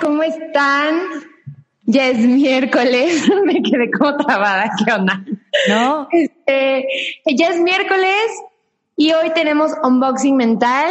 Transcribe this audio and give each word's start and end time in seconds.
¿Cómo 0.00 0.22
están? 0.22 1.00
Ya 1.84 2.08
es 2.08 2.18
miércoles. 2.18 3.28
Me 3.44 3.62
quedé 3.62 3.90
como 3.90 4.16
trabada. 4.16 4.70
¿Qué 4.78 4.92
onda? 4.92 5.24
¿No? 5.68 6.08
Este, 6.12 6.86
ya 7.26 7.48
es 7.48 7.60
miércoles 7.60 8.26
y 8.96 9.12
hoy 9.12 9.30
tenemos 9.34 9.72
unboxing 9.82 10.36
mental. 10.36 10.90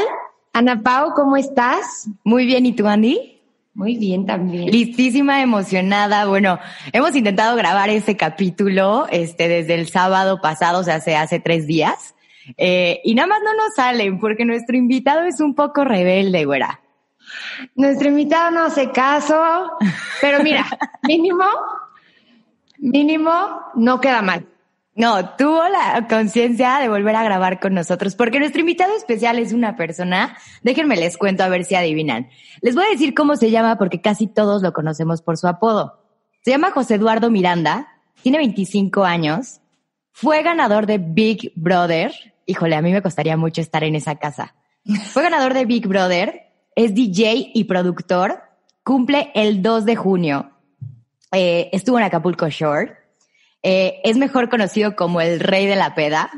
Ana 0.54 0.82
Pau, 0.82 1.14
¿cómo 1.16 1.38
estás? 1.38 2.08
Muy 2.24 2.46
bien, 2.46 2.66
¿y 2.66 2.74
tú, 2.74 2.88
Andy? 2.88 3.40
Muy 3.76 3.96
bien 3.96 4.26
también. 4.26 4.72
Listísima, 4.72 5.42
emocionada. 5.44 6.26
Bueno, 6.26 6.58
hemos 6.94 7.16
intentado 7.16 7.56
grabar 7.56 7.90
este 7.90 8.18
capítulo 8.18 9.06
este, 9.12 9.48
desde 9.48 9.76
el 9.76 9.88
sábado 9.88 10.42
pasado, 10.42 10.80
o 10.80 10.84
sea, 10.84 10.96
hace, 10.96 11.16
hace 11.16 11.40
tres 11.40 11.68
días. 11.68 12.16
Eh, 12.58 13.02
y 13.04 13.14
nada 13.14 13.28
más 13.28 13.42
no 13.44 13.54
nos 13.54 13.76
salen 13.76 14.20
porque 14.20 14.46
nuestro 14.46 14.76
invitado 14.76 15.26
es 15.26 15.40
un 15.42 15.54
poco 15.54 15.84
rebelde, 15.84 16.46
güera. 16.46 16.80
Nuestro 17.76 18.10
invitado 18.10 18.52
no 18.52 18.64
hace 18.64 18.92
caso, 18.92 19.72
pero 20.22 20.44
mira, 20.44 20.66
mínimo, 21.04 21.46
mínimo, 22.78 23.32
no 23.76 24.00
queda 24.00 24.22
mal. 24.22 24.46
No, 24.96 25.36
tuvo 25.36 25.62
la 25.70 26.08
conciencia 26.10 26.80
de 26.80 26.90
volver 26.90 27.16
a 27.16 27.24
grabar 27.24 27.60
con 27.60 27.76
nosotros, 27.76 28.16
porque 28.16 28.40
nuestro 28.40 28.62
invitado 28.62 28.96
especial 28.96 29.38
es 29.38 29.54
una 29.54 29.76
persona, 29.76 30.36
déjenme 30.64 30.96
les 30.96 31.18
cuento 31.18 31.44
a 31.44 31.50
ver 31.50 31.66
si 31.66 31.76
adivinan. 31.76 32.30
Les 32.62 32.74
voy 32.74 32.86
a 32.86 32.90
decir 32.90 33.14
cómo 33.14 33.36
se 33.36 33.52
llama 33.52 33.78
porque 33.78 34.02
casi 34.02 34.26
todos 34.26 34.64
lo 34.64 34.74
conocemos 34.74 35.22
por 35.22 35.38
su 35.38 35.48
apodo. 35.48 36.04
Se 36.42 36.50
llama 36.50 36.72
José 36.72 36.96
Eduardo 36.96 37.30
Miranda, 37.30 37.88
tiene 38.24 38.40
25 38.40 39.04
años, 39.04 39.62
fue 40.12 40.42
ganador 40.42 40.88
de 40.88 40.98
Big 40.98 41.52
Brother. 41.56 42.12
Híjole, 42.48 42.76
a 42.76 42.82
mí 42.82 42.92
me 42.92 43.04
costaría 43.04 43.38
mucho 43.38 43.62
estar 43.62 43.84
en 43.84 43.94
esa 43.94 44.16
casa. 44.16 44.56
Fue 45.12 45.22
ganador 45.22 45.54
de 45.54 45.66
Big 45.66 45.86
Brother, 45.88 46.47
es 46.78 46.94
DJ 46.96 47.52
y 47.54 47.64
productor, 47.66 48.42
cumple 48.84 49.32
el 49.36 49.62
2 49.62 49.84
de 49.86 49.96
junio. 49.98 50.52
Eh, 51.34 51.70
estuvo 51.74 51.98
en 51.98 52.06
Acapulco 52.06 52.48
Shore 52.48 52.96
eh, 53.64 54.00
es 54.06 54.16
mejor 54.18 54.50
conocido 54.50 54.96
como 54.96 55.20
el 55.20 55.40
rey 55.42 55.66
de 55.66 55.76
la 55.76 55.94
peda 55.96 56.30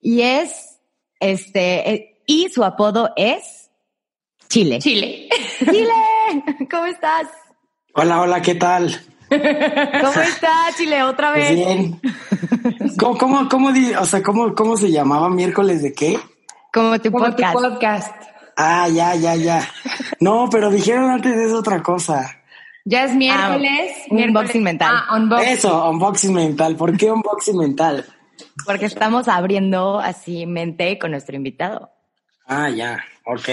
y 0.00 0.20
es, 0.20 0.78
este, 1.18 1.90
eh, 1.90 2.22
y 2.26 2.50
su 2.50 2.62
apodo 2.62 3.10
es 3.16 3.70
Chile. 4.48 4.78
Chile. 4.78 5.28
Chile, 5.58 5.88
¿cómo 6.70 6.84
estás? 6.84 7.26
Hola, 7.94 8.20
hola, 8.20 8.42
¿qué 8.42 8.54
tal? 8.54 8.94
¿Cómo 9.28 10.20
estás, 10.22 10.76
Chile? 10.76 11.02
Otra 11.02 11.32
Pues 11.32 11.48
vez. 11.48 11.56
bien. 11.56 12.00
¿Cómo, 12.98 13.16
cómo, 13.18 13.48
cómo, 13.48 13.72
di- 13.72 13.94
o 13.94 14.04
sea, 14.04 14.22
cómo, 14.22 14.54
cómo 14.54 14.76
se 14.76 14.90
llamaba 14.92 15.30
miércoles 15.30 15.82
de 15.82 15.94
qué? 15.94 16.18
Como 16.72 16.98
tu 17.00 17.10
Como 17.10 17.24
podcast. 17.26 17.54
tu 17.54 17.60
podcast. 17.62 18.14
Ah, 18.56 18.88
ya, 18.88 19.14
ya, 19.14 19.34
ya. 19.36 19.68
No, 20.20 20.48
pero 20.50 20.70
dijeron 20.70 21.10
antes 21.10 21.34
de 21.34 21.46
eso 21.46 21.58
otra 21.58 21.82
cosa. 21.82 22.38
Ya 22.84 23.04
es 23.04 23.14
miércoles. 23.14 23.92
un 24.08 24.16
miércoles. 24.16 24.26
unboxing 24.28 24.62
mental. 24.62 24.94
Ah, 24.94 25.16
unboxing. 25.16 25.48
Eso, 25.48 25.90
unboxing 25.90 26.32
mental. 26.32 26.76
¿Por 26.76 26.96
qué 26.96 27.10
unboxing 27.10 27.56
mental? 27.56 28.06
Porque 28.64 28.86
estamos 28.86 29.26
abriendo 29.26 29.98
así 29.98 30.46
mente 30.46 30.96
con 30.98 31.10
nuestro 31.10 31.34
invitado. 31.34 31.90
Ah, 32.46 32.70
ya, 32.70 33.02
ok. 33.26 33.48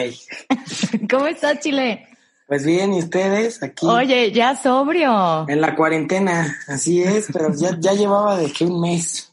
¿Cómo 1.09 1.25
estás, 1.27 1.59
Chile? 1.59 2.07
Pues 2.47 2.65
bien, 2.65 2.93
¿y 2.93 2.99
ustedes? 2.99 3.61
Aquí 3.63 3.85
Oye, 3.87 4.31
ya 4.31 4.55
sobrio. 4.55 5.47
en 5.47 5.61
la 5.61 5.75
cuarentena, 5.75 6.55
así 6.67 7.01
es, 7.01 7.27
pero 7.31 7.51
ya, 7.55 7.75
ya 7.79 7.93
llevaba 7.93 8.37
de 8.37 8.51
que 8.51 8.65
un 8.65 8.79
mes. 8.81 9.31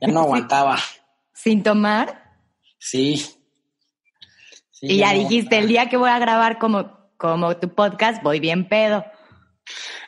Ya 0.00 0.08
no 0.08 0.20
aguantaba. 0.22 0.78
Sin 1.32 1.62
tomar. 1.64 2.32
Sí. 2.78 3.24
Sí, 4.80 4.86
Y 4.92 4.96
ya 4.98 5.12
no 5.12 5.18
dijiste, 5.20 5.58
el 5.58 5.68
día 5.68 5.88
que 5.88 5.96
voy 5.96 6.08
a 6.10 6.18
grabar 6.18 6.58
como, 6.58 6.90
como 7.16 7.56
tu 7.58 7.68
podcast, 7.74 8.22
voy 8.22 8.40
bien 8.40 8.66
pedo. 8.68 9.04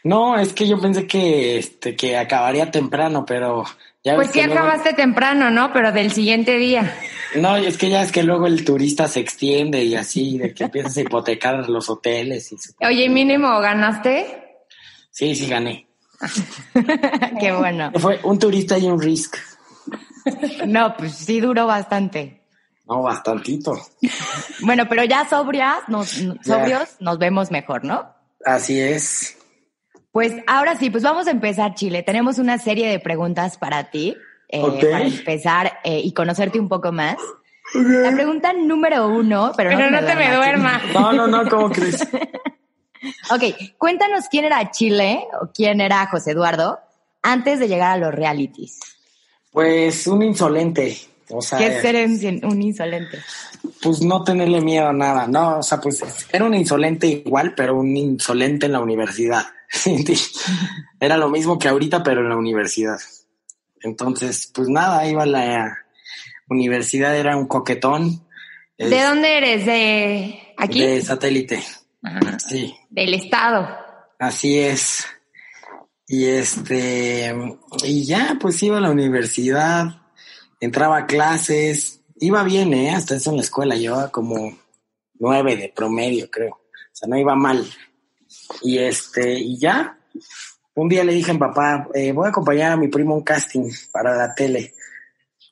No, 0.03 0.37
es 0.39 0.53
que 0.55 0.67
yo 0.67 0.81
pensé 0.81 1.07
que, 1.07 1.59
este, 1.59 1.95
que 1.95 2.17
acabaría 2.17 2.71
temprano, 2.71 3.25
pero 3.27 3.65
ya 4.03 4.17
Pues 4.17 4.31
sí 4.31 4.39
luego- 4.43 4.55
acabaste 4.55 4.95
temprano, 4.95 5.51
¿no? 5.51 5.73
Pero 5.73 5.93
del 5.93 6.11
siguiente 6.11 6.57
día. 6.57 6.97
No, 7.37 7.57
es 7.57 7.79
que 7.79 7.89
ya 7.91 8.03
es 8.03 8.11
que 8.13 8.23
luego 8.23 8.47
el 8.47 8.65
turista 8.65 9.07
se 9.09 9.21
extiende 9.21 9.85
y 9.85 9.95
así, 9.95 10.39
de 10.39 10.53
que 10.55 10.65
empiezas 10.65 10.97
a 10.97 11.01
hipotecar 11.03 11.69
los 11.69 11.89
hoteles 11.91 12.51
y 12.53 12.59
su- 12.59 12.73
Oye, 12.81 13.09
mínimo 13.09 13.61
ganaste. 13.61 14.59
Sí, 15.11 15.35
sí 15.37 15.47
gané. 15.47 15.87
Qué 17.41 17.53
bueno. 17.53 17.93
Fue 17.99 18.21
un 18.25 18.39
turista 18.39 18.79
y 18.79 18.87
un 18.87 19.01
risk. 19.01 19.37
No, 20.67 20.97
pues 20.97 21.15
sí 21.15 21.41
duró 21.41 21.67
bastante. 21.67 22.42
No, 22.87 23.03
bastantito. 23.03 23.79
Bueno, 24.65 24.85
pero 24.89 25.03
ya 25.05 25.29
sobrias, 25.29 25.81
nos, 25.89 26.17
Ya. 26.17 26.35
sobrios, 26.45 26.97
nos 27.01 27.19
vemos 27.19 27.51
mejor, 27.51 27.85
¿no? 27.85 28.07
Así 28.45 28.81
es. 28.81 29.37
Pues 30.13 30.35
ahora 30.47 30.77
sí, 30.77 30.91
pues 30.91 31.03
vamos 31.03 31.27
a 31.27 31.31
empezar, 31.33 31.75
Chile. 31.75 32.03
Tenemos 32.03 32.39
una 32.39 32.59
serie 32.59 32.89
de 32.89 33.01
preguntas 33.01 33.57
para 33.59 33.91
ti, 33.91 34.17
eh, 34.49 34.61
Ok. 34.63 34.81
para 34.81 35.05
empezar 35.07 35.81
eh, 35.85 36.01
y 36.01 36.13
conocerte 36.13 36.61
un 36.61 36.69
poco 36.69 36.93
más. 36.93 37.17
La 37.75 38.13
pregunta 38.13 38.53
número 38.53 39.09
uno, 39.09 39.53
pero, 39.57 39.71
Pero 39.71 39.91
no, 39.91 40.01
no 40.01 40.07
te 40.07 40.15
me 40.15 40.35
duermas. 40.35 40.83
No, 40.93 41.13
no, 41.13 41.27
no, 41.27 41.49
¿cómo 41.49 41.71
crees? 41.71 42.07
Ok, 43.31 43.43
cuéntanos 43.79 44.27
quién 44.31 44.45
era 44.45 44.71
Chile 44.71 45.27
o 45.41 45.51
quién 45.53 45.81
era 45.81 46.07
José 46.07 46.33
Eduardo 46.33 46.79
antes 47.21 47.59
de 47.59 47.67
llegar 47.67 47.93
a 47.93 47.97
los 47.97 48.15
realities. 48.15 48.79
Pues 49.51 50.07
un 50.07 50.23
insolente. 50.23 50.97
O 51.33 51.41
sea, 51.43 51.59
¿Qué 51.59 51.67
es 51.69 51.83
ser 51.83 51.97
un, 52.07 52.45
un 52.53 52.63
insolente? 52.63 53.19
pues 53.81 54.01
no 54.03 54.23
tenerle 54.23 54.61
miedo 54.61 54.89
a 54.89 54.93
nada. 54.93 55.27
No, 55.27 55.59
o 55.59 55.63
sea, 55.63 55.81
pues 55.81 56.03
era 56.33 56.45
un 56.45 56.55
insolente 56.55 57.07
igual, 57.07 57.55
pero 57.57 57.77
un 57.77 57.97
insolente 57.97 58.67
en 58.67 58.73
la 58.73 58.81
universidad. 58.81 59.45
era 61.01 61.17
lo 61.17 61.29
mismo 61.31 61.59
que 61.59 61.69
ahorita, 61.69 62.03
pero 62.03 62.21
en 62.21 62.29
la 62.29 62.37
universidad. 62.37 62.99
Entonces, 63.81 64.51
pues 64.55 64.69
nada, 64.69 65.07
iba 65.09 65.23
a 65.25 65.27
la 65.27 65.79
universidad, 66.49 67.17
era 67.17 67.37
un 67.37 67.47
coquetón. 67.47 68.27
¿De 68.79 68.97
Es- 68.97 69.03
dónde 69.09 69.39
eres? 69.39 69.67
¿De 69.67 70.55
aquí? 70.59 70.81
De 70.83 71.03
satélite. 71.03 71.63
Ajá. 72.03 72.39
Sí, 72.39 72.75
Del 72.91 73.15
estado. 73.15 73.69
así 74.19 74.59
es. 74.59 75.05
Y 76.07 76.27
este, 76.27 77.35
y 77.85 78.05
ya, 78.05 78.37
pues 78.41 78.63
iba 78.63 78.77
a 78.79 78.81
la 78.81 78.91
universidad, 78.91 80.02
entraba 80.63 80.99
a 80.99 81.07
clases, 81.07 82.01
iba 82.21 82.45
bien, 82.45 82.73
¿eh? 82.73 82.95
Hasta 82.95 83.17
eso 83.17 83.31
en 83.31 83.37
la 83.37 83.43
escuela, 83.43 83.75
llevaba 83.75 84.13
como 84.13 84.57
nueve 85.19 85.57
de 85.57 85.73
promedio, 85.75 86.31
creo. 86.31 86.55
O 86.55 86.95
sea, 86.95 87.09
no 87.09 87.19
iba 87.19 87.35
mal. 87.35 87.69
Y 88.63 88.79
este, 88.79 89.33
y 89.35 89.59
ya, 89.59 89.99
un 90.75 90.89
día 90.89 91.03
le 91.03 91.15
dije 91.15 91.33
a 91.33 91.35
mi 91.35 91.41
papá, 91.41 91.89
eh, 91.93 92.13
voy 92.13 92.27
a 92.27 92.31
acompañar 92.31 92.71
a 92.71 92.77
mi 92.77 92.87
primo 92.87 93.15
a 93.15 93.17
un 93.17 93.25
casting 93.25 93.69
para 93.91 94.15
la 94.17 94.37
tele. 94.37 94.75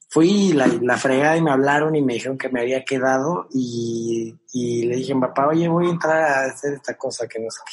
Fui 0.08 0.52
la, 0.52 0.68
la 0.80 0.96
fregada 0.96 1.36
y 1.36 1.42
me 1.42 1.50
hablaron 1.50 1.96
y 1.96 2.02
me 2.02 2.14
dijeron 2.14 2.38
que 2.38 2.48
me 2.48 2.60
había 2.60 2.84
quedado 2.84 3.48
y, 3.52 4.38
y 4.52 4.84
le 4.84 4.94
dije 4.94 5.14
papá, 5.16 5.48
oye, 5.48 5.66
voy 5.66 5.88
a 5.88 5.90
entrar 5.90 6.22
a 6.22 6.44
hacer 6.44 6.74
esta 6.74 6.96
cosa 6.96 7.26
que 7.26 7.40
no 7.40 7.50
sé 7.50 7.60
qué. 7.66 7.72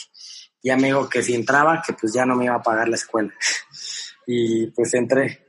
Ya 0.63 0.75
me 0.75 0.88
dijo 0.88 1.07
que 1.07 1.21
si 1.21 1.35
entraba, 1.35 1.83
que 1.85 1.94
pues 1.94 2.13
ya 2.13 2.25
no 2.25 2.35
me 2.35 2.45
iba 2.45 2.56
a 2.56 2.63
pagar 2.63 2.89
la 2.89 2.95
escuela. 2.95 3.31
Y 4.29 4.67
pues 4.71 4.94
entré. 4.94 5.46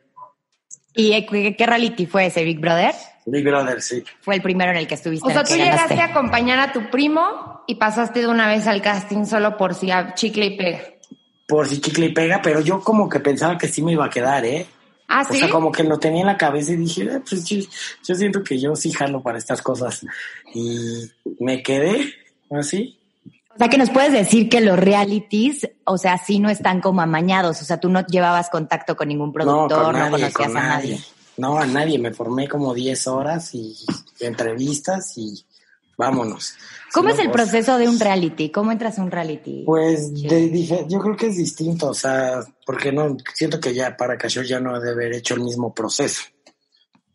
¿Y 1.00 1.24
qué, 1.26 1.54
qué 1.54 1.64
reality 1.64 2.06
fue 2.06 2.26
ese, 2.26 2.42
Big 2.42 2.58
Brother? 2.58 2.92
Big 3.24 3.44
Brother, 3.44 3.80
sí. 3.80 4.02
Fue 4.20 4.34
el 4.34 4.42
primero 4.42 4.72
en 4.72 4.78
el 4.78 4.88
que 4.88 4.94
estuviste. 4.94 5.28
O 5.28 5.30
sea, 5.30 5.44
tú 5.44 5.50
ganaste. 5.52 5.64
llegaste 5.64 6.00
a 6.00 6.06
acompañar 6.06 6.58
a 6.58 6.72
tu 6.72 6.90
primo 6.90 7.62
y 7.68 7.76
pasaste 7.76 8.18
de 8.18 8.26
una 8.26 8.48
vez 8.48 8.66
al 8.66 8.82
casting 8.82 9.24
solo 9.24 9.56
por 9.56 9.76
si 9.76 9.92
a 9.92 10.14
chicle 10.14 10.46
y 10.46 10.56
pega. 10.56 10.80
Por 11.46 11.68
si 11.68 11.80
chicle 11.80 12.06
y 12.06 12.12
pega, 12.12 12.40
pero 12.42 12.60
yo 12.62 12.80
como 12.80 13.08
que 13.08 13.20
pensaba 13.20 13.56
que 13.56 13.68
sí 13.68 13.80
me 13.80 13.92
iba 13.92 14.06
a 14.06 14.10
quedar, 14.10 14.44
¿eh? 14.44 14.66
Ah, 15.06 15.24
O 15.28 15.32
sí. 15.32 15.38
sea, 15.38 15.48
como 15.50 15.70
que 15.70 15.84
lo 15.84 16.00
tenía 16.00 16.22
en 16.22 16.26
la 16.26 16.36
cabeza 16.36 16.72
y 16.72 16.76
dije, 16.76 17.02
"Eh, 17.04 17.20
pues 17.28 17.44
yo, 17.44 17.58
yo 18.06 18.14
siento 18.16 18.42
que 18.42 18.58
yo 18.58 18.74
sí 18.74 18.90
jalo 18.90 19.22
para 19.22 19.38
estas 19.38 19.62
cosas. 19.62 20.04
Y 20.52 21.08
me 21.38 21.62
quedé 21.62 22.12
así. 22.50 22.97
O 23.58 23.60
sea, 23.60 23.68
que 23.68 23.76
nos 23.76 23.90
puedes 23.90 24.12
decir 24.12 24.48
que 24.48 24.60
los 24.60 24.78
realities, 24.78 25.68
o 25.82 25.98
sea, 25.98 26.16
sí 26.16 26.38
no 26.38 26.48
están 26.48 26.80
como 26.80 27.00
amañados. 27.00 27.60
O 27.60 27.64
sea, 27.64 27.80
tú 27.80 27.88
no 27.88 28.06
llevabas 28.06 28.50
contacto 28.50 28.94
con 28.94 29.08
ningún 29.08 29.32
productor, 29.32 29.96
no, 29.96 30.10
conocías 30.12 30.32
con 30.32 30.56
a 30.56 30.62
nadie. 30.62 31.00
No, 31.38 31.58
a 31.58 31.66
nadie. 31.66 31.98
Me 31.98 32.14
formé 32.14 32.46
como 32.46 32.72
10 32.72 33.08
horas 33.08 33.52
y 33.56 33.74
entrevistas 34.20 35.18
y 35.18 35.44
vámonos. 35.96 36.54
¿Cómo 36.92 37.08
Si 37.08 37.14
es 37.14 37.18
no, 37.18 37.24
el 37.24 37.30
pues, 37.32 37.48
proceso 37.50 37.78
de 37.78 37.88
un 37.88 37.98
reality? 37.98 38.52
¿Cómo 38.52 38.70
entras 38.70 38.96
a 39.00 39.02
un 39.02 39.10
reality? 39.10 39.64
Pues 39.66 40.14
de 40.14 40.86
yo 40.88 41.00
creo 41.00 41.16
que 41.16 41.26
es 41.26 41.36
distinto, 41.36 41.88
o 41.88 41.94
sea, 41.94 42.40
porque 42.64 42.92
no 42.92 43.16
siento 43.34 43.58
que 43.58 43.74
ya 43.74 43.96
para 43.96 44.16
Cachor 44.16 44.44
ya 44.44 44.60
no 44.60 44.78
debe 44.78 44.92
haber 44.92 45.14
hecho 45.14 45.34
el 45.34 45.40
mismo 45.40 45.74
proceso. 45.74 46.22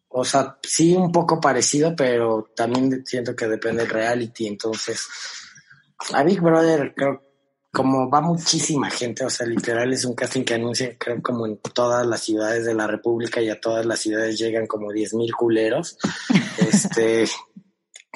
O 0.10 0.26
sea, 0.26 0.58
sí 0.62 0.94
un 0.94 1.14
poco 1.14 1.40
parecido, 1.40 1.96
pero 1.96 2.52
también 2.54 3.02
siento 3.06 3.34
que 3.34 3.48
depende 3.48 3.84
del 3.84 3.92
reality. 3.92 4.46
Entonces, 4.46 5.08
a 6.14 6.24
Big 6.24 6.42
Brother 6.42 6.94
creo 6.96 7.22
como 7.72 8.08
va 8.08 8.22
muchísima 8.22 8.92
gente, 8.92 9.26
o 9.26 9.32
sea, 9.32 9.48
literal 9.48 9.92
es 9.92 10.06
un 10.06 10.14
casting 10.14 10.44
que 10.44 10.54
anuncia, 10.54 10.96
creo 10.96 11.20
como 11.24 11.48
en 11.48 11.58
todas 11.58 12.06
las 12.06 12.22
ciudades 12.22 12.66
de 12.66 12.76
la 12.76 12.86
República 12.86 13.42
y 13.42 13.50
a 13.50 13.60
todas 13.60 13.84
las 13.84 14.00
ciudades 14.00 14.38
llegan 14.38 14.68
como 14.68 14.92
10 14.92 15.16
mil 15.16 15.34
culeros. 15.34 15.98
este, 16.60 17.28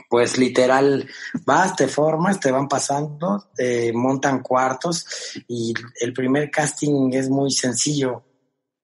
pues 0.09 0.37
literal, 0.37 1.09
vas, 1.43 1.75
te 1.75 1.87
formas, 1.87 2.39
te 2.39 2.51
van 2.51 2.67
pasando, 2.67 3.49
montan 3.95 4.43
cuartos 4.43 5.07
y 5.47 5.73
el 6.01 6.13
primer 6.13 6.51
casting 6.51 7.11
es 7.13 7.27
muy 7.27 7.49
sencillo. 7.49 8.23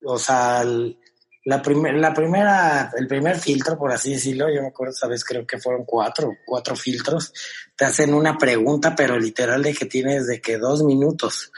O 0.04 0.18
sea, 0.18 0.64
el- 0.64 0.98
la, 1.46 1.62
primer, 1.62 1.96
la 1.96 2.14
primera, 2.14 2.92
el 2.98 3.08
primer 3.08 3.38
filtro, 3.38 3.78
por 3.78 3.92
así 3.92 4.14
decirlo, 4.14 4.48
yo 4.54 4.62
me 4.62 4.70
acuerdo, 4.70 4.94
sabes, 4.94 5.26
creo 5.26 5.46
que 5.46 5.60
fueron 5.60 5.84
cuatro, 5.86 6.32
cuatro 6.46 6.76
filtros. 6.76 7.34
Te 7.76 7.86
hacen 7.86 8.14
una 8.14 8.38
pregunta, 8.38 8.96
pero 8.96 9.20
literal 9.20 9.62
de 9.62 9.74
que 9.74 9.86
tienes 9.86 10.28
de 10.28 10.40
que 10.40 10.58
dos 10.58 10.84
minutos. 10.84 11.52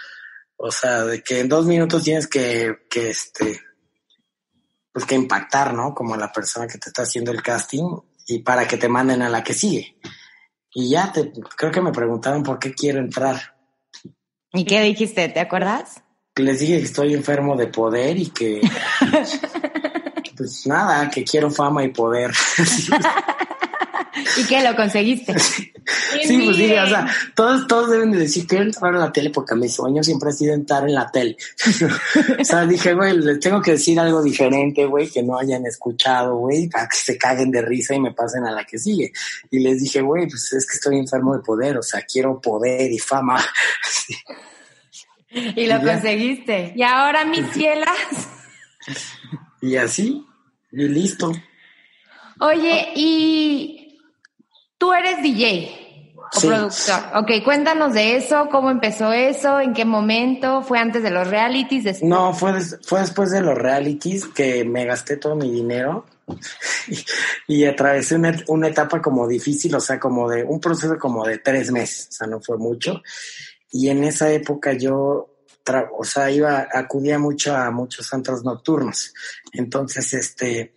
O 0.58 0.72
sea, 0.72 1.04
de 1.04 1.22
que 1.22 1.42
en 1.42 1.50
dos 1.50 1.66
minutos 1.66 2.04
tienes 2.04 2.28
que, 2.28 2.86
que 2.90 3.10
este, 3.10 3.62
pues 4.92 5.06
que 5.06 5.16
impactar, 5.16 5.74
¿no? 5.74 5.94
Como 5.94 6.16
la 6.16 6.32
persona 6.32 6.68
que 6.68 6.78
te 6.78 6.90
está 6.90 7.04
haciendo 7.04 7.32
el 7.32 7.44
casting 7.44 7.98
y 8.28 8.40
para 8.40 8.68
que 8.68 8.78
te 8.78 8.90
manden 8.90 9.22
a 9.22 9.30
la 9.30 9.44
que 9.44 9.54
sigue. 9.54 9.98
Y 10.74 10.90
ya 10.90 11.12
te, 11.12 11.32
creo 11.56 11.72
que 11.72 11.82
me 11.82 11.92
preguntaron 11.92 12.44
por 12.44 12.60
qué 12.60 12.74
quiero 12.74 13.00
entrar. 13.00 13.56
¿Y 14.54 14.66
qué 14.66 14.82
dijiste? 14.82 15.28
¿Te 15.30 15.40
acuerdas? 15.40 16.02
Les 16.38 16.60
dije 16.60 16.78
que 16.80 16.86
estoy 16.86 17.14
enfermo 17.14 17.56
de 17.56 17.68
poder 17.68 18.18
y 18.18 18.30
que, 18.30 18.62
pues 20.36 20.68
nada, 20.68 21.10
que 21.10 21.24
quiero 21.24 21.50
fama 21.50 21.84
y 21.84 21.90
poder. 21.90 22.32
¿Y 24.38 24.46
qué 24.46 24.62
lo 24.62 24.76
conseguiste? 24.76 25.38
Sí, 25.40 26.42
pues 26.44 26.56
sí, 26.56 26.74
o 26.74 26.88
sea, 26.88 27.08
todos, 27.36 27.68
todos 27.68 27.92
deben 27.92 28.12
de 28.12 28.20
decir 28.20 28.48
que 28.48 28.58
entrar 28.58 28.96
a 28.96 29.00
la 29.00 29.12
tele 29.12 29.30
porque 29.30 29.56
mi 29.56 29.70
sueño 29.70 30.04
siempre 30.04 30.30
ha 30.30 30.32
sido 30.32 30.54
entrar 30.54 30.84
en 30.88 30.96
la 30.96 31.12
tele. 31.12 31.38
o 32.40 32.44
sea, 32.44 32.66
dije, 32.66 32.94
güey, 32.94 33.18
les 33.18 33.40
tengo 33.40 33.62
que 33.62 33.72
decir 33.72 34.00
algo 34.00 34.24
diferente, 34.24 34.86
güey, 34.86 35.10
que 35.10 35.22
no 35.22 35.38
hayan 35.38 35.66
escuchado, 35.66 36.38
güey, 36.38 36.68
para 36.70 36.88
que 36.88 36.98
se 36.98 37.18
caguen 37.18 37.52
de 37.52 37.62
risa 37.62 37.94
y 37.94 38.00
me 38.00 38.14
pasen 38.14 38.46
a 38.46 38.52
la 38.52 38.64
que 38.64 38.80
sigue. 38.80 39.12
Y 39.52 39.60
les 39.60 39.82
dije, 39.82 40.02
güey, 40.02 40.28
pues 40.28 40.52
es 40.54 40.66
que 40.66 40.76
estoy 40.76 40.98
enfermo 40.98 41.36
de 41.36 41.44
poder, 41.44 41.78
o 41.78 41.84
sea, 41.84 42.02
quiero 42.02 42.40
poder 42.40 42.92
y 42.92 43.00
fama. 43.00 43.44
Sí. 43.84 44.16
Y 45.36 45.68
lo 45.68 45.82
conseguiste. 45.82 46.72
Y 46.78 46.84
ahora, 46.84 47.26
mis 47.26 47.46
cielas. 47.52 47.90
Y 49.66 49.78
así, 49.78 50.24
y 50.72 50.88
listo. 50.88 51.32
Oye, 52.40 52.90
y 52.96 54.00
tú 54.78 54.94
eres 54.94 55.22
DJ 55.24 56.14
o 56.34 56.40
Sí. 56.40 56.48
productor. 56.48 57.00
Ok, 57.16 57.32
cuéntanos 57.44 57.94
de 57.94 58.16
eso, 58.18 58.48
cómo 58.52 58.70
empezó 58.70 59.12
eso, 59.14 59.60
en 59.60 59.74
qué 59.74 59.86
momento, 59.86 60.62
fue 60.62 60.80
antes 60.80 61.02
de 61.02 61.12
los 61.12 61.28
realities, 61.30 61.84
después. 61.86 62.10
No, 62.10 62.34
fue, 62.34 62.54
des- 62.54 62.80
fue 62.84 63.00
después 63.00 63.32
de 63.32 63.42
los 63.42 63.58
realities 63.58 64.26
que 64.28 64.66
me 64.66 64.86
gasté 64.86 65.18
todo 65.18 65.36
mi 65.36 65.50
dinero 65.52 66.06
y, 66.88 66.98
y 67.62 67.66
atravesé 67.66 68.16
una, 68.16 68.36
una 68.48 68.68
etapa 68.68 69.02
como 69.02 69.28
difícil, 69.28 69.74
o 69.76 69.80
sea, 69.80 70.00
como 70.00 70.30
de 70.30 70.44
un 70.44 70.60
proceso 70.60 70.98
como 71.00 71.26
de 71.26 71.38
tres 71.40 71.72
meses, 71.72 72.08
o 72.10 72.12
sea, 72.12 72.28
no 72.28 72.42
fue 72.42 72.58
mucho. 72.58 73.02
Y 73.72 73.90
en 73.90 74.04
esa 74.04 74.30
época 74.32 74.74
yo, 74.74 75.30
tra- 75.66 75.90
o 75.98 76.04
sea, 76.04 76.30
iba, 76.32 76.68
acudía 76.72 77.20
mucho 77.20 77.56
a 77.56 77.72
muchos 77.72 78.14
antros 78.14 78.44
nocturnos. 78.44 79.14
Entonces, 79.52 80.14
este, 80.14 80.74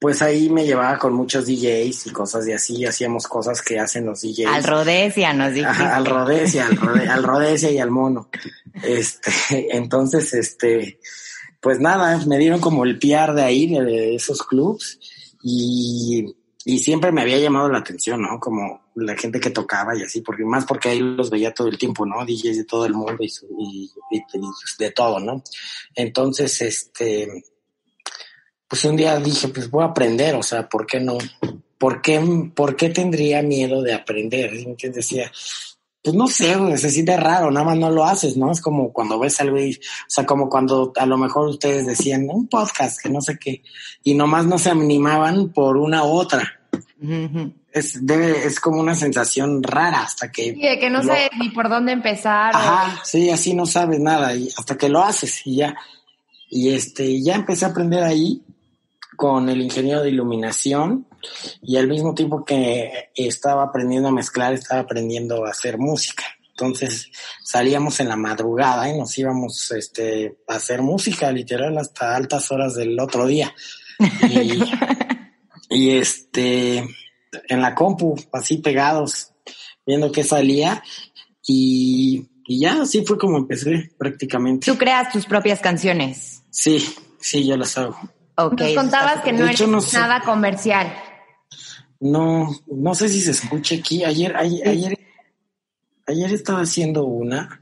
pues 0.00 0.22
ahí 0.22 0.48
me 0.48 0.64
llevaba 0.64 0.98
con 0.98 1.12
muchos 1.12 1.46
DJs 1.46 2.06
y 2.06 2.10
cosas 2.10 2.46
de 2.46 2.54
así, 2.54 2.84
hacíamos 2.86 3.28
cosas 3.28 3.60
que 3.60 3.78
hacen 3.78 4.06
los 4.06 4.22
DJs. 4.22 4.46
Al 4.46 4.64
Rodesia 4.64 5.34
nos 5.34 5.52
dijiste. 5.52 5.70
Ajá, 5.70 5.96
al 5.96 6.06
Rodesia, 6.06 6.66
al, 6.66 6.76
rode, 6.76 7.08
al 7.08 7.22
Rodesia 7.22 7.70
y 7.70 7.78
al 7.78 7.90
mono. 7.90 8.30
Este, 8.82 9.30
entonces, 9.76 10.32
este, 10.32 10.98
pues 11.60 11.78
nada, 11.78 12.18
me 12.26 12.38
dieron 12.38 12.60
como 12.60 12.84
el 12.84 12.98
PR 12.98 13.34
de 13.34 13.42
ahí, 13.42 13.66
de, 13.66 13.84
de 13.84 14.14
esos 14.14 14.42
clubs, 14.42 14.98
y, 15.42 16.34
y 16.64 16.78
siempre 16.78 17.10
me 17.12 17.22
había 17.22 17.38
llamado 17.38 17.68
la 17.70 17.78
atención, 17.78 18.20
¿no? 18.22 18.38
Como 18.38 18.82
la 18.96 19.16
gente 19.16 19.40
que 19.40 19.50
tocaba 19.50 19.96
y 19.96 20.02
así, 20.02 20.20
porque 20.20 20.44
más 20.44 20.64
porque 20.66 20.90
ahí 20.90 20.98
los 21.00 21.30
veía 21.30 21.54
todo 21.54 21.68
el 21.68 21.78
tiempo, 21.78 22.04
¿no? 22.04 22.24
DJs 22.24 22.56
de 22.58 22.64
todo 22.64 22.84
el 22.86 22.92
mundo 22.94 23.16
y, 23.22 23.28
su- 23.30 23.46
y- 23.58 23.90
y- 24.10 24.18
y 24.18 24.40
de 24.78 24.90
todo, 24.90 25.18
¿no? 25.20 25.42
Entonces, 25.94 26.60
este, 26.60 27.44
pues 28.68 28.84
un 28.84 28.96
día 28.96 29.18
dije, 29.18 29.48
pues 29.48 29.70
voy 29.70 29.82
a 29.84 29.86
aprender, 29.88 30.34
o 30.34 30.42
sea, 30.42 30.68
¿por 30.68 30.86
qué 30.86 31.00
no? 31.00 31.16
¿Por 31.78 32.02
qué, 32.02 32.20
por 32.54 32.76
qué 32.76 32.90
tendría 32.90 33.40
miedo 33.42 33.80
de 33.82 33.94
aprender? 33.94 34.50
¿Sí 34.50 34.64
me 34.66 34.70
entiendes? 34.72 35.08
Decía, 35.08 35.32
pues 36.02 36.16
no 36.16 36.26
sé, 36.28 36.56
güey, 36.56 36.78
se 36.78 36.90
siente 36.90 37.16
raro, 37.16 37.50
nada 37.50 37.66
más 37.66 37.76
no 37.78 37.90
lo 37.90 38.04
haces, 38.04 38.36
¿no? 38.36 38.50
Es 38.50 38.60
como 38.60 38.92
cuando 38.92 39.18
ves 39.18 39.40
algo 39.40 39.58
y, 39.58 39.74
o 39.74 39.78
sea, 40.08 40.24
como 40.24 40.48
cuando 40.48 40.92
a 40.96 41.04
lo 41.06 41.18
mejor 41.18 41.48
ustedes 41.48 41.86
decían 41.86 42.26
un 42.30 42.48
podcast, 42.48 43.00
que 43.02 43.10
no 43.10 43.20
sé 43.20 43.38
qué, 43.38 43.62
y 44.02 44.14
nomás 44.14 44.46
no 44.46 44.58
se 44.58 44.70
animaban 44.70 45.50
por 45.52 45.76
una 45.76 46.04
u 46.04 46.08
otra. 46.08 46.60
Es, 47.72 48.04
debe, 48.04 48.46
es 48.46 48.58
como 48.60 48.80
una 48.80 48.94
sensación 48.94 49.62
rara 49.62 50.02
hasta 50.02 50.30
que... 50.32 50.54
Sí, 50.54 50.60
de 50.62 50.78
que 50.78 50.90
no 50.90 50.98
lo- 50.98 51.04
sabes 51.08 51.30
ni 51.38 51.50
por 51.50 51.68
dónde 51.68 51.92
empezar. 51.92 52.54
o- 52.54 52.58
Ajá, 52.58 53.00
sí, 53.04 53.30
así 53.30 53.54
no 53.54 53.66
sabes 53.66 54.00
nada 54.00 54.34
y 54.34 54.48
hasta 54.56 54.76
que 54.76 54.88
lo 54.88 55.02
haces 55.02 55.46
y 55.46 55.56
ya. 55.56 55.76
Y 56.48 56.70
este, 56.70 57.22
ya 57.22 57.34
empecé 57.36 57.64
a 57.64 57.68
aprender 57.68 58.02
ahí 58.02 58.42
con 59.16 59.48
el 59.48 59.60
ingeniero 59.60 60.02
de 60.02 60.10
iluminación 60.10 61.06
y 61.62 61.76
al 61.76 61.88
mismo 61.88 62.14
tiempo 62.14 62.44
que 62.44 63.10
estaba 63.14 63.64
aprendiendo 63.64 64.08
a 64.08 64.12
mezclar, 64.12 64.54
estaba 64.54 64.82
aprendiendo 64.82 65.44
a 65.44 65.50
hacer 65.50 65.78
música. 65.78 66.24
Entonces 66.50 67.10
salíamos 67.42 68.00
en 68.00 68.08
la 68.08 68.16
madrugada 68.16 68.88
y 68.88 68.98
nos 68.98 69.16
íbamos 69.16 69.70
este, 69.70 70.38
a 70.46 70.56
hacer 70.56 70.82
música 70.82 71.32
literal 71.32 71.78
hasta 71.78 72.14
altas 72.14 72.50
horas 72.52 72.74
del 72.74 72.98
otro 73.00 73.26
día. 73.26 73.54
Y, 74.30 74.62
y 75.68 75.90
este, 75.98 76.78
en 77.48 77.60
la 77.60 77.74
compu, 77.74 78.16
así 78.32 78.56
pegados, 78.56 79.32
viendo 79.86 80.10
qué 80.10 80.24
salía 80.24 80.82
y, 81.46 82.28
y 82.46 82.60
ya 82.60 82.82
así 82.82 83.04
fue 83.04 83.18
como 83.18 83.38
empecé 83.38 83.92
prácticamente. 83.98 84.70
Tú 84.70 84.78
creas 84.78 85.12
tus 85.12 85.26
propias 85.26 85.60
canciones. 85.60 86.42
Sí, 86.50 86.84
sí, 87.20 87.46
yo 87.46 87.56
las 87.56 87.76
hago. 87.78 87.96
Ok. 88.36 88.60
Nos 88.60 88.74
contabas 88.74 89.22
que 89.22 89.32
no 89.32 89.46
hecho, 89.46 89.64
eres 89.64 89.68
no 89.68 89.80
sé. 89.80 89.98
nada 89.98 90.20
comercial. 90.20 90.92
No, 92.00 92.50
no 92.66 92.94
sé 92.94 93.08
si 93.08 93.20
se 93.20 93.32
escucha 93.32 93.74
aquí. 93.74 94.04
Ayer, 94.04 94.34
ayer, 94.36 94.68
ayer, 94.68 94.98
ayer 96.06 96.32
estaba 96.32 96.62
haciendo 96.62 97.04
una 97.04 97.60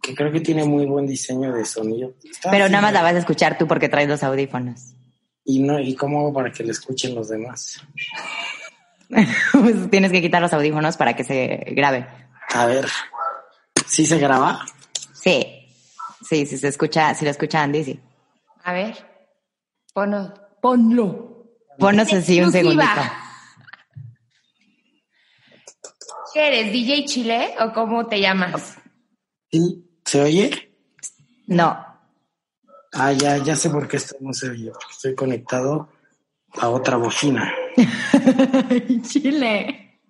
que 0.00 0.14
creo 0.14 0.32
que 0.32 0.40
tiene 0.40 0.64
muy 0.64 0.86
buen 0.86 1.06
diseño 1.06 1.52
de 1.52 1.64
sonido. 1.64 2.14
Estaba 2.24 2.52
Pero 2.52 2.68
nada 2.68 2.82
más 2.82 2.92
la 2.92 3.02
vas 3.02 3.14
a 3.14 3.18
escuchar 3.18 3.58
tú 3.58 3.66
porque 3.66 3.88
traes 3.88 4.08
los 4.08 4.22
audífonos. 4.22 4.94
Y 5.44 5.60
no, 5.60 5.78
y 5.78 5.94
cómo 5.94 6.20
hago 6.20 6.32
para 6.32 6.52
que 6.52 6.62
le 6.62 6.72
escuchen 6.72 7.14
los 7.14 7.28
demás. 7.28 7.82
Pues 9.52 9.90
Tienes 9.90 10.12
que 10.12 10.20
quitar 10.20 10.42
los 10.42 10.52
audífonos 10.52 10.98
para 10.98 11.16
que 11.16 11.24
se 11.24 11.64
grabe. 11.74 12.06
A 12.54 12.66
ver, 12.66 12.86
¿sí 13.86 14.04
se 14.04 14.18
graba? 14.18 14.66
Sí. 15.14 15.46
Sí, 16.22 16.44
si 16.44 16.58
se 16.58 16.68
escucha, 16.68 17.14
si 17.14 17.24
lo 17.24 17.30
escucha 17.30 17.62
Andy, 17.62 17.84
sí. 17.84 18.00
A 18.64 18.74
ver, 18.74 18.94
ponlo. 19.94 20.34
Ponlo. 20.60 21.37
Ponos 21.78 22.12
así 22.12 22.40
un 22.40 22.50
segundito. 22.52 22.84
¿Qué 26.34 26.46
eres, 26.46 26.72
DJ 26.72 27.04
Chile 27.04 27.54
o 27.60 27.72
cómo 27.72 28.06
te 28.06 28.20
llamas? 28.20 28.76
¿Se 30.04 30.20
oye? 30.20 30.74
No. 31.46 31.84
Ah, 32.92 33.12
ya, 33.12 33.38
ya 33.38 33.56
sé 33.56 33.70
por 33.70 33.86
qué 33.86 33.98
esto 33.98 34.16
no 34.20 34.32
se 34.32 34.50
oye. 34.50 34.70
porque 34.70 34.92
Estoy 34.92 35.14
conectado 35.14 35.88
a 36.58 36.68
otra 36.68 36.96
bocina. 36.96 37.54
Chile. 39.02 40.00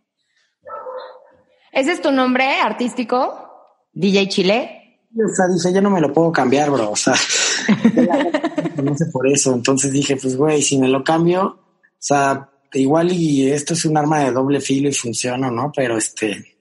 ¿Ese 1.73 1.93
es 1.93 2.03
tu 2.03 2.11
nombre 2.11 2.61
artístico? 2.61 3.87
DJ 3.93 4.29
Chile. 4.29 4.78
O 5.17 5.35
sea, 5.35 5.47
dije, 5.49 5.73
yo 5.73 5.81
no 5.81 5.91
me 5.91 6.01
lo 6.01 6.13
puedo 6.13 6.31
cambiar, 6.31 6.71
bro. 6.71 6.91
O 6.91 6.97
sea, 6.97 7.15
no 8.83 8.97
sé 8.97 9.07
por 9.07 9.27
eso. 9.27 9.55
Entonces 9.55 9.93
dije, 9.93 10.17
pues, 10.17 10.37
güey, 10.37 10.63
si 10.63 10.79
me 10.79 10.89
lo 10.89 11.03
cambio, 11.03 11.43
o 11.45 11.97
sea, 11.99 12.51
igual 12.73 13.13
y 13.13 13.51
esto 13.51 13.75
es 13.75 13.85
un 13.85 13.97
arma 13.97 14.21
de 14.21 14.33
doble 14.33 14.61
filo 14.61 14.89
y 14.89 14.95
funciona, 14.95 15.51
¿no? 15.51 15.73
Pero 15.75 15.97
este, 15.97 16.59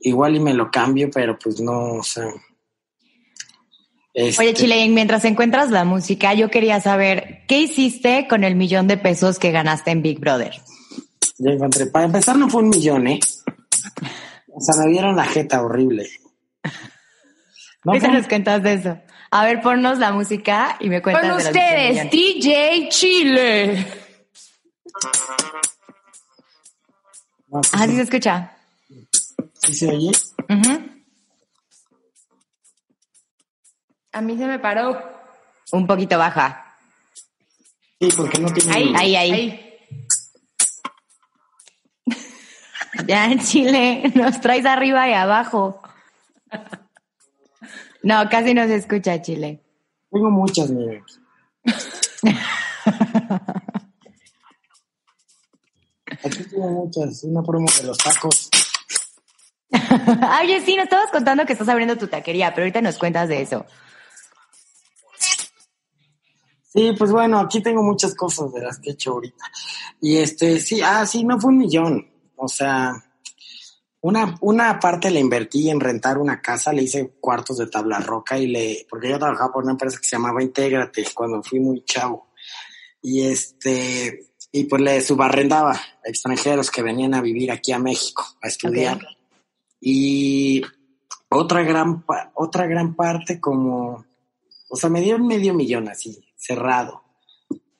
igual 0.00 0.36
y 0.36 0.40
me 0.40 0.54
lo 0.54 0.70
cambio, 0.70 1.10
pero 1.12 1.38
pues 1.38 1.60
no, 1.60 1.94
o 1.94 2.02
sea. 2.02 2.28
este, 4.14 4.42
Oye, 4.42 4.54
Chile, 4.54 4.84
y 4.84 4.88
mientras 4.88 5.24
encuentras 5.24 5.70
la 5.70 5.84
música, 5.84 6.34
yo 6.34 6.50
quería 6.50 6.80
saber, 6.80 7.44
¿qué 7.48 7.60
hiciste 7.60 8.26
con 8.28 8.44
el 8.44 8.54
millón 8.54 8.86
de 8.86 8.98
pesos 8.98 9.38
que 9.38 9.50
ganaste 9.50 9.90
en 9.90 10.02
Big 10.02 10.20
Brother? 10.20 10.52
Ya 11.38 11.50
encontré. 11.50 11.86
Para 11.86 12.06
empezar 12.06 12.36
no 12.36 12.48
fue 12.48 12.62
un 12.62 12.68
millón, 12.68 13.06
¿eh? 13.08 13.20
O 14.48 14.60
sea, 14.60 14.82
me 14.82 14.90
vieron 14.90 15.16
la 15.16 15.24
jeta 15.24 15.62
horrible. 15.62 16.08
No, 17.86 17.92
¿Qué 17.92 18.08
nos 18.08 18.26
cuentas 18.26 18.64
de 18.64 18.74
eso? 18.74 18.98
A 19.30 19.44
ver, 19.44 19.60
ponnos 19.60 19.98
la 20.00 20.10
música 20.10 20.76
y 20.80 20.88
me 20.88 21.00
cuentas 21.00 21.24
Con 21.24 21.36
ustedes, 21.36 22.10
DJ 22.10 22.88
Chile. 22.88 23.86
ah, 27.52 27.86
sí 27.86 27.94
se 27.94 28.02
escucha. 28.02 28.56
¿Sí 29.52 29.72
se 29.72 29.86
oye? 29.86 30.10
A 34.10 34.20
mí 34.20 34.36
se 34.36 34.46
me 34.46 34.58
paró. 34.58 35.00
Un 35.70 35.86
poquito 35.86 36.18
baja. 36.18 36.76
Sí, 38.00 38.08
porque 38.16 38.40
no 38.40 38.52
tiene... 38.52 38.74
Ahí, 38.74 38.94
ahí, 38.96 39.16
ahí. 39.16 39.78
Ya 43.06 43.26
en 43.26 43.38
Chile 43.38 44.10
nos 44.16 44.40
traes 44.40 44.66
arriba 44.66 45.08
y 45.08 45.12
abajo. 45.12 45.80
No, 48.06 48.28
casi 48.30 48.54
no 48.54 48.64
se 48.68 48.76
escucha 48.76 49.20
Chile. 49.20 49.60
Tengo 50.12 50.30
muchas, 50.30 50.70
mire. 50.70 51.02
Aquí 56.22 56.44
tengo 56.48 56.68
muchas. 56.68 57.24
Una 57.24 57.42
promo 57.42 57.66
de 57.76 57.82
los 57.88 57.98
tacos. 57.98 58.48
Oye, 60.40 60.60
sí, 60.64 60.76
nos 60.76 60.84
estabas 60.84 61.10
contando 61.10 61.44
que 61.46 61.54
estás 61.54 61.68
abriendo 61.68 61.98
tu 61.98 62.06
taquería, 62.06 62.54
pero 62.54 62.62
ahorita 62.62 62.80
nos 62.80 62.96
cuentas 62.96 63.28
de 63.28 63.42
eso. 63.42 63.66
Sí, 66.62 66.94
pues 66.96 67.10
bueno, 67.10 67.40
aquí 67.40 67.60
tengo 67.60 67.82
muchas 67.82 68.14
cosas 68.14 68.52
de 68.52 68.60
las 68.60 68.78
que 68.78 68.90
he 68.90 68.92
hecho 68.92 69.14
ahorita. 69.14 69.44
Y 70.00 70.18
este, 70.18 70.60
sí, 70.60 70.80
ah, 70.80 71.04
sí, 71.06 71.24
no 71.24 71.40
fue 71.40 71.50
un 71.50 71.58
millón. 71.58 72.08
O 72.36 72.46
sea, 72.46 72.92
una, 74.00 74.36
una 74.40 74.78
parte 74.78 75.10
le 75.10 75.20
invertí 75.20 75.70
en 75.70 75.80
rentar 75.80 76.18
una 76.18 76.40
casa, 76.40 76.72
le 76.72 76.82
hice 76.82 77.14
cuartos 77.20 77.58
de 77.58 77.66
tabla 77.66 77.98
roca 77.98 78.38
y 78.38 78.46
le, 78.46 78.86
porque 78.88 79.08
yo 79.10 79.18
trabajaba 79.18 79.52
por 79.52 79.64
una 79.64 79.72
empresa 79.72 79.98
que 79.98 80.06
se 80.06 80.16
llamaba 80.16 80.42
Intégrate 80.42 81.04
cuando 81.14 81.42
fui 81.42 81.60
muy 81.60 81.84
chavo. 81.84 82.28
Y 83.02 83.22
este, 83.26 84.26
y 84.52 84.64
pues 84.64 84.82
le 84.82 85.00
subarrendaba 85.00 85.72
a 85.72 86.08
extranjeros 86.08 86.70
que 86.70 86.82
venían 86.82 87.14
a 87.14 87.20
vivir 87.20 87.50
aquí 87.50 87.72
a 87.72 87.78
México 87.78 88.24
a 88.42 88.48
estudiar. 88.48 89.00
Y 89.80 90.62
otra 91.28 91.62
gran, 91.62 92.04
otra 92.34 92.66
gran 92.66 92.94
parte 92.94 93.40
como, 93.40 94.04
o 94.68 94.76
sea, 94.76 94.88
me 94.90 95.00
dio 95.00 95.18
medio 95.18 95.52
millón 95.54 95.88
así, 95.88 96.24
cerrado. 96.36 97.02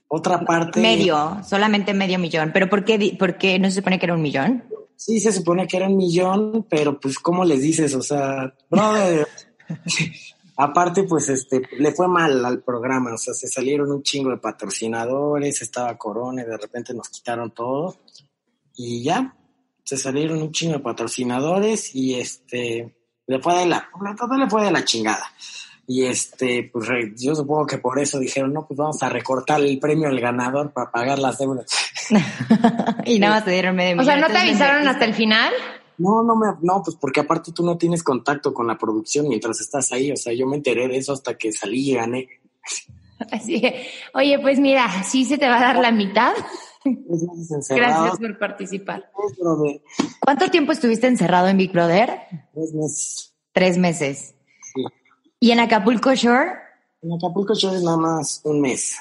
Otra 0.08 0.40
parte. 0.40 0.80
Medio, 0.80 1.42
solamente 1.44 1.92
medio 1.92 2.18
millón. 2.18 2.50
¿Pero 2.52 2.68
por 2.68 2.84
qué, 2.84 3.16
por 3.18 3.38
qué 3.38 3.58
no 3.58 3.68
se 3.68 3.76
supone 3.76 3.98
que 3.98 4.06
era 4.06 4.14
un 4.14 4.22
millón? 4.22 4.64
Sí, 4.96 5.20
se 5.20 5.32
supone 5.32 5.66
que 5.66 5.76
era 5.76 5.88
un 5.88 5.96
millón, 5.96 6.66
pero 6.68 6.98
pues, 6.98 7.18
¿cómo 7.18 7.44
les 7.44 7.60
dices? 7.60 7.94
O 7.94 8.02
sea, 8.02 8.54
brother. 8.70 9.28
Aparte, 10.58 11.02
pues, 11.04 11.28
este, 11.28 11.62
le 11.78 11.92
fue 11.92 12.08
mal 12.08 12.42
al 12.44 12.62
programa, 12.62 13.12
o 13.12 13.18
sea, 13.18 13.34
se 13.34 13.46
salieron 13.46 13.90
un 13.90 14.02
chingo 14.02 14.30
de 14.30 14.38
patrocinadores, 14.38 15.60
estaba 15.60 15.98
Corona 15.98 16.42
y 16.42 16.46
de 16.46 16.56
repente 16.56 16.94
nos 16.94 17.10
quitaron 17.10 17.50
todo. 17.50 17.98
Y 18.74 19.02
ya, 19.02 19.36
se 19.84 19.96
salieron 19.98 20.40
un 20.40 20.52
chingo 20.52 20.74
de 20.74 20.80
patrocinadores 20.80 21.94
y 21.94 22.14
este, 22.14 22.96
le 23.26 23.40
fue 23.40 23.58
de 23.58 23.66
la, 23.66 23.88
todo 24.16 24.36
le 24.36 24.48
fue 24.48 24.64
de 24.64 24.72
la 24.72 24.84
chingada. 24.84 25.24
Y 25.88 26.04
este, 26.04 26.68
pues 26.72 26.88
yo 27.16 27.34
supongo 27.34 27.66
que 27.66 27.78
por 27.78 27.98
eso 27.98 28.18
dijeron, 28.18 28.52
no, 28.52 28.66
pues 28.66 28.76
vamos 28.76 29.02
a 29.02 29.08
recortar 29.08 29.60
el 29.60 29.78
premio 29.78 30.08
al 30.08 30.18
ganador 30.18 30.72
para 30.72 30.90
pagar 30.90 31.18
las 31.18 31.38
deudas. 31.38 31.66
y 33.04 33.18
nada 33.18 33.36
más 33.36 33.44
te 33.44 33.52
dieron 33.52 33.76
medio 33.76 34.00
O 34.00 34.04
sea, 34.04 34.16
¿no 34.16 34.26
te 34.26 34.38
avisaron 34.38 34.86
hasta 34.88 35.04
el 35.04 35.14
final? 35.14 35.52
No, 35.98 36.22
no 36.22 36.36
me, 36.36 36.46
no, 36.60 36.82
pues 36.82 36.96
porque 36.96 37.20
aparte 37.20 37.52
tú 37.52 37.64
no 37.64 37.78
tienes 37.78 38.02
contacto 38.02 38.52
con 38.52 38.66
la 38.66 38.76
producción 38.76 39.28
mientras 39.28 39.60
estás 39.60 39.92
ahí. 39.92 40.10
O 40.10 40.16
sea, 40.16 40.32
yo 40.32 40.46
me 40.46 40.56
enteré 40.56 40.88
de 40.88 40.96
eso 40.96 41.12
hasta 41.12 41.38
que 41.38 41.52
salí 41.52 41.90
y 41.90 41.94
gané. 41.94 42.28
Así, 43.30 43.62
oye, 44.12 44.38
pues 44.40 44.58
mira, 44.58 45.02
sí 45.04 45.24
se 45.24 45.38
te 45.38 45.48
va 45.48 45.56
a 45.56 45.60
dar 45.60 45.78
la 45.78 45.90
mitad. 45.90 46.34
Gracias 46.84 48.18
por 48.18 48.38
participar. 48.38 49.10
¿Cuánto 50.20 50.48
tiempo 50.50 50.72
estuviste 50.72 51.06
encerrado 51.06 51.48
en 51.48 51.56
Big 51.56 51.72
Brother? 51.72 52.10
Tres 52.52 52.74
meses. 52.74 53.34
Tres 53.52 53.78
meses. 53.78 54.35
¿Y 55.40 55.50
en 55.50 55.60
Acapulco 55.60 56.14
Shore? 56.14 56.52
En 57.02 57.12
Acapulco 57.12 57.54
Shore 57.54 57.76
es 57.76 57.82
nada 57.82 57.96
más 57.96 58.40
un 58.44 58.60
mes. 58.60 58.96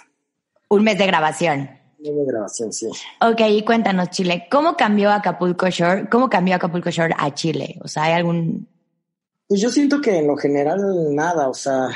Un 0.70 0.84
mes 0.84 0.98
de 0.98 1.08
grabación. 1.08 1.70
Un 2.00 2.04
mes 2.04 2.15
de 2.15 2.25
grabación, 2.25 2.74
sí. 2.74 2.88
Ok, 3.22 3.42
y 3.50 3.63
cuéntanos, 3.63 4.10
Chile, 4.10 4.48
¿cómo 4.51 4.75
cambió 4.75 5.12
Acapulco 5.12 5.70
Shore? 5.70 6.10
¿Cómo 6.10 6.30
cambió 6.30 6.56
Acapulco 6.56 6.89
Shore 6.89 7.15
a 7.18 7.34
Chile? 7.34 7.80
O 7.84 7.88
sea, 7.88 8.04
¿hay 8.04 8.13
algún...? 8.13 8.68
Pues 9.48 9.62
yo 9.62 9.70
siento 9.70 10.01
que 10.01 10.18
en 10.18 10.27
lo 10.27 10.36
general 10.36 10.80
nada, 11.13 11.48
o 11.48 11.54
sea, 11.54 11.89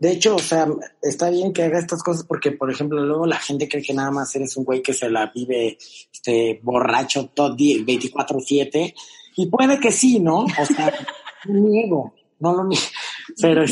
de 0.00 0.12
hecho, 0.12 0.36
o 0.36 0.40
sea, 0.40 0.66
está 1.02 1.28
bien 1.28 1.52
que 1.52 1.62
haga 1.62 1.78
estas 1.78 2.02
cosas 2.02 2.24
porque, 2.24 2.52
por 2.52 2.70
ejemplo, 2.70 3.04
luego 3.04 3.26
la 3.26 3.36
gente 3.36 3.68
cree 3.68 3.82
que 3.82 3.92
nada 3.92 4.10
más 4.10 4.34
eres 4.34 4.56
un 4.56 4.64
güey 4.64 4.82
que 4.82 4.94
se 4.94 5.10
la 5.10 5.26
vive 5.26 5.76
este, 6.10 6.58
borracho 6.62 7.30
todo 7.34 7.54
día, 7.54 7.76
24-7. 7.84 8.94
Y 9.36 9.46
puede 9.46 9.78
que 9.78 9.92
sí, 9.92 10.18
¿no? 10.18 10.40
O 10.40 10.66
sea, 10.66 10.92
no 11.44 11.68
niego, 11.68 12.14
no 12.38 12.54
lo 12.54 12.64
niego. 12.64 12.82
Pero, 13.40 13.64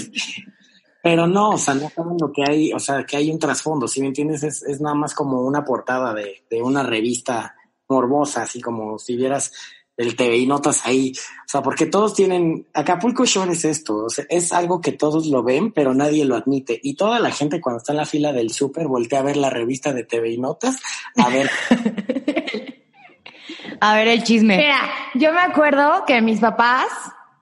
pero 1.02 1.26
no, 1.26 1.50
o 1.50 1.58
sea, 1.58 1.74
no 1.74 1.88
saben 1.88 2.16
lo 2.20 2.32
que 2.32 2.44
hay, 2.46 2.72
o 2.72 2.78
sea, 2.78 3.04
que 3.04 3.16
hay 3.16 3.30
un 3.30 3.38
trasfondo, 3.38 3.88
si 3.88 4.00
me 4.00 4.08
entiendes, 4.08 4.42
es, 4.42 4.62
es 4.62 4.80
nada 4.80 4.94
más 4.94 5.14
como 5.14 5.42
una 5.42 5.64
portada 5.64 6.12
de, 6.12 6.44
de, 6.50 6.62
una 6.62 6.82
revista 6.82 7.54
morbosa, 7.88 8.42
así 8.42 8.60
como 8.60 8.98
si 8.98 9.16
vieras 9.16 9.52
el 9.96 10.14
TV 10.14 10.36
y 10.36 10.46
notas 10.46 10.86
ahí, 10.86 11.12
o 11.16 11.48
sea, 11.48 11.62
porque 11.62 11.86
todos 11.86 12.14
tienen, 12.14 12.66
Acapulco 12.74 13.24
Shore 13.24 13.52
es 13.52 13.64
esto, 13.64 14.04
o 14.04 14.10
sea, 14.10 14.26
es 14.28 14.52
algo 14.52 14.80
que 14.80 14.92
todos 14.92 15.26
lo 15.26 15.42
ven, 15.42 15.72
pero 15.72 15.94
nadie 15.94 16.24
lo 16.24 16.36
admite, 16.36 16.78
y 16.82 16.94
toda 16.94 17.18
la 17.20 17.30
gente 17.30 17.60
cuando 17.60 17.78
está 17.78 17.92
en 17.92 17.98
la 17.98 18.06
fila 18.06 18.32
del 18.32 18.50
súper 18.50 18.86
voltea 18.86 19.20
a 19.20 19.24
ver 19.24 19.36
la 19.36 19.50
revista 19.50 19.92
de 19.92 20.04
TV 20.04 20.32
y 20.32 20.38
notas, 20.38 20.78
a 21.16 21.28
ver. 21.30 21.50
a 23.80 23.96
ver 23.96 24.08
el 24.08 24.22
chisme. 24.24 24.56
Mira, 24.56 24.90
yo 25.14 25.32
me 25.32 25.40
acuerdo 25.40 26.04
que 26.06 26.20
mis 26.20 26.40
papás 26.40 26.88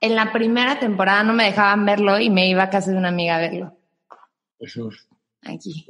en 0.07 0.17
la 0.17 0.33
primera 0.33 0.79
temporada 0.79 1.23
no 1.23 1.33
me 1.33 1.45
dejaban 1.45 1.85
verlo 1.85 2.19
y 2.19 2.31
me 2.31 2.49
iba 2.49 2.65
a 2.65 2.71
casa 2.71 2.91
de 2.91 2.97
una 2.97 3.09
amiga 3.09 3.37
a 3.37 3.41
verlo. 3.41 3.77
Aquí. 5.43 5.87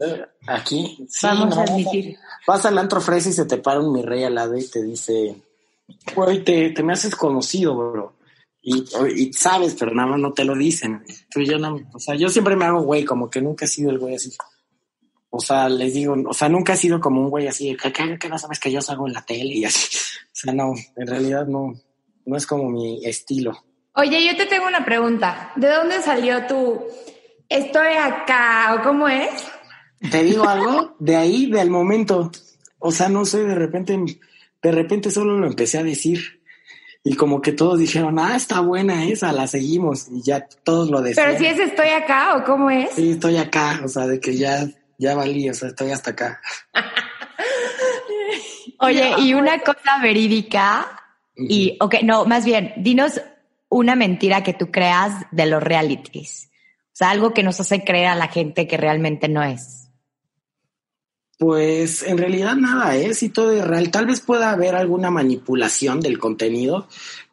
Aquí. 0.47 1.07
Vamos 1.23 1.57
a 1.57 1.63
admitir. 1.63 2.17
Vas 2.47 2.67
al 2.67 2.79
antro 2.79 3.01
fresa 3.01 3.31
y 3.31 3.33
se 3.33 3.47
te 3.47 3.59
para 3.59 3.81
un 3.81 3.93
mi 3.93 4.03
rey 4.03 4.25
al 4.25 4.35
lado 4.35 4.57
y 4.57 4.69
te 4.69 4.83
dice, 4.83 5.43
güey, 6.15 6.45
te, 6.45 6.71
te, 6.71 6.83
me 6.83 6.93
haces 6.93 7.15
conocido, 7.15 7.77
bro. 7.77 8.17
Y, 8.63 8.85
y, 9.17 9.33
sabes, 9.33 9.77
pero 9.79 9.95
nada 9.95 10.09
más 10.09 10.21
no 10.21 10.33
te 10.33 10.45
lo 10.45 10.57
dicen. 10.57 11.05
yo 11.37 11.59
no, 11.59 11.81
o 11.95 11.99
sea, 12.01 12.17
yo 12.17 12.29
siempre 12.29 12.57
me 12.57 12.65
hago 12.65 12.83
güey, 12.83 13.05
como 13.05 13.31
que 13.31 13.41
nunca 13.41 13.65
he 13.65 13.69
sido 13.69 13.91
el 13.91 13.99
güey 13.99 14.17
así. 14.17 14.33
O 15.31 15.41
sea, 15.41 15.69
les 15.69 15.95
digo, 15.95 16.17
o 16.27 16.35
sea, 16.35 16.49
nunca 16.49 16.73
he 16.73 16.77
sido 16.77 17.01
como 17.01 17.21
un 17.21 17.31
güey 17.31 17.47
así, 17.47 17.77
que, 17.77 17.93
que, 17.93 18.19
que 18.19 18.29
no 18.29 18.39
sabes 18.39 18.59
que 18.59 18.73
yo 18.73 18.81
salgo 18.81 19.07
en 19.07 19.13
la 19.13 19.25
tele 19.25 19.55
y 19.55 19.65
así. 19.65 19.97
O 20.27 20.39
sea, 20.39 20.53
no, 20.53 20.75
en 20.97 21.07
realidad 21.07 21.47
no, 21.47 21.75
no 22.27 22.37
es 22.37 22.47
como 22.47 22.69
mi 22.69 23.05
estilo. 23.07 23.53
Oye, 23.99 24.27
yo 24.27 24.37
te 24.37 24.45
tengo 24.45 24.67
una 24.67 24.85
pregunta. 24.85 25.53
¿De 25.57 25.69
dónde 25.69 26.03
salió 26.03 26.47
tu 26.47 26.87
estoy 27.49 27.95
acá 27.95 28.75
o 28.75 28.83
cómo 28.83 29.09
es? 29.09 29.31
Te 30.11 30.23
digo 30.23 30.47
algo, 30.47 30.95
de 30.99 31.17
ahí, 31.17 31.51
del 31.51 31.71
momento. 31.71 32.31
O 32.79 32.93
sea, 32.93 33.09
no 33.09 33.25
sé, 33.25 33.45
de 33.45 33.55
repente, 33.55 33.99
de 34.63 34.73
repente 34.73 35.11
solo 35.11 35.39
lo 35.39 35.47
empecé 35.47 35.79
a 35.79 35.83
decir. 35.83 36.43
Y 37.05 37.17
como 37.17 37.41
que 37.41 37.53
todos 37.53 37.79
dijeron, 37.79 38.19
ah, 38.19 38.37
está 38.37 38.61
buena 38.61 39.07
esa, 39.07 39.33
la 39.33 39.47
seguimos. 39.47 40.09
Y 40.11 40.23
ya 40.23 40.47
todos 40.63 40.91
lo 40.91 41.01
decían. 41.01 41.29
Pero 41.29 41.39
si 41.39 41.47
es 41.47 41.59
estoy 41.59 41.89
acá 41.89 42.37
o 42.37 42.45
cómo 42.45 42.69
es. 42.69 42.91
Sí, 42.91 43.13
estoy 43.13 43.39
acá. 43.39 43.81
O 43.83 43.89
sea, 43.89 44.07
de 44.07 44.21
que 44.21 44.37
ya, 44.37 44.67
ya 44.99 45.15
valí, 45.15 45.49
o 45.49 45.55
sea, 45.55 45.69
estoy 45.69 45.93
hasta 45.93 46.11
acá. 46.11 46.43
Oye, 48.81 49.15
y 49.21 49.33
una 49.33 49.59
cosa 49.61 50.03
verídica, 50.03 51.03
y, 51.35 51.79
ok, 51.81 51.95
no, 52.03 52.27
más 52.27 52.45
bien, 52.45 52.75
dinos 52.77 53.23
una 53.69 53.97
mentira 53.97 54.43
que 54.43 54.55
tú 54.55 54.71
creas 54.71 55.27
de 55.31 55.47
los 55.47 55.63
realities? 55.63 56.51
O 56.87 56.99
sea, 56.99 57.11
algo 57.11 57.35
que 57.35 57.43
nos 57.43 57.61
hace 57.61 57.85
creer 57.85 58.07
a 58.07 58.15
la 58.15 58.29
gente 58.29 58.67
que 58.67 58.77
realmente 58.77 59.29
no 59.29 59.43
es. 59.43 59.91
Pues 61.39 62.03
en 62.03 62.17
realidad 62.17 62.57
nada 62.57 62.97
es 62.97 63.23
¿eh? 63.23 63.27
y 63.27 63.29
todo 63.29 63.53
es 63.53 63.67
real. 63.67 63.91
Tal 63.91 64.07
vez 64.07 64.21
pueda 64.21 64.51
haber 64.51 64.75
alguna 64.75 65.11
manipulación 65.11 66.01
del 66.01 66.19
contenido 66.19 66.89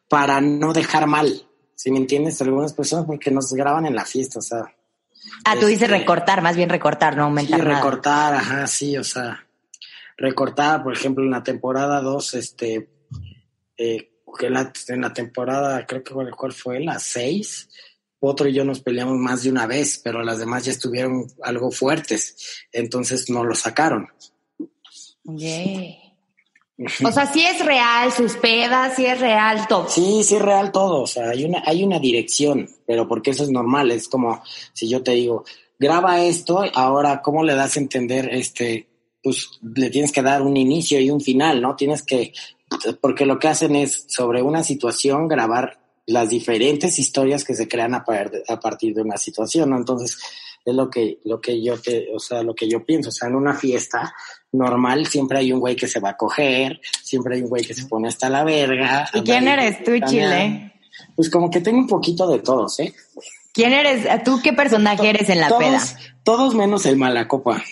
para 0.10 0.42
no 0.42 0.74
dejar 0.74 1.08
mal, 1.08 1.48
si 1.76 1.90
me 1.92 1.98
entiendes, 1.98 2.42
algunas 2.42 2.74
personas 2.74 3.06
porque 3.06 3.32
nos 3.32 3.52
graban 3.54 3.86
en 3.86 3.96
la 3.96 4.06
fiesta, 4.06 4.40
o 4.40 4.42
sea. 4.42 4.74
Ah, 5.46 5.56
tú 5.60 5.66
dices 5.66 5.84
este, 5.84 5.98
recortar, 5.98 6.42
más 6.42 6.56
bien 6.56 6.70
recortar, 6.70 7.18
no 7.18 7.24
aumentar. 7.24 7.60
Sí, 7.60 7.66
recortar, 7.66 8.34
ajá, 8.36 8.68
sí, 8.68 8.98
o 8.98 9.04
sea, 9.04 9.48
recortar, 10.18 10.84
por 10.84 10.94
ejemplo, 10.94 11.24
en 11.24 11.32
la 11.32 11.42
temporada 11.42 12.02
2, 12.02 12.34
este, 12.36 12.90
eh, 13.78 14.13
que 14.34 14.48
en 14.48 15.02
la 15.02 15.14
temporada, 15.14 15.86
creo 15.86 16.04
que 16.04 16.14
cuál 16.32 16.54
fue, 16.54 16.80
la 16.80 17.00
6, 17.00 17.70
otro 18.20 18.48
y 18.48 18.54
yo 18.54 18.64
nos 18.64 18.80
peleamos 18.80 19.18
más 19.18 19.44
de 19.44 19.50
una 19.50 19.68
vez, 19.68 20.00
pero 20.04 20.24
las 20.24 20.40
demás 20.40 20.66
ya 20.66 20.72
estuvieron 20.72 21.28
algo 21.42 21.72
fuertes, 21.72 22.66
entonces 22.72 23.30
no 23.30 23.44
lo 23.44 23.54
sacaron. 23.54 24.08
Yeah. 25.26 26.04
O 27.06 27.12
sea, 27.12 27.32
sí 27.32 27.46
es 27.46 27.64
real 27.64 28.12
sus 28.12 28.34
pedas, 28.38 28.96
sí 28.96 29.06
es 29.06 29.20
real 29.20 29.68
todo. 29.68 29.88
Sí, 29.90 30.24
sí 30.24 30.36
es 30.36 30.42
real 30.42 30.72
todo. 30.72 31.04
O 31.04 31.08
sea, 31.08 31.30
hay 31.30 31.46
una, 31.46 31.62
hay 31.66 31.84
una 31.84 32.00
dirección, 32.00 32.68
pero 32.86 33.08
porque 33.08 33.32
eso 33.32 33.44
es 33.44 33.50
normal. 33.50 33.92
Es 33.92 34.08
como 34.08 34.42
si 34.74 34.90
yo 34.90 35.04
te 35.04 35.12
digo, 35.12 35.46
graba 35.78 36.24
esto, 36.24 36.64
ahora, 36.74 37.22
¿cómo 37.22 37.44
le 37.44 37.56
das 37.56 37.78
a 37.78 37.80
entender 37.80 38.30
este? 38.34 38.88
Pues 39.22 39.52
le 39.62 39.90
tienes 39.90 40.12
que 40.12 40.22
dar 40.22 40.42
un 40.42 40.58
inicio 40.58 41.00
y 41.00 41.10
un 41.10 41.22
final, 41.22 41.62
¿no? 41.62 41.76
Tienes 41.76 42.04
que, 42.04 42.34
porque 43.02 43.26
lo 43.26 43.40
que 43.40 43.48
hacen 43.48 43.76
es 43.76 44.06
sobre 44.08 44.42
una 44.42 44.64
situación 44.64 45.28
grabar 45.28 45.80
las 46.06 46.30
diferentes 46.30 47.00
historias 47.00 47.44
que 47.44 47.56
se 47.56 47.68
crean 47.68 47.96
a, 47.96 48.04
a 48.48 48.60
partir 48.60 48.94
de 48.94 49.02
una 49.02 49.18
situación, 49.18 49.70
¿no? 49.70 49.78
Entonces, 49.78 50.18
es 50.66 50.76
lo 50.76 50.90
que, 50.90 51.20
lo 51.26 51.42
que 51.42 51.62
yo 51.62 51.78
te, 51.78 52.08
o 52.14 52.20
sea, 52.20 52.44
lo 52.44 52.56
que 52.56 52.70
yo 52.70 52.86
pienso. 52.86 53.10
O 53.10 53.12
sea, 53.12 53.28
en 53.28 53.36
una 53.36 53.54
fiesta 53.54 54.14
normal 54.52 55.08
siempre 55.08 55.40
hay 55.40 55.52
un 55.52 55.60
güey 55.60 55.76
que 55.76 55.88
se 55.88 56.00
va 56.00 56.12
a 56.12 56.18
coger, 56.18 56.80
siempre 57.02 57.36
hay 57.36 57.42
un 57.42 57.50
güey 57.50 57.64
que 57.64 57.74
se 57.74 57.86
pone 57.86 58.08
hasta 58.08 58.30
la 58.30 58.44
verga. 58.44 59.08
¿Y 59.14 59.22
quién 59.22 59.48
eres 59.48 59.84
tú, 59.84 59.92
Chile? 60.06 60.74
Pues 61.16 61.30
como 61.30 61.50
que 61.50 61.60
tengo 61.60 61.80
un 61.80 61.88
poquito 61.88 62.28
de 62.28 62.40
todos, 62.40 62.80
¿eh? 62.80 62.94
¿Quién 63.54 63.74
eres? 63.74 64.08
¿Tú 64.24 64.40
qué 64.44 64.54
personaje 64.54 65.10
eres 65.10 65.30
en 65.30 65.40
la 65.40 65.58
peda? 65.58 65.82
Todos 66.24 66.56
menos 66.56 66.86
el 66.86 66.98
malacopa. 66.98 67.64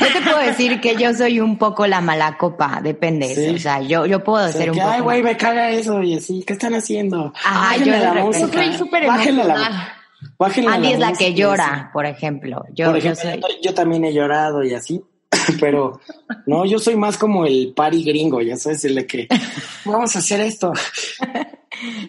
Yo 0.00 0.06
te 0.12 0.20
puedo 0.20 0.38
decir 0.38 0.80
que 0.80 0.96
yo 0.96 1.12
soy 1.14 1.40
un 1.40 1.58
poco 1.58 1.86
la 1.86 2.00
mala 2.00 2.36
copa, 2.38 2.80
depende. 2.82 3.52
O 3.54 3.58
sea, 3.58 3.80
yo, 3.80 4.06
yo 4.06 4.22
puedo 4.22 4.50
ser 4.52 4.70
un 4.70 4.78
poco. 4.78 4.88
Ay, 4.88 5.00
güey, 5.00 5.22
me 5.22 5.36
caga 5.36 5.70
eso 5.70 6.02
y 6.02 6.14
así, 6.14 6.44
¿qué 6.46 6.52
están 6.52 6.74
haciendo? 6.74 7.32
Ah, 7.44 7.76
yo 7.78 7.92
de 7.92 8.10
repente. 8.10 8.52
Soy 8.52 8.78
súper 8.78 9.04
emocional. 9.04 9.92
Andy 10.38 10.92
es 10.92 10.98
la 10.98 11.12
que 11.12 11.34
llora, 11.34 11.90
por 11.92 12.06
ejemplo. 12.06 12.64
Yo, 12.72 12.96
yo, 12.96 13.74
también 13.74 14.04
he 14.04 14.12
llorado 14.12 14.62
y 14.62 14.74
así, 14.74 15.02
pero 15.60 16.00
no, 16.46 16.64
yo 16.64 16.78
soy 16.78 16.96
más 16.96 17.16
como 17.16 17.46
el 17.46 17.72
pari 17.74 18.04
gringo, 18.04 18.40
ya 18.40 18.56
sabes, 18.56 18.84
el 18.84 18.94
de 18.94 19.06
que 19.06 19.28
vamos 19.84 20.14
a 20.16 20.18
hacer 20.18 20.40
esto. 20.40 20.72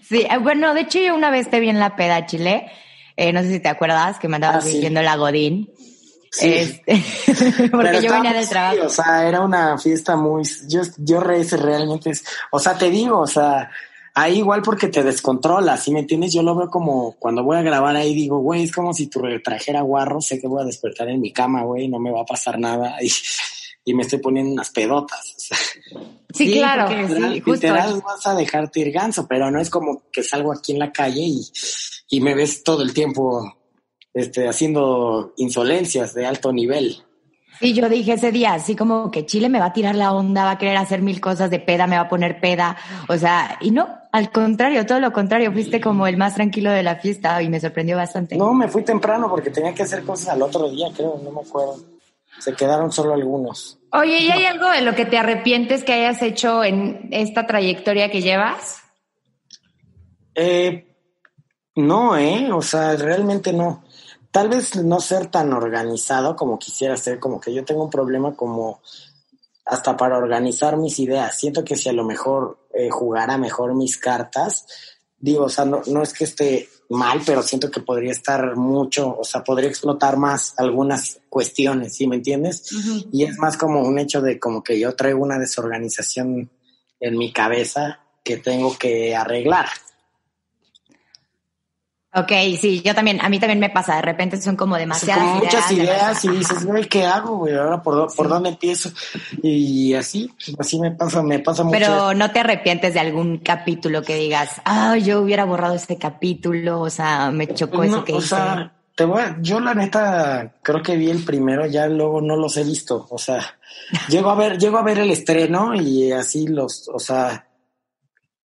Sí, 0.04 0.28
eh, 0.30 0.38
bueno, 0.38 0.74
de 0.76 0.82
hecho 0.82 1.00
yo 1.00 1.16
una 1.16 1.32
vez 1.32 1.50
te 1.50 1.60
vi 1.60 1.70
en 1.70 1.80
la 1.80 1.96
peda 1.96 2.28
Chile, 2.28 2.68
eh, 3.16 3.34
no 3.34 3.42
sé 3.42 3.54
si 3.54 3.60
te 3.60 3.70
acuerdas 3.70 4.20
que 4.20 4.28
me 4.28 4.36
andabas 4.36 4.68
ah, 4.68 4.90
la 4.90 5.16
Godín. 5.16 5.70
Sí. 6.34 6.48
Este, 6.52 7.70
porque 7.72 8.02
yo 8.02 8.12
venía 8.12 8.34
del 8.34 8.50
trabajo. 8.50 8.88
o 8.88 8.90
sea, 8.90 9.28
era 9.28 9.42
una 9.42 9.78
fiesta 9.78 10.16
muy, 10.16 10.44
yo, 10.68 10.82
yo 10.98 11.20
realmente, 11.20 12.12
o 12.50 12.58
sea, 12.58 12.76
te 12.76 12.90
digo, 12.90 13.20
o 13.20 13.28
sea, 13.28 13.70
ahí 14.16 14.40
igual 14.40 14.64
porque 14.64 14.88
te 14.88 15.04
descontrolas, 15.04 15.84
¿sí 15.84 15.92
me 15.92 16.00
entiendes? 16.00 16.34
Yo 16.34 16.42
lo 16.42 16.56
veo 16.56 16.72
como 16.72 17.14
cuando 17.20 17.44
voy 17.44 17.58
a 17.58 17.62
grabar 17.62 17.96
ahí 17.96 18.16
digo, 18.16 18.40
güey, 18.40 18.64
es 18.64 18.72
como 18.72 18.96
si 18.96 19.08
tu 19.08 19.22
trajera 19.44 19.82
guarro, 19.82 20.22
sé 20.22 20.42
que 20.42 20.48
voy 20.48 20.64
a 20.64 20.66
despertar 20.66 21.08
en 21.10 21.22
mi 21.22 21.32
cama, 21.32 21.64
güey, 21.66 21.88
no 21.88 22.00
me 22.00 22.12
va 22.12 22.22
a 22.22 22.26
pasar 22.26 22.58
nada 22.58 22.96
y, 23.02 23.12
y 23.86 23.94
me 23.94 24.02
estoy 24.02 24.18
poniendo 24.18 24.54
unas 24.54 24.72
pedotas. 24.72 25.36
sí, 26.34 26.52
claro. 26.52 26.88
Sí, 27.08 27.44
literal 27.46 28.02
vas 28.02 28.26
a 28.26 28.34
dejarte 28.34 28.80
ir 28.80 28.92
ganso, 28.92 29.28
pero 29.28 29.52
no 29.52 29.62
es 29.62 29.70
como 29.70 30.02
que 30.12 30.24
salgo 30.24 30.52
aquí 30.52 30.72
en 30.72 30.80
la 30.80 30.92
calle 30.92 31.22
y, 31.22 31.52
y 32.10 32.22
me 32.22 32.34
ves 32.34 32.64
todo 32.64 32.82
el 32.82 32.92
tiempo 32.92 33.56
este, 34.14 34.48
haciendo 34.48 35.34
insolencias 35.38 36.14
de 36.14 36.26
alto 36.26 36.52
nivel. 36.52 37.04
Sí, 37.60 37.74
yo 37.74 37.88
dije 37.88 38.14
ese 38.14 38.32
día, 38.32 38.54
así 38.54 38.76
como 38.76 39.12
que 39.12 39.26
Chile 39.26 39.48
me 39.48 39.60
va 39.60 39.68
a 39.68 39.74
tirar 39.74 39.96
la 39.96 40.12
onda, 40.12 40.44
va 40.44 40.52
a 40.52 40.58
querer 40.58 40.76
hacer 40.78 41.02
mil 41.02 41.22
cosas 41.22 41.50
de 41.50 41.60
peda, 41.60 41.88
me 41.88 41.96
va 41.96 42.04
a 42.04 42.10
poner 42.10 42.40
peda. 42.40 42.76
O 43.08 43.18
sea, 43.18 43.58
y 43.62 43.72
no, 43.72 43.88
al 44.12 44.32
contrario, 44.32 44.86
todo 44.86 45.00
lo 45.00 45.14
contrario, 45.14 45.52
fuiste 45.52 45.80
como 45.80 46.08
el 46.08 46.18
más 46.18 46.36
tranquilo 46.36 46.72
de 46.72 46.84
la 46.84 46.96
fiesta 46.98 47.42
y 47.42 47.50
me 47.50 47.60
sorprendió 47.60 47.96
bastante. 47.96 48.36
No, 48.36 48.54
me 48.54 48.68
fui 48.68 48.84
temprano 48.84 49.30
porque 49.30 49.50
tenía 49.50 49.74
que 49.74 49.84
hacer 49.84 50.04
cosas 50.04 50.30
al 50.30 50.42
otro 50.42 50.70
día, 50.70 50.88
creo, 50.96 51.22
no 51.24 51.32
me 51.32 51.42
acuerdo. 51.42 51.78
Se 52.40 52.54
quedaron 52.54 52.92
solo 52.92 53.14
algunos. 53.14 53.78
Oye, 53.92 54.20
¿y 54.20 54.32
hay 54.32 54.46
algo 54.46 54.70
de 54.70 54.82
lo 54.82 54.96
que 54.96 55.06
te 55.06 55.18
arrepientes 55.18 55.84
que 55.84 55.94
hayas 55.94 56.22
hecho 56.24 56.64
en 56.64 57.10
esta 57.12 57.46
trayectoria 57.46 58.10
que 58.10 58.22
llevas? 58.22 58.80
Eh, 60.34 60.88
no, 61.76 62.18
eh, 62.18 62.52
o 62.52 62.62
sea, 62.62 62.96
realmente 62.96 63.54
no 63.54 63.83
tal 64.34 64.50
vez 64.50 64.76
no 64.84 65.00
ser 65.00 65.28
tan 65.28 65.54
organizado 65.54 66.36
como 66.36 66.58
quisiera 66.58 66.98
ser, 66.98 67.20
como 67.20 67.40
que 67.40 67.54
yo 67.54 67.64
tengo 67.64 67.84
un 67.84 67.92
problema 67.92 68.36
como 68.36 68.82
hasta 69.64 69.96
para 69.96 70.18
organizar 70.18 70.76
mis 70.76 70.98
ideas. 70.98 71.38
Siento 71.38 71.64
que 71.64 71.76
si 71.76 71.88
a 71.88 71.94
lo 71.94 72.04
mejor 72.04 72.68
eh, 72.74 72.90
jugara 72.90 73.38
mejor 73.38 73.76
mis 73.76 73.98
cartas, 74.00 74.66
digo, 75.20 75.46
o 75.46 75.50
sea, 75.50 75.66
no, 75.66 75.84
no, 75.86 76.02
es 76.02 76.14
que 76.14 76.24
esté 76.24 76.68
mal, 76.90 77.22
pero 77.24 77.44
siento 77.44 77.70
que 77.70 77.82
podría 77.82 78.12
estar 78.12 78.56
mucho, 78.56 79.16
o 79.16 79.24
sea, 79.24 79.44
podría 79.44 79.70
explotar 79.70 80.18
más 80.18 80.56
algunas 80.58 81.20
cuestiones, 81.30 81.96
¿sí 81.96 82.08
me 82.08 82.16
entiendes? 82.16 82.72
Y 83.12 83.26
es 83.26 83.38
más 83.38 83.56
como 83.56 83.82
un 83.84 84.00
hecho 84.00 84.20
de 84.20 84.40
como 84.40 84.64
que 84.64 84.80
yo 84.80 84.96
traigo 84.96 85.22
una 85.22 85.38
desorganización 85.38 86.50
en 87.00 87.18
mi 87.20 87.32
cabeza 87.32 88.00
que 88.24 88.38
tengo 88.38 88.76
que 88.80 89.16
arreglar. 89.16 89.68
Ok, 92.16 92.32
sí, 92.62 92.84
yo 92.86 92.94
también, 92.94 93.20
a 93.22 93.30
mí 93.30 93.40
también 93.40 93.60
me 93.60 93.72
pasa, 93.72 93.96
de 93.96 94.04
repente 94.04 94.40
son 94.40 94.56
como 94.56 94.78
demasiadas 94.78 95.24
como 95.24 95.40
muchas 95.40 95.72
ideas, 95.72 96.24
y 96.24 96.30
dices, 96.30 96.64
güey, 96.64 96.88
¿qué 96.88 97.06
hago, 97.08 97.38
güey? 97.38 97.56
Ahora, 97.56 97.82
¿por, 97.82 98.14
¿por 98.16 98.30
dónde 98.30 98.50
empiezo? 98.50 98.92
Y 99.42 99.96
así, 99.96 100.32
así 100.60 100.80
me 100.80 100.92
pasa, 100.92 101.24
me 101.24 101.40
pasa 101.40 101.64
mucho. 101.64 101.76
Pero 101.76 102.14
no 102.14 102.30
te 102.32 102.42
arrepientes 102.42 102.94
de 102.94 103.00
algún 103.00 103.40
capítulo 103.40 104.04
que 104.04 104.16
digas, 104.16 104.62
ah, 104.64 104.96
yo 104.98 105.22
hubiera 105.22 105.46
borrado 105.46 105.74
este 105.74 105.98
capítulo, 105.98 106.82
o 106.82 106.90
sea, 106.92 107.32
me 107.32 107.48
chocó 107.48 107.84
eso 107.84 108.04
que 108.04 108.14
o 108.14 108.22
Sea, 108.22 108.72
te 108.94 109.06
voy 109.06 109.24
yo 109.42 109.60
la 109.60 109.74
neta 109.74 110.54
creo 110.62 110.84
que 110.84 110.96
vi 110.96 111.10
el 111.10 111.26
primero, 111.26 111.66
ya 111.66 111.88
luego 111.88 112.22
no 112.22 112.36
los 112.36 112.58
he 112.58 112.64
visto, 112.64 113.08
o 113.10 113.18
sea, 113.18 113.58
llego 114.08 114.30
a 114.30 114.36
ver, 114.36 114.60
llego 114.60 114.78
a 114.78 114.84
ver 114.84 115.00
el 115.00 115.10
estreno 115.10 115.74
y 115.74 116.12
así 116.12 116.48
los, 116.48 116.88
o 116.94 117.00
sea, 117.00 117.48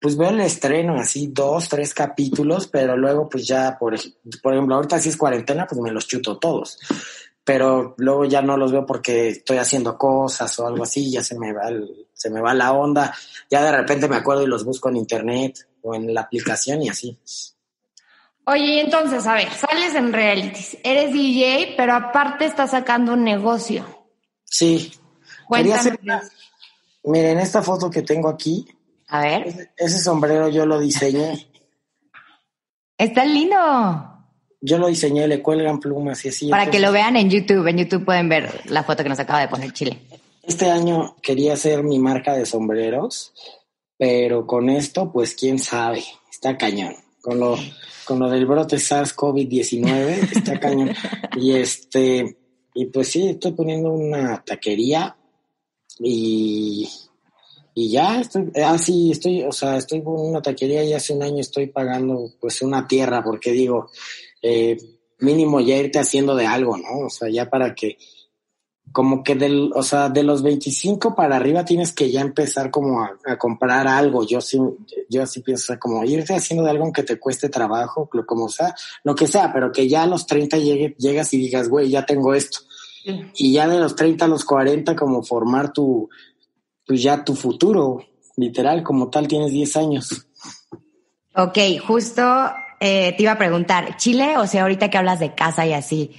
pues 0.04 0.18
veo 0.18 0.28
el 0.28 0.40
estreno, 0.42 0.96
así 0.96 1.28
dos, 1.28 1.66
tres 1.70 1.94
capítulos, 1.94 2.66
pero 2.66 2.94
luego 2.94 3.26
pues 3.26 3.46
ya, 3.46 3.78
por, 3.78 3.98
por 4.42 4.52
ejemplo, 4.52 4.74
ahorita 4.74 4.98
si 4.98 5.08
es 5.08 5.16
cuarentena, 5.16 5.66
pues 5.66 5.80
me 5.80 5.90
los 5.90 6.06
chuto 6.06 6.36
todos. 6.36 6.78
Pero 7.42 7.94
luego 7.96 8.26
ya 8.26 8.42
no 8.42 8.58
los 8.58 8.70
veo 8.70 8.84
porque 8.84 9.30
estoy 9.30 9.56
haciendo 9.56 9.96
cosas 9.96 10.58
o 10.58 10.66
algo 10.66 10.82
así, 10.82 11.10
ya 11.10 11.24
se 11.24 11.38
me 11.38 11.54
va 11.54 11.70
se 12.12 12.28
me 12.28 12.42
va 12.42 12.52
la 12.52 12.74
onda. 12.74 13.14
Ya 13.48 13.64
de 13.64 13.72
repente 13.72 14.06
me 14.06 14.16
acuerdo 14.16 14.42
y 14.42 14.46
los 14.46 14.66
busco 14.66 14.90
en 14.90 14.98
internet 14.98 15.66
o 15.80 15.94
en 15.94 16.12
la 16.12 16.20
aplicación 16.20 16.82
y 16.82 16.90
así. 16.90 17.18
Oye, 18.44 18.82
entonces, 18.82 19.26
a 19.26 19.32
ver, 19.32 19.50
sales 19.54 19.94
en 19.94 20.12
realities, 20.12 20.76
eres 20.84 21.14
DJ, 21.14 21.76
pero 21.78 21.94
aparte 21.94 22.44
estás 22.44 22.72
sacando 22.72 23.14
un 23.14 23.24
negocio. 23.24 23.86
Sí. 24.44 24.92
Cuéntame. 25.48 25.98
Miren, 27.04 27.38
esta 27.38 27.62
foto 27.62 27.88
que 27.88 28.02
tengo 28.02 28.28
aquí, 28.28 28.68
a 29.08 29.20
ver. 29.20 29.70
Ese, 29.76 29.98
sombrero 29.98 30.48
yo 30.48 30.66
lo 30.66 30.78
diseñé. 30.78 31.46
Está 32.96 33.24
lindo. 33.24 33.56
Yo 34.60 34.78
lo 34.78 34.88
diseñé, 34.88 35.28
le 35.28 35.42
cuelgan 35.42 35.80
plumas 35.80 36.24
y 36.24 36.28
así. 36.28 36.48
Para 36.48 36.70
que 36.70 36.80
lo 36.80 36.92
vean 36.92 37.16
en 37.16 37.28
YouTube. 37.28 37.66
En 37.66 37.78
YouTube 37.78 38.04
pueden 38.04 38.28
ver 38.28 38.62
la 38.70 38.82
foto 38.82 39.02
que 39.02 39.08
nos 39.08 39.18
acaba 39.20 39.40
de 39.40 39.48
poner 39.48 39.72
Chile. 39.72 39.98
Este 40.42 40.70
año 40.70 41.16
quería 41.22 41.54
hacer 41.54 41.82
mi 41.82 41.98
marca 41.98 42.34
de 42.34 42.46
sombreros, 42.46 43.32
pero 43.98 44.46
con 44.46 44.70
esto, 44.70 45.12
pues 45.12 45.34
quién 45.34 45.58
sabe. 45.58 46.04
Está 46.30 46.56
cañón. 46.56 46.94
Con 47.20 47.40
lo, 47.40 47.56
con 48.04 48.18
lo 48.18 48.28
del 48.28 48.46
brote 48.46 48.76
SARS-CoV-19, 48.76 50.36
está 50.36 50.60
cañón. 50.60 50.94
Y 51.36 51.52
este, 51.52 52.36
y 52.74 52.86
pues 52.86 53.08
sí, 53.08 53.28
estoy 53.28 53.52
poniendo 53.52 53.90
una 53.90 54.42
taquería 54.44 55.16
y 55.98 56.88
y 57.74 57.90
ya 57.90 58.20
estoy, 58.20 58.52
así 58.64 59.08
ah, 59.08 59.12
estoy, 59.12 59.42
o 59.42 59.50
sea, 59.52 59.76
estoy 59.76 60.02
con 60.02 60.14
una 60.14 60.40
taquería 60.40 60.84
y 60.84 60.92
hace 60.92 61.12
un 61.12 61.24
año 61.24 61.40
estoy 61.40 61.66
pagando 61.66 62.30
pues 62.40 62.62
una 62.62 62.86
tierra, 62.86 63.22
porque 63.24 63.50
digo, 63.50 63.90
eh, 64.40 64.76
mínimo 65.18 65.60
ya 65.60 65.76
irte 65.76 65.98
haciendo 65.98 66.36
de 66.36 66.46
algo, 66.46 66.76
¿no? 66.76 67.06
O 67.06 67.10
sea, 67.10 67.28
ya 67.28 67.50
para 67.50 67.74
que, 67.74 67.98
como 68.92 69.24
que 69.24 69.34
del, 69.34 69.72
o 69.74 69.82
sea, 69.82 70.08
de 70.08 70.22
los 70.22 70.42
25 70.42 71.16
para 71.16 71.34
arriba 71.34 71.64
tienes 71.64 71.90
que 71.90 72.12
ya 72.12 72.20
empezar 72.20 72.70
como 72.70 73.02
a, 73.02 73.36
comprar 73.38 73.88
algo. 73.88 74.24
Yo 74.24 74.40
sí, 74.40 74.58
yo 75.10 75.24
así 75.24 75.40
pienso, 75.40 75.76
como 75.80 76.04
irte 76.04 76.32
haciendo 76.32 76.62
de 76.62 76.70
algo 76.70 76.92
que 76.92 77.02
te 77.02 77.18
cueste 77.18 77.48
trabajo, 77.48 78.08
como 78.24 78.48
sea, 78.48 78.72
lo 79.02 79.16
que 79.16 79.26
sea, 79.26 79.52
pero 79.52 79.72
que 79.72 79.88
ya 79.88 80.04
a 80.04 80.06
los 80.06 80.26
30 80.26 80.58
llegue, 80.58 80.94
llegas 80.96 81.34
y 81.34 81.38
digas, 81.38 81.68
güey, 81.68 81.90
ya 81.90 82.06
tengo 82.06 82.34
esto. 82.34 82.60
Y 83.34 83.52
ya 83.52 83.68
de 83.68 83.80
los 83.80 83.96
30 83.96 84.24
a 84.24 84.28
los 84.28 84.44
40, 84.44 84.96
como 84.96 85.22
formar 85.22 85.72
tu, 85.72 86.08
pues 86.86 87.02
ya 87.02 87.24
tu 87.24 87.34
futuro, 87.34 88.04
literal, 88.36 88.82
como 88.82 89.08
tal, 89.08 89.28
tienes 89.28 89.52
10 89.52 89.76
años. 89.76 90.26
Ok, 91.36 91.58
justo 91.86 92.22
eh, 92.80 93.14
te 93.16 93.22
iba 93.22 93.32
a 93.32 93.38
preguntar, 93.38 93.96
¿Chile? 93.96 94.36
O 94.38 94.46
sea, 94.46 94.62
ahorita 94.62 94.90
que 94.90 94.98
hablas 94.98 95.20
de 95.20 95.34
casa 95.34 95.66
y 95.66 95.72
así, 95.72 96.12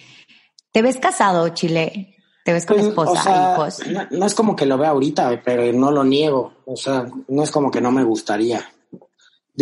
¿te 0.72 0.82
ves 0.82 0.98
casado, 0.98 1.50
Chile? 1.50 2.16
¿Te 2.44 2.54
ves 2.54 2.66
con 2.66 2.78
pues, 2.78 2.90
esposa, 2.90 3.54
hijos? 3.54 3.80
No, 4.12 4.26
es 4.26 4.36
como 4.36 4.56
que 4.56 4.66
lo 4.66 4.78
vea 4.78 4.90
ahorita, 4.90 5.42
pero 5.44 5.72
no 5.74 5.90
lo 5.90 6.04
niego. 6.04 6.54
O 6.66 6.76
sea, 6.76 7.08
no 7.28 7.42
es 7.42 7.50
como 7.50 7.72
que 7.72 7.82
no 7.82 7.92
me 7.92 8.04
gustaría. 8.04 8.64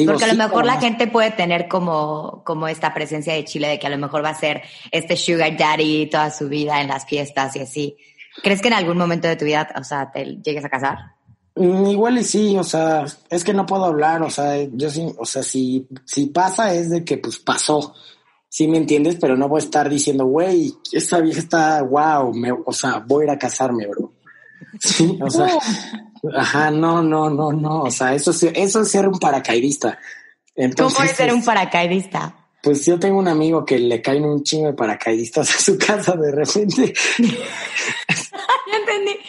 Porque 0.06 0.26
a 0.26 0.28
lo 0.28 0.36
mejor 0.36 0.66
la 0.66 0.82
gente 0.82 1.08
puede 1.08 1.32
tener 1.32 1.68
como, 1.68 2.42
como 2.44 2.68
esta 2.68 2.94
presencia 2.94 3.34
de 3.34 3.46
Chile, 3.46 3.68
de 3.68 3.80
que 3.80 3.88
a 3.88 3.92
lo 3.92 3.98
mejor 3.98 4.26
va 4.26 4.30
a 4.30 4.36
ser 4.36 4.64
este 4.92 5.16
sugar 5.16 5.56
daddy 5.56 6.10
toda 6.10 6.32
su 6.32 6.50
vida 6.50 6.82
en 6.82 6.88
las 6.88 7.06
fiestas 7.06 7.56
y 7.56 7.60
así. 7.60 7.98
¿Crees 8.42 8.62
que 8.62 8.68
en 8.70 8.74
algún 8.74 8.98
momento 8.98 9.28
de 9.28 9.36
tu 9.36 9.46
vida, 9.46 9.70
o 9.78 9.84
sea, 9.84 10.12
te 10.12 10.26
llegues 10.44 10.66
a 10.66 10.70
casar? 10.70 10.98
Mm, 11.56 11.86
igual 11.88 12.18
y 12.18 12.24
sí, 12.24 12.58
o 12.58 12.64
sea, 12.64 13.06
es 13.30 13.44
que 13.44 13.54
no 13.54 13.66
puedo 13.66 13.86
hablar, 13.86 14.24
o 14.24 14.30
sea, 14.30 14.56
yo 14.72 14.90
sí, 14.90 15.14
o 15.18 15.26
sea, 15.26 15.44
si, 15.44 15.88
si 16.04 16.28
pasa 16.28 16.74
es 16.74 16.90
de 16.90 17.06
que 17.06 17.18
pues 17.18 17.38
pasó, 17.38 17.94
sí 18.50 18.68
me 18.68 18.78
entiendes, 18.78 19.18
pero 19.22 19.38
no 19.38 19.48
voy 19.48 19.62
a 19.62 19.64
estar 19.64 19.88
diciendo, 19.88 20.26
güey, 20.26 20.74
esta 20.92 21.20
vieja 21.20 21.40
está, 21.40 21.84
wow, 21.84 22.34
me, 22.34 22.52
o 22.52 22.74
sea, 22.74 23.04
voy 23.06 23.24
a 23.24 23.26
ir 23.26 23.32
a 23.32 23.40
casarme, 23.40 23.88
bro. 23.88 24.14
Sí, 24.80 25.20
o 25.22 25.30
sea, 25.30 25.48
ajá, 26.36 26.72
no, 26.72 27.04
no, 27.04 27.30
no, 27.30 27.52
no, 27.52 27.82
o 27.82 27.92
sea, 27.92 28.16
eso, 28.16 28.32
eso 28.32 28.82
es 28.82 28.90
ser 28.90 29.08
un 29.08 29.20
paracaidista. 29.20 30.00
Entonces, 30.56 30.98
¿Cómo 30.98 31.10
es 31.10 31.16
ser 31.16 31.34
un 31.34 31.44
paracaidista? 31.44 32.43
Pues 32.64 32.86
yo 32.86 32.98
tengo 32.98 33.20
un 33.20 33.28
amigo 33.28 33.66
que 33.66 33.78
le 33.78 34.02
caen 34.02 34.24
un 34.24 34.42
chingo 34.42 34.68
de 34.68 34.74
paracaidistas 34.74 35.54
a 35.54 35.60
su 35.60 35.78
casa 35.78 36.14
de 36.16 36.32
repente. 36.32 36.94
ya 37.20 38.78
entendí. 38.78 39.20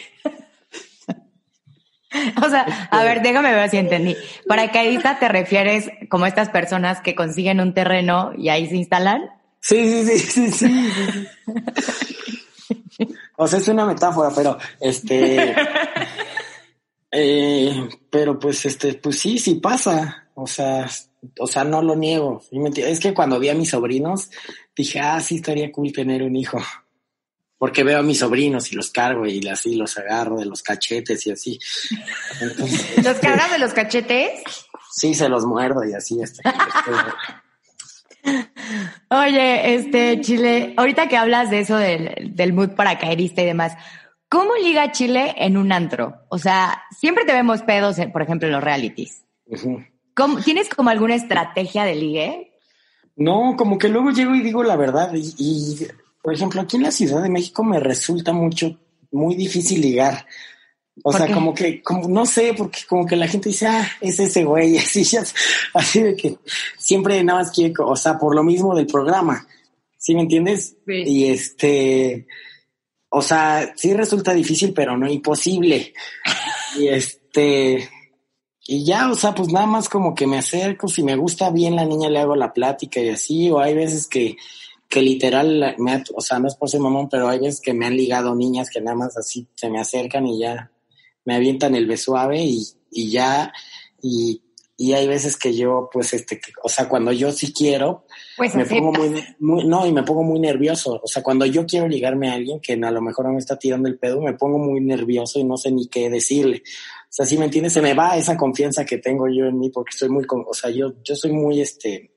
O 2.41 2.49
sea, 2.49 2.87
a 2.89 3.03
ver, 3.03 3.21
déjame 3.21 3.53
ver 3.53 3.69
si 3.69 3.75
entendí. 3.75 4.15
Paracaidista 4.47 5.19
te 5.19 5.27
refieres 5.27 5.89
como 6.09 6.25
estas 6.25 6.47
personas 6.47 7.01
que 7.01 7.13
consiguen 7.13 7.59
un 7.59 7.73
terreno 7.73 8.31
y 8.37 8.47
ahí 8.47 8.69
se 8.69 8.77
instalan. 8.77 9.29
Sí, 9.59 10.05
sí, 10.05 10.17
sí, 10.17 10.51
sí, 10.51 10.87
sí. 12.91 13.09
o 13.35 13.47
sea, 13.47 13.59
es 13.59 13.67
una 13.67 13.85
metáfora, 13.85 14.31
pero 14.33 14.57
este. 14.79 15.53
Eh, 17.17 17.87
pero 18.09 18.37
pues 18.37 18.65
este, 18.65 18.95
pues 18.95 19.17
sí, 19.19 19.37
sí 19.37 19.55
pasa. 19.55 20.27
O 20.33 20.45
sea, 20.45 20.85
o 21.39 21.47
sea, 21.47 21.63
no 21.63 21.81
lo 21.81 21.95
niego. 21.95 22.41
Es 22.77 22.99
que 22.99 23.13
cuando 23.13 23.39
vi 23.39 23.49
a 23.49 23.55
mis 23.55 23.69
sobrinos, 23.69 24.29
dije, 24.75 24.99
ah, 24.99 25.19
sí, 25.19 25.35
estaría 25.35 25.71
cool 25.71 25.91
tener 25.91 26.23
un 26.23 26.35
hijo. 26.35 26.59
Porque 27.57 27.83
veo 27.83 27.99
a 27.99 28.03
mis 28.03 28.19
sobrinos 28.19 28.71
y 28.71 28.75
los 28.75 28.91
cargo 28.91 29.25
y 29.25 29.45
así 29.47 29.75
los 29.75 29.97
agarro 29.97 30.37
de 30.37 30.45
los 30.45 30.61
cachetes 30.61 31.25
y 31.25 31.31
así. 31.31 31.59
¿Los 33.03 33.17
cargas 33.17 33.51
de 33.51 33.59
los 33.59 33.73
cachetes? 33.73 34.43
Sí, 34.91 35.13
se 35.13 35.29
los 35.29 35.45
muerdo 35.45 35.83
y 35.83 35.93
así. 35.93 36.21
Este, 36.21 36.41
Oye, 39.09 39.75
este, 39.75 40.19
Chile, 40.21 40.73
ahorita 40.77 41.07
que 41.07 41.17
hablas 41.17 41.49
de 41.49 41.59
eso 41.59 41.77
del, 41.77 42.31
del 42.35 42.53
mood 42.53 42.71
paracaidista 42.71 43.41
y 43.41 43.45
demás, 43.45 43.73
¿cómo 44.29 44.55
liga 44.55 44.91
Chile 44.91 45.35
en 45.37 45.57
un 45.57 45.71
antro? 45.71 46.25
O 46.29 46.37
sea, 46.37 46.83
siempre 46.97 47.25
te 47.25 47.33
vemos 47.33 47.61
pedos, 47.61 47.97
por 48.11 48.21
ejemplo, 48.21 48.47
en 48.47 48.53
los 48.53 48.63
realities. 48.63 49.23
¿Tienes 50.43 50.69
como 50.69 50.89
alguna 50.89 51.15
estrategia 51.15 51.83
de 51.83 51.95
ligue? 51.95 52.51
No, 53.15 53.55
como 53.57 53.77
que 53.77 53.89
luego 53.89 54.11
llego 54.11 54.35
y 54.35 54.41
digo 54.41 54.63
la 54.63 54.75
verdad. 54.75 55.11
Y, 55.13 55.87
por 56.21 56.33
ejemplo, 56.33 56.61
aquí 56.61 56.77
en 56.77 56.83
la 56.83 56.91
Ciudad 56.91 57.21
de 57.21 57.29
México 57.29 57.63
me 57.63 57.79
resulta 57.79 58.33
mucho, 58.33 58.79
muy 59.11 59.35
difícil 59.35 59.81
ligar. 59.81 60.25
O 61.03 61.11
sea, 61.11 61.31
como 61.33 61.53
que, 61.53 61.81
como, 61.81 62.07
no 62.07 62.25
sé, 62.25 62.53
porque 62.57 62.79
como 62.87 63.05
que 63.05 63.17
la 63.17 63.27
gente 63.27 63.49
dice, 63.49 63.67
ah, 63.67 63.85
es 63.99 64.17
ese 64.19 64.45
güey, 64.45 64.77
así, 64.77 65.05
así 65.73 66.01
de 66.01 66.15
que 66.15 66.37
siempre 66.77 67.21
nada 67.23 67.39
más 67.39 67.51
quiere, 67.51 67.73
o 67.79 67.95
sea, 67.95 68.17
por 68.17 68.33
lo 68.33 68.43
mismo 68.43 68.75
del 68.75 68.87
programa. 68.87 69.45
¿Sí 69.97 70.13
me 70.13 70.21
entiendes? 70.21 70.77
Y 70.87 71.25
este, 71.25 72.27
o 73.09 73.21
sea, 73.21 73.73
sí 73.75 73.93
resulta 73.93 74.33
difícil, 74.33 74.73
pero 74.73 74.97
no 74.97 75.09
imposible. 75.09 75.93
y 76.77 76.87
este, 76.87 77.89
y 78.67 78.83
ya, 78.83 79.11
o 79.11 79.15
sea, 79.15 79.35
pues 79.35 79.49
nada 79.49 79.67
más 79.67 79.89
como 79.89 80.15
que 80.15 80.25
me 80.25 80.39
acerco, 80.39 80.87
si 80.87 81.03
me 81.03 81.15
gusta 81.15 81.51
bien 81.51 81.75
la 81.75 81.85
niña 81.85 82.09
le 82.09 82.19
hago 82.19 82.35
la 82.35 82.51
plática 82.51 82.99
y 82.99 83.09
así, 83.09 83.51
o 83.51 83.59
hay 83.59 83.75
veces 83.75 84.07
que, 84.07 84.37
que 84.89 85.01
literal, 85.01 85.75
me, 85.77 86.03
o 86.15 86.21
sea, 86.21 86.39
no 86.39 86.47
es 86.47 86.55
por 86.55 86.69
ser 86.69 86.79
mamón, 86.79 87.07
pero 87.09 87.27
hay 87.29 87.39
veces 87.39 87.61
que 87.61 87.73
me 87.73 87.85
han 87.85 87.95
ligado 87.95 88.33
niñas 88.35 88.69
que 88.71 88.81
nada 88.81 88.97
más 88.97 89.17
así 89.17 89.47
se 89.53 89.69
me 89.69 89.79
acercan 89.79 90.25
y 90.25 90.39
ya 90.39 90.71
me 91.25 91.35
avientan 91.35 91.75
el 91.75 91.85
besuave 91.85 92.43
y, 92.43 92.65
y 92.89 93.11
ya, 93.11 93.53
y, 94.01 94.41
y 94.77 94.93
hay 94.93 95.07
veces 95.07 95.37
que 95.37 95.55
yo, 95.55 95.89
pues, 95.91 96.13
este, 96.13 96.41
o 96.61 96.67
sea, 96.67 96.89
cuando 96.89 97.11
yo 97.13 97.31
sí 97.31 97.53
quiero, 97.53 98.05
pues 98.35 98.55
me 98.55 98.65
pongo 98.65 98.91
muy, 98.91 99.23
muy, 99.39 99.63
no, 99.63 99.85
y 99.87 99.93
me 99.93 100.03
pongo 100.03 100.23
muy 100.23 100.39
nervioso. 100.39 100.99
O 101.01 101.07
sea, 101.07 101.23
cuando 101.23 101.45
yo 101.45 101.65
quiero 101.65 101.87
ligarme 101.87 102.29
a 102.29 102.33
alguien 102.33 102.59
que 102.59 102.73
a 102.73 102.91
lo 102.91 103.01
mejor 103.01 103.25
no 103.25 103.33
me 103.33 103.39
está 103.39 103.57
tirando 103.57 103.87
el 103.87 103.97
pedo, 103.97 104.19
me 104.21 104.33
pongo 104.33 104.57
muy 104.57 104.81
nervioso 104.81 105.39
y 105.39 105.45
no 105.45 105.55
sé 105.55 105.71
ni 105.71 105.87
qué 105.87 106.09
decirle. 106.09 106.61
O 107.15 107.23
sea, 107.23 107.25
si 107.25 107.37
me 107.37 107.45
entiendes, 107.45 107.71
se 107.71 107.81
me 107.81 107.93
va 107.93 108.17
esa 108.17 108.35
confianza 108.35 108.83
que 108.83 108.97
tengo 108.97 109.29
yo 109.29 109.45
en 109.45 109.57
mí 109.57 109.69
porque 109.69 109.91
estoy 109.91 110.09
muy, 110.09 110.25
o 110.29 110.53
sea, 110.53 110.69
yo, 110.69 110.95
yo 111.01 111.15
soy 111.15 111.31
muy, 111.31 111.61
este, 111.61 112.11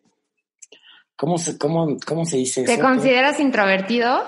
¿cómo 1.14 1.38
se, 1.38 1.56
cómo, 1.56 1.96
cómo 2.04 2.24
se 2.24 2.38
dice 2.38 2.64
¿Te 2.64 2.80
consideras 2.80 3.38
introvertido? 3.38 4.24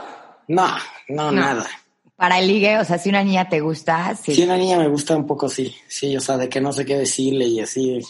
No, 0.47 0.69
no, 1.09 1.33
nada. 1.33 1.67
Para 2.15 2.39
el 2.39 2.47
ligue, 2.47 2.79
o 2.79 2.85
sea, 2.85 2.99
si 2.99 3.09
una 3.09 3.25
niña 3.25 3.49
te 3.49 3.59
gusta, 3.59 4.15
sí. 4.15 4.33
Si 4.33 4.45
una 4.45 4.57
niña 4.57 4.79
me 4.79 4.87
gusta 4.87 5.17
un 5.17 5.27
poco, 5.27 5.49
sí, 5.49 5.75
sí, 5.89 6.17
o 6.17 6.21
sea, 6.21 6.37
de 6.37 6.49
que 6.49 6.61
no 6.61 6.73
sé 6.73 6.85
qué 6.85 6.97
decirle 6.97 7.47
y 7.47 7.59
así, 7.59 8.01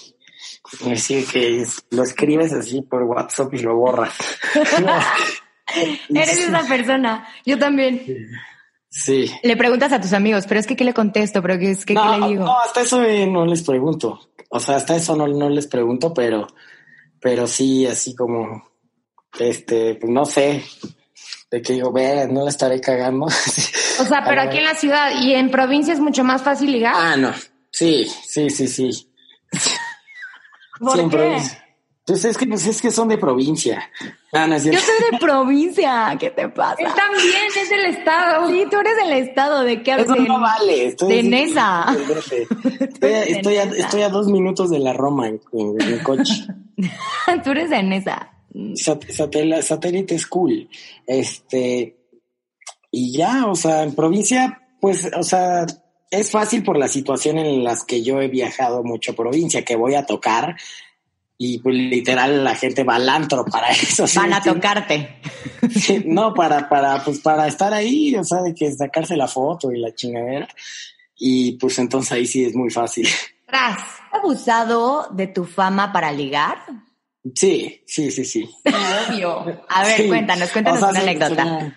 decir 0.85 1.27
que 1.33 1.65
lo 1.93 2.03
escribes 2.03 2.53
así 2.53 2.83
por 2.83 3.05
WhatsApp 3.05 3.55
y 3.55 3.59
lo 3.61 3.75
borras. 3.75 4.13
Eres 6.15 6.41
esa 6.41 6.63
persona, 6.69 7.27
yo 7.47 7.59
también. 7.59 8.03
Sí. 8.05 8.17
Le 9.43 9.57
preguntas 9.57 9.93
a 9.93 10.01
tus 10.01 10.13
amigos, 10.13 10.47
pero 10.49 10.61
es 10.61 10.67
que 10.67 10.77
¿qué 10.77 10.85
le 10.85 10.95
contesto? 10.95 11.41
Pero 11.43 11.59
¿qué, 11.59 11.71
es 11.71 11.85
que, 11.85 11.95
¿qué 11.95 12.01
le 12.01 12.29
digo? 12.29 12.45
No, 12.45 12.59
hasta 12.59 12.81
eso 12.81 13.03
eh, 13.03 13.27
no 13.27 13.47
les 13.47 13.63
pregunto. 13.63 14.21
O 14.49 14.59
sea, 14.59 14.77
hasta 14.77 14.97
eso 14.97 15.15
no, 15.15 15.29
no 15.29 15.49
les 15.49 15.69
pregunto, 15.69 16.13
pero, 16.13 16.49
pero 17.21 17.47
sí, 17.47 17.87
así 17.87 18.17
como, 18.17 18.69
este, 19.39 19.95
pues 19.95 20.13
no 20.13 20.25
sé, 20.25 20.65
de 21.51 21.63
que 21.63 21.75
digo, 21.75 21.93
vea, 21.93 22.27
no 22.27 22.43
la 22.43 22.51
estaré 22.51 22.81
cagando. 22.81 23.27
O 23.27 24.05
sea, 24.05 24.25
pero 24.27 24.43
aquí 24.43 24.59
en 24.59 24.65
la 24.65 24.75
ciudad 24.75 25.13
y 25.21 25.35
en 25.35 25.51
provincia 25.51 25.95
es 25.95 26.01
mucho 26.01 26.25
más 26.25 26.43
fácil 26.43 26.73
ligar. 26.73 26.95
Ah, 26.97 27.17
no. 27.17 27.33
Sí, 27.71 28.05
sí, 28.27 28.51
sí, 28.51 28.67
sí. 28.67 29.13
¿Por 30.81 31.11
qué? 31.11 31.39
Pues 32.11 32.25
es 32.25 32.37
que, 32.37 32.45
pues 32.45 32.67
es 32.67 32.83
que 32.83 32.91
son 32.91 33.07
de 33.07 33.19
provincia. 33.19 33.89
Ah, 34.33 34.49
Yo 34.49 34.59
soy 34.59 35.13
de 35.13 35.19
provincia, 35.21 36.17
¿qué 36.19 36.31
te 36.31 36.49
pasa? 36.49 36.75
Él 36.81 36.89
también 36.97 37.45
es 37.57 37.71
del 37.71 37.85
estado. 37.87 38.49
Sí, 38.49 38.65
tú 38.69 38.79
eres 38.79 38.97
del 38.97 39.13
estado, 39.13 39.63
¿de 39.63 39.81
qué 39.81 39.93
hablas? 39.93 40.09
Eso 40.09 40.17
no 40.17 40.41
vale. 40.41 40.87
Estoy 40.87 41.15
de 41.15 41.23
Nesa. 41.31 41.87
Estoy, 43.01 43.13
a, 43.59 43.63
estoy, 43.63 44.03
a, 44.03 44.09
dos 44.09 44.27
minutos 44.27 44.71
de 44.71 44.81
la 44.81 44.93
Roma 44.93 45.29
en, 45.29 45.39
coche. 46.03 46.47
tú 47.45 47.51
eres 47.53 47.71
de 47.71 47.81
Nesa. 47.85 48.33
satélite 49.63 50.19
school. 50.19 50.69
Este, 51.07 51.97
y 52.91 53.17
ya, 53.17 53.47
o 53.47 53.55
sea, 53.55 53.85
en 53.85 53.95
provincia, 53.95 54.63
pues, 54.81 55.09
o 55.17 55.23
sea, 55.23 55.65
es 56.11 56.29
fácil 56.29 56.65
por 56.65 56.77
la 56.77 56.89
situación 56.89 57.39
en 57.39 57.63
las 57.63 57.85
que 57.85 58.03
yo 58.03 58.21
he 58.21 58.27
viajado 58.27 58.83
mucho 58.83 59.13
a 59.13 59.15
provincia, 59.15 59.65
que 59.65 59.77
voy 59.77 59.95
a 59.95 60.07
tocar 60.07 60.57
y 61.43 61.57
pues 61.57 61.75
literal 61.75 62.45
la 62.45 62.55
gente 62.55 62.85
va 62.85 62.97
al 62.97 63.09
antro 63.09 63.47
para 63.47 63.69
eso. 63.71 64.05
Van 64.15 64.35
a 64.35 64.43
tocarte. 64.43 65.21
no, 66.05 66.35
para, 66.35 66.69
para, 66.69 67.03
pues 67.03 67.21
para 67.21 67.47
estar 67.47 67.73
ahí, 67.73 68.15
o 68.15 68.23
sea, 68.23 68.43
de 68.43 68.55
que 68.55 68.71
sacarse 68.71 69.17
la 69.17 69.27
foto 69.27 69.73
y 69.73 69.81
la 69.81 69.95
chingadera. 69.95 70.47
Y 71.17 71.53
pues 71.53 71.79
entonces 71.79 72.13
ahí 72.13 72.27
sí 72.27 72.45
es 72.45 72.55
muy 72.55 72.69
fácil. 72.69 73.09
¿Has 73.49 73.81
abusado 74.13 75.09
de 75.13 75.29
tu 75.29 75.47
fama 75.47 75.91
para 75.95 76.13
ligar? 76.13 76.59
Sí, 77.35 77.85
sí, 77.87 78.11
sí, 78.11 78.27
sí. 78.27 78.51
Obvio. 79.09 79.65
A 79.71 79.83
ver, 79.85 80.09
cuéntanos, 80.09 80.51
cuéntanos 80.51 80.83
una 80.83 81.01
anécdota. 81.01 81.75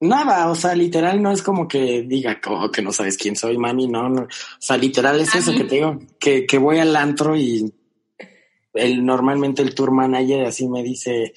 Nada, 0.00 0.50
o 0.50 0.54
sea, 0.54 0.74
literal 0.74 1.20
no 1.20 1.30
es 1.30 1.42
como 1.42 1.68
que 1.68 2.04
diga 2.08 2.40
como 2.40 2.70
que 2.70 2.80
no 2.80 2.90
sabes 2.90 3.18
quién 3.18 3.36
soy, 3.36 3.58
mami, 3.58 3.86
no, 3.86 4.08
no. 4.08 4.22
O 4.22 4.28
sea, 4.58 4.78
literal 4.78 5.20
es 5.20 5.34
eso 5.34 5.52
que 5.52 5.64
te 5.64 5.74
digo, 5.74 5.98
que, 6.18 6.46
que 6.46 6.56
voy 6.56 6.78
al 6.78 6.96
antro 6.96 7.36
y 7.36 7.70
el, 8.74 9.04
normalmente 9.04 9.62
el 9.62 9.74
tour 9.74 9.90
manager 9.90 10.46
así 10.46 10.68
me 10.68 10.82
dice, 10.82 11.34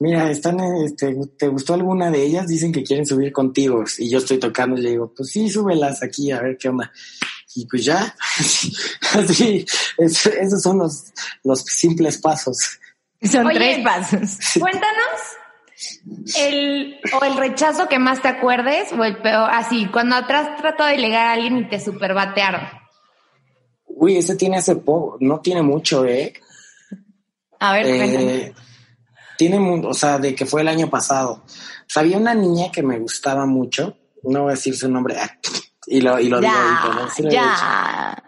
mira, 0.00 0.30
están, 0.30 0.60
este, 0.84 1.16
¿te 1.38 1.48
gustó 1.48 1.74
alguna 1.74 2.10
de 2.10 2.22
ellas? 2.22 2.48
Dicen 2.48 2.72
que 2.72 2.82
quieren 2.82 3.06
subir 3.06 3.32
contigo. 3.32 3.84
Y 3.98 4.10
yo 4.10 4.18
estoy 4.18 4.38
tocando 4.38 4.78
y 4.78 4.82
le 4.82 4.90
digo, 4.90 5.12
pues 5.14 5.30
sí, 5.30 5.48
súbelas 5.48 6.02
aquí, 6.02 6.30
a 6.32 6.40
ver 6.40 6.56
qué 6.58 6.68
onda. 6.68 6.90
Y 7.54 7.66
pues 7.66 7.84
ya, 7.84 8.14
así, 9.14 9.64
esos 9.98 10.62
son 10.62 10.78
los, 10.78 11.12
los 11.44 11.60
simples 11.60 12.18
pasos. 12.18 12.78
Son 13.22 13.48
tres 13.52 13.84
pasos. 13.84 14.38
Cuéntanos 14.58 15.20
el, 16.38 17.00
o 17.20 17.24
el 17.24 17.36
rechazo 17.36 17.88
que 17.88 17.98
más 17.98 18.22
te 18.22 18.28
acuerdes, 18.28 18.92
o 18.92 19.04
el 19.04 19.18
peor, 19.18 19.48
así, 19.50 19.86
cuando 19.92 20.16
atrás 20.16 20.56
trató 20.60 20.84
de 20.84 20.96
llegar 20.96 21.26
a 21.26 21.32
alguien 21.32 21.58
y 21.58 21.68
te 21.68 21.80
superbatearon. 21.80 22.62
Uy, 23.86 24.16
ese 24.16 24.36
tiene 24.36 24.58
hace 24.58 24.76
poco, 24.76 25.18
no 25.20 25.40
tiene 25.40 25.62
mucho, 25.62 26.04
¿eh? 26.06 26.32
A 27.60 27.72
ver, 27.74 27.86
eh, 27.86 28.54
Tiene, 29.36 29.58
o 29.86 29.94
sea, 29.94 30.18
de 30.18 30.34
que 30.34 30.46
fue 30.46 30.62
el 30.62 30.68
año 30.68 30.88
pasado. 30.88 31.44
O 31.44 31.86
sea, 31.86 32.02
había 32.02 32.16
una 32.16 32.34
niña 32.34 32.72
que 32.72 32.82
me 32.82 32.98
gustaba 32.98 33.46
mucho, 33.46 33.96
no 34.24 34.42
voy 34.42 34.52
a 34.52 34.54
decir 34.54 34.76
su 34.76 34.90
nombre, 34.90 35.16
y 35.86 36.00
lo, 36.00 36.18
y 36.18 36.28
lo 36.28 36.40
digo 36.40 36.52
ya. 37.30 38.22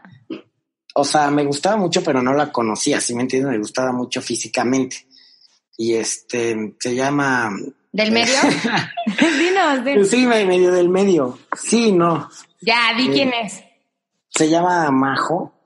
O 0.94 1.04
sea, 1.04 1.30
me 1.30 1.44
gustaba 1.44 1.76
mucho, 1.76 2.02
pero 2.02 2.22
no 2.22 2.34
la 2.34 2.52
conocía, 2.52 3.00
si 3.00 3.14
me 3.14 3.22
entiendes, 3.22 3.52
me 3.52 3.58
gustaba 3.58 3.92
mucho 3.92 4.20
físicamente. 4.20 5.06
Y 5.78 5.94
este, 5.94 6.74
se 6.78 6.94
llama... 6.94 7.50
¿Del 7.90 8.12
medio? 8.12 8.34
dinos, 9.38 9.84
dinos. 9.84 10.08
Sí, 10.08 10.26
medio 10.26 10.70
del 10.70 10.90
medio. 10.90 11.38
Sí, 11.56 11.92
no. 11.92 12.28
Ya, 12.60 12.92
di 12.96 13.08
quién 13.08 13.32
es. 13.32 13.62
se 14.28 14.48
llama 14.48 14.90
Majo, 14.90 15.62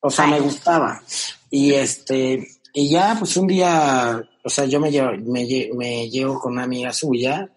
o 0.00 0.10
sea, 0.10 0.26
me 0.26 0.40
gustaba. 0.40 1.00
Y 1.48 1.74
este, 1.74 2.48
y 2.72 2.88
ya, 2.88 3.16
pues 3.18 3.36
un 3.36 3.46
día, 3.46 4.22
o 4.42 4.48
sea, 4.48 4.64
yo 4.64 4.80
me 4.80 4.90
llevo, 4.90 5.12
me, 5.26 5.70
me 5.74 6.08
llevo 6.08 6.38
con 6.40 6.52
una 6.52 6.64
amiga 6.64 6.92
suya 6.92 7.50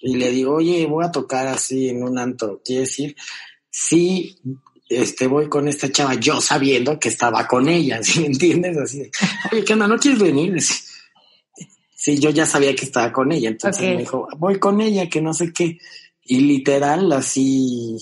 y 0.00 0.16
le 0.16 0.30
digo, 0.30 0.54
oye, 0.54 0.86
voy 0.86 1.04
a 1.04 1.10
tocar 1.10 1.46
así 1.48 1.88
en 1.88 2.02
un 2.02 2.18
anto, 2.18 2.60
quiere 2.64 2.82
decir, 2.82 3.16
sí, 3.70 4.38
este, 4.88 5.26
voy 5.26 5.48
con 5.48 5.68
esta 5.68 5.90
chava, 5.90 6.14
yo 6.14 6.40
sabiendo 6.40 6.98
que 6.98 7.08
estaba 7.08 7.46
con 7.46 7.68
ella, 7.68 8.00
¿sí 8.02 8.20
me 8.20 8.26
entiendes? 8.26 8.76
Así, 8.76 9.10
oye, 9.50 9.64
¿qué 9.64 9.72
onda? 9.72 9.88
¿No 9.88 9.98
quieres 9.98 10.20
venir? 10.20 10.60
Sí, 11.94 12.18
yo 12.18 12.30
ya 12.30 12.46
sabía 12.46 12.74
que 12.74 12.84
estaba 12.84 13.12
con 13.12 13.32
ella, 13.32 13.48
entonces 13.48 13.82
me 13.82 13.98
dijo, 13.98 14.28
voy 14.36 14.58
con 14.58 14.80
ella, 14.80 15.08
que 15.08 15.20
no 15.20 15.32
sé 15.32 15.52
qué. 15.52 15.78
Y 16.24 16.40
literal, 16.40 17.12
así, 17.12 17.96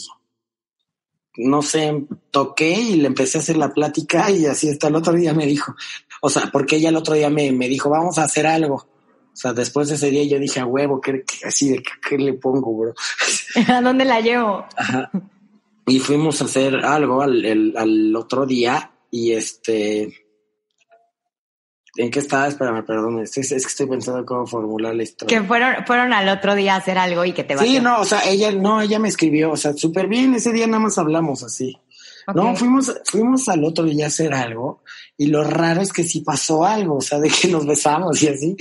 no 1.36 1.62
sé, 1.62 2.06
toqué 2.30 2.70
y 2.70 2.96
le 2.96 3.06
empecé 3.06 3.38
a 3.38 3.40
hacer 3.40 3.56
la 3.56 3.72
plática 3.72 4.30
y 4.30 4.46
así 4.46 4.68
hasta 4.68 4.88
el 4.88 4.96
otro 4.96 5.12
día 5.12 5.34
me 5.34 5.46
dijo, 5.46 5.74
o 6.20 6.30
sea, 6.30 6.50
porque 6.52 6.76
ella 6.76 6.88
el 6.90 6.96
otro 6.96 7.14
día 7.14 7.30
me, 7.30 7.52
me 7.52 7.68
dijo, 7.68 7.90
vamos 7.90 8.18
a 8.18 8.24
hacer 8.24 8.46
algo. 8.46 8.74
O 8.74 9.37
sea, 9.37 9.52
después 9.52 9.88
de 9.88 9.94
ese 9.94 10.11
día 10.11 10.24
yo 10.24 10.38
dije, 10.38 10.61
a 10.61 10.66
huevo, 10.66 11.00
¿qué, 11.00 11.24
así 11.46 11.70
de 11.70 11.83
qué, 12.09 12.18
le 12.18 12.35
pongo, 12.35 12.76
bro? 12.76 12.94
¿A 13.68 13.80
dónde 13.80 14.04
la 14.04 14.20
llevo? 14.20 14.66
Ajá. 14.76 15.11
Y 15.87 15.98
fuimos 15.98 16.40
a 16.40 16.44
hacer 16.44 16.76
algo 16.85 17.22
al, 17.22 17.44
el, 17.44 17.74
al 17.76 18.14
otro 18.14 18.46
día 18.46 18.92
y 19.11 19.33
este, 19.33 20.12
¿En 21.96 22.11
qué 22.11 22.20
estaba? 22.20 22.46
Espérame, 22.46 22.85
perdón. 22.85 23.20
Es, 23.20 23.37
es, 23.37 23.48
que 23.48 23.56
estoy 23.56 23.87
pensando 23.87 24.24
cómo 24.24 24.46
formular 24.46 24.94
la 24.94 25.02
historia. 25.02 25.40
Que 25.40 25.46
fueron, 25.46 25.85
fueron 25.87 26.12
al 26.12 26.28
otro 26.28 26.54
día 26.54 26.74
a 26.74 26.78
hacer 26.78 26.98
algo 26.98 27.24
y 27.24 27.33
que 27.33 27.42
te 27.44 27.59
Sí, 27.59 27.80
no, 27.80 28.00
o 28.00 28.04
sea, 28.04 28.22
ella, 28.28 28.52
no, 28.52 28.80
ella 28.80 28.98
me 28.98 29.09
escribió, 29.09 29.50
o 29.50 29.56
sea, 29.56 29.72
súper 29.72 30.06
bien. 30.06 30.35
Ese 30.35 30.52
día 30.52 30.66
nada 30.66 30.80
más 30.80 30.98
hablamos 30.98 31.42
así. 31.42 31.78
No, 32.34 32.56
fuimos, 32.56 32.92
fuimos 33.04 33.48
al 33.48 33.64
otro 33.64 33.84
día 33.84 34.06
a 34.06 34.08
hacer 34.08 34.34
algo 34.34 34.82
y 35.16 35.26
lo 35.26 35.44
raro 35.44 35.80
es 35.80 35.92
que 35.92 36.04
sí 36.04 36.20
pasó 36.20 36.64
algo, 36.64 36.96
o 36.96 37.00
sea, 37.00 37.18
de 37.18 37.28
que 37.28 37.48
nos 37.48 37.66
besamos 37.66 38.22
y 38.22 38.28
así. 38.28 38.56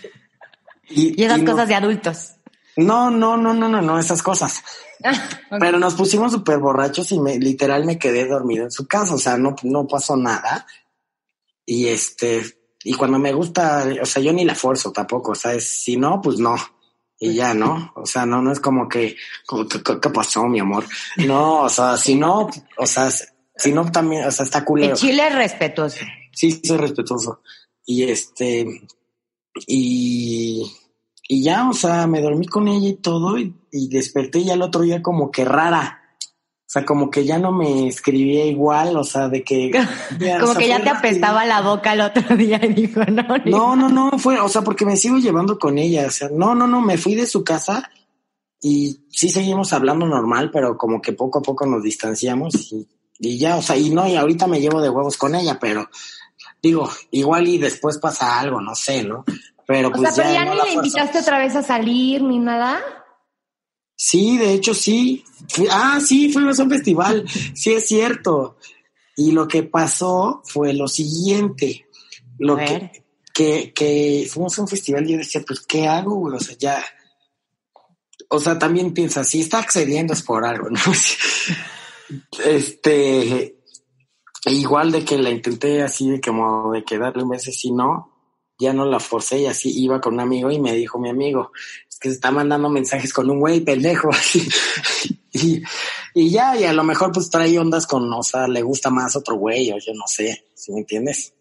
y, 0.88 1.22
esas 1.22 1.42
cosas 1.42 1.68
de 1.68 1.74
adultos. 1.74 2.34
No, 2.76 3.10
no, 3.10 3.36
no, 3.36 3.52
no, 3.52 3.68
no, 3.68 3.82
no, 3.82 3.98
esas 3.98 4.22
cosas. 4.22 4.62
Pero 5.60 5.78
nos 5.78 5.94
pusimos 5.94 6.32
súper 6.32 6.58
borrachos 6.58 7.12
y 7.12 7.20
me, 7.20 7.38
literal 7.38 7.84
me 7.84 7.98
quedé 7.98 8.26
dormido 8.26 8.64
en 8.64 8.70
su 8.70 8.86
casa, 8.86 9.14
o 9.14 9.18
sea, 9.18 9.36
no, 9.36 9.54
no 9.62 9.86
pasó 9.86 10.16
nada. 10.16 10.66
Y 11.66 11.88
este, 11.88 12.42
y 12.84 12.94
cuando 12.94 13.18
me 13.18 13.32
gusta, 13.32 13.86
o 14.00 14.06
sea, 14.06 14.22
yo 14.22 14.32
ni 14.32 14.44
la 14.44 14.54
forzo 14.54 14.92
tampoco, 14.92 15.32
o 15.32 15.36
sea, 15.36 15.58
si 15.60 15.96
no, 15.96 16.20
pues 16.20 16.38
no 16.38 16.56
y 17.24 17.34
ya, 17.34 17.54
¿no? 17.54 17.92
O 17.94 18.04
sea, 18.04 18.26
no, 18.26 18.42
no 18.42 18.50
es 18.50 18.58
como 18.58 18.88
que, 18.88 19.14
como 19.46 19.64
¿qué, 19.68 20.10
pasó, 20.10 20.44
mi 20.48 20.58
amor? 20.58 20.84
No, 21.18 21.60
o 21.60 21.68
sea, 21.68 21.96
si 21.96 22.16
no, 22.16 22.50
o 22.76 22.86
sea, 22.86 23.10
si 23.10 23.70
no 23.70 23.92
también, 23.92 24.24
o 24.24 24.30
sea, 24.32 24.44
está 24.44 24.64
culero. 24.64 24.94
El 24.94 24.98
chile 24.98 25.28
es 25.28 25.34
respetuoso. 25.36 26.04
Sí, 26.32 26.60
soy 26.64 26.78
respetuoso. 26.78 27.40
Y 27.86 28.02
este, 28.02 28.66
y, 29.68 30.68
y 31.28 31.42
ya, 31.44 31.70
o 31.70 31.72
sea, 31.72 32.08
me 32.08 32.20
dormí 32.20 32.46
con 32.46 32.66
ella 32.66 32.88
y 32.88 32.94
todo, 32.94 33.38
y, 33.38 33.54
y 33.70 33.88
desperté 33.88 34.42
ya 34.42 34.54
el 34.54 34.62
otro 34.62 34.80
día 34.80 35.00
como 35.00 35.30
que 35.30 35.44
rara. 35.44 36.01
O 36.72 36.78
sea, 36.78 36.86
como 36.86 37.10
que 37.10 37.26
ya 37.26 37.38
no 37.38 37.52
me 37.52 37.86
escribía 37.86 38.46
igual, 38.46 38.96
o 38.96 39.04
sea, 39.04 39.28
de 39.28 39.44
que... 39.44 39.70
como 40.40 40.54
que 40.54 40.68
ya 40.68 40.82
te 40.82 40.88
apestaba 40.88 41.44
la 41.44 41.60
boca 41.60 41.92
el 41.92 42.00
otro 42.00 42.34
día 42.38 42.58
y 42.64 42.72
dijo, 42.72 43.02
no. 43.04 43.36
No, 43.44 43.76
no, 43.76 43.90
no, 43.90 44.18
fue, 44.18 44.40
o 44.40 44.48
sea, 44.48 44.62
porque 44.62 44.86
me 44.86 44.96
sigo 44.96 45.18
llevando 45.18 45.58
con 45.58 45.76
ella, 45.76 46.06
o 46.06 46.10
sea, 46.10 46.30
no, 46.32 46.54
no, 46.54 46.66
no, 46.66 46.80
me 46.80 46.96
fui 46.96 47.14
de 47.14 47.26
su 47.26 47.44
casa 47.44 47.90
y 48.58 49.00
sí 49.10 49.28
seguimos 49.28 49.74
hablando 49.74 50.06
normal, 50.06 50.50
pero 50.50 50.78
como 50.78 51.02
que 51.02 51.12
poco 51.12 51.40
a 51.40 51.42
poco 51.42 51.66
nos 51.66 51.82
distanciamos 51.82 52.54
y, 52.72 52.88
y 53.18 53.36
ya, 53.36 53.58
o 53.58 53.62
sea, 53.62 53.76
y 53.76 53.90
no, 53.90 54.08
y 54.08 54.16
ahorita 54.16 54.46
me 54.46 54.58
llevo 54.58 54.80
de 54.80 54.88
huevos 54.88 55.18
con 55.18 55.34
ella, 55.34 55.58
pero 55.60 55.90
digo, 56.62 56.88
igual 57.10 57.48
y 57.48 57.58
después 57.58 57.98
pasa 57.98 58.40
algo, 58.40 58.62
no 58.62 58.74
sé, 58.74 59.04
¿no? 59.04 59.26
Pero 59.66 59.88
o 59.88 59.92
pues 59.92 60.14
sea, 60.14 60.24
pero 60.24 60.34
ya, 60.34 60.44
ni 60.46 60.56
le 60.56 60.72
invitaste 60.72 61.18
otra 61.18 61.38
vez 61.38 61.54
a 61.54 61.62
salir 61.62 62.22
ni 62.22 62.38
nada. 62.38 62.80
Sí, 64.04 64.36
de 64.36 64.52
hecho 64.52 64.74
sí. 64.74 65.24
Ah, 65.70 66.00
sí, 66.04 66.32
fuimos 66.32 66.58
a 66.58 66.64
un 66.64 66.70
festival. 66.70 67.24
Sí, 67.54 67.70
es 67.70 67.86
cierto. 67.86 68.56
Y 69.16 69.30
lo 69.30 69.46
que 69.46 69.62
pasó 69.62 70.42
fue 70.44 70.72
lo 70.72 70.88
siguiente. 70.88 71.86
Lo 72.36 72.56
que, 72.56 73.04
que, 73.32 73.72
que 73.72 74.26
fuimos 74.28 74.58
a 74.58 74.62
un 74.62 74.66
festival 74.66 75.08
y 75.08 75.12
yo 75.12 75.18
decía, 75.18 75.44
pues, 75.46 75.60
¿qué 75.60 75.86
hago? 75.86 76.20
O 76.20 76.40
sea, 76.40 76.56
ya. 76.58 76.84
O 78.28 78.40
sea, 78.40 78.58
también 78.58 78.92
piensa, 78.92 79.22
si 79.22 79.42
está 79.42 79.60
accediendo 79.60 80.14
es 80.14 80.22
por 80.22 80.44
algo, 80.44 80.68
¿no? 80.68 80.80
este. 82.44 83.56
Igual 84.46 84.90
de 84.90 85.04
que 85.04 85.16
la 85.16 85.30
intenté 85.30 85.80
así 85.80 86.10
de 86.10 86.20
como 86.20 86.72
de 86.72 86.82
quedarle 86.82 87.22
un 87.22 87.28
mes 87.28 87.64
y 87.64 87.70
no, 87.70 88.11
ya 88.62 88.72
no 88.72 88.86
la 88.86 88.98
forcé 88.98 89.40
y 89.40 89.46
así 89.46 89.70
iba 89.82 90.00
con 90.00 90.14
un 90.14 90.20
amigo 90.20 90.50
y 90.50 90.58
me 90.58 90.72
dijo 90.72 90.98
mi 90.98 91.10
amigo, 91.10 91.52
es 91.88 91.98
que 91.98 92.08
se 92.08 92.14
está 92.14 92.30
mandando 92.30 92.68
mensajes 92.68 93.12
con 93.12 93.28
un 93.28 93.40
güey 93.40 93.60
pendejo. 93.60 94.08
y, 95.32 95.62
y 96.14 96.30
ya, 96.30 96.56
y 96.56 96.64
a 96.64 96.72
lo 96.72 96.84
mejor 96.84 97.12
pues 97.12 97.28
trae 97.28 97.58
ondas 97.58 97.86
con, 97.86 98.10
o 98.12 98.22
sea, 98.22 98.48
le 98.48 98.62
gusta 98.62 98.90
más 98.90 99.16
otro 99.16 99.36
güey 99.36 99.70
o 99.72 99.78
yo 99.78 99.92
no 99.94 100.06
sé, 100.06 100.46
si 100.54 100.72
me 100.72 100.80
entiendes? 100.80 101.34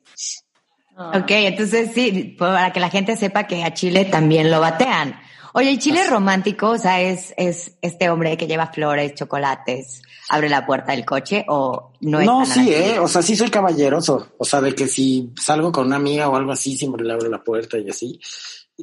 Ok, 0.98 1.32
entonces 1.32 1.92
sí, 1.94 2.36
para 2.38 2.72
que 2.74 2.80
la 2.80 2.90
gente 2.90 3.16
sepa 3.16 3.48
que 3.48 3.64
a 3.64 3.74
Chile 3.74 4.06
también 4.06 4.52
lo 4.52 4.60
batean. 4.60 5.20
Oye, 5.54 5.72
¿y 5.72 5.78
Chile 5.78 6.02
es 6.02 6.10
romántico? 6.10 6.70
O 6.70 6.78
sea, 6.78 7.02
es, 7.02 7.34
es 7.38 7.78
este 7.82 8.10
hombre 8.10 8.38
que 8.38 8.48
lleva 8.48 8.68
flores, 8.68 9.16
chocolates, 9.16 10.02
abre 10.30 10.48
la 10.48 10.66
puerta 10.66 10.94
del 10.94 11.06
coche 11.06 11.46
o 11.48 11.92
no 12.02 12.20
es 12.20 12.26
No, 12.26 12.46
sí, 12.46 12.74
eh, 12.74 13.00
o 13.00 13.08
sea, 13.08 13.22
sí 13.22 13.36
soy 13.36 13.50
caballeroso. 13.50 14.34
O 14.38 14.46
sea, 14.46 14.62
de 14.62 14.74
que 14.74 14.88
si 14.88 15.34
salgo 15.36 15.72
con 15.72 15.88
una 15.88 15.98
amiga 15.98 16.30
o 16.30 16.36
algo 16.36 16.52
así, 16.54 16.78
siempre 16.78 17.06
le 17.06 17.14
abro 17.14 17.30
la 17.30 17.44
puerta 17.44 17.78
y 17.78 17.90
así. 17.90 18.20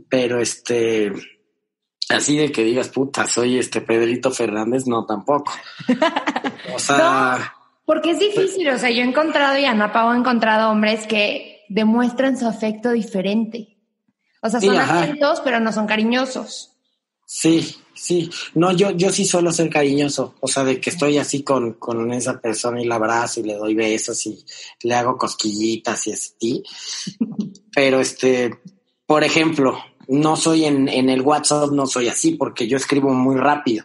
Pero 0.09 0.41
este, 0.41 1.11
así 2.11 2.37
de 2.37 2.53
que 2.53 2.65
digas, 2.65 2.89
puta, 2.89 3.27
soy 3.27 3.59
este 3.59 3.81
Pedrito 3.81 4.31
Fernández, 4.31 4.87
no, 4.87 5.07
tampoco. 5.07 5.53
O 6.75 6.79
sea. 6.79 7.55
porque 7.87 8.11
es 8.11 8.19
difícil, 8.19 8.69
o 8.69 8.77
sea, 8.77 8.91
yo 8.91 9.01
he 9.01 9.05
encontrado 9.05 9.59
y 9.59 9.65
Ana 9.65 9.91
Pau 9.91 10.11
ha 10.11 10.17
encontrado 10.17 10.71
hombres 10.71 11.07
que 11.07 11.65
demuestran 11.71 12.39
su 12.39 12.47
afecto 12.47 12.93
diferente. 12.93 13.78
O 14.43 14.49
sea, 14.49 14.61
son 14.61 14.77
atentos, 14.77 15.41
pero 15.43 15.61
no 15.61 15.73
son 15.73 15.87
cariñosos. 15.87 16.73
Sí, 17.27 17.77
sí. 17.95 18.31
No, 18.55 18.73
yo, 18.73 18.91
yo 18.93 19.11
sí 19.11 19.25
suelo 19.25 19.53
ser 19.53 19.69
cariñoso. 19.69 20.35
O 20.41 20.49
sea, 20.49 20.65
de 20.65 20.81
que 20.81 20.91
estoy 20.91 21.19
así 21.19 21.43
con, 21.43 21.75
con 21.75 22.11
esa 22.13 22.41
persona 22.41 22.81
y 22.81 22.87
la 22.87 22.95
abrazo 22.95 23.41
y 23.41 23.43
le 23.43 23.55
doy 23.55 23.75
besos 23.75 24.25
y 24.27 24.45
le 24.83 24.95
hago 24.95 25.19
cosquillitas 25.19 26.07
y 26.07 26.13
así. 26.13 26.63
Pero 27.75 28.01
este, 28.01 28.59
por 29.05 29.25
ejemplo, 29.25 29.79
no 30.09 30.37
soy 30.37 30.65
en, 30.65 30.89
en 30.89 31.11
el 31.11 31.21
WhatsApp, 31.21 31.71
no 31.71 31.87
soy 31.87 32.09
así 32.09 32.33
porque 32.33 32.67
yo 32.67 32.79
escribo 32.79 33.13
muy 33.13 33.37
rápido 33.37 33.85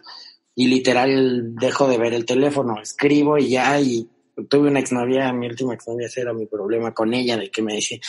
y 0.54 0.68
literal 0.68 1.54
dejo 1.56 1.88
de 1.88 1.98
ver 1.98 2.14
el 2.14 2.24
teléfono, 2.24 2.80
escribo 2.80 3.36
y 3.38 3.50
ya 3.50 3.80
y 3.80 4.08
tuve 4.48 4.68
una 4.68 4.80
exnovia, 4.80 5.32
mi 5.32 5.46
última 5.46 5.74
exnovia, 5.74 6.06
ese 6.06 6.22
era 6.22 6.32
mi 6.32 6.46
problema 6.46 6.92
con 6.92 7.12
ella, 7.14 7.36
de 7.36 7.50
que 7.50 7.62
me 7.62 7.74
dice, 7.74 8.00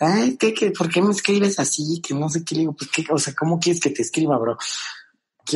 ay, 0.00 0.36
¿qué, 0.36 0.52
qué, 0.52 0.70
¿por 0.70 0.88
qué 0.88 1.00
me 1.02 1.12
escribes 1.12 1.58
así? 1.58 2.00
Que 2.00 2.14
no 2.14 2.28
sé 2.28 2.44
qué 2.44 2.54
le 2.54 2.60
digo, 2.62 2.74
pues 2.74 2.90
qué, 2.90 3.04
o 3.10 3.18
sea, 3.18 3.34
¿cómo 3.34 3.58
quieres 3.58 3.80
que 3.80 3.90
te 3.90 4.02
escriba, 4.02 4.38
bro? 4.38 4.56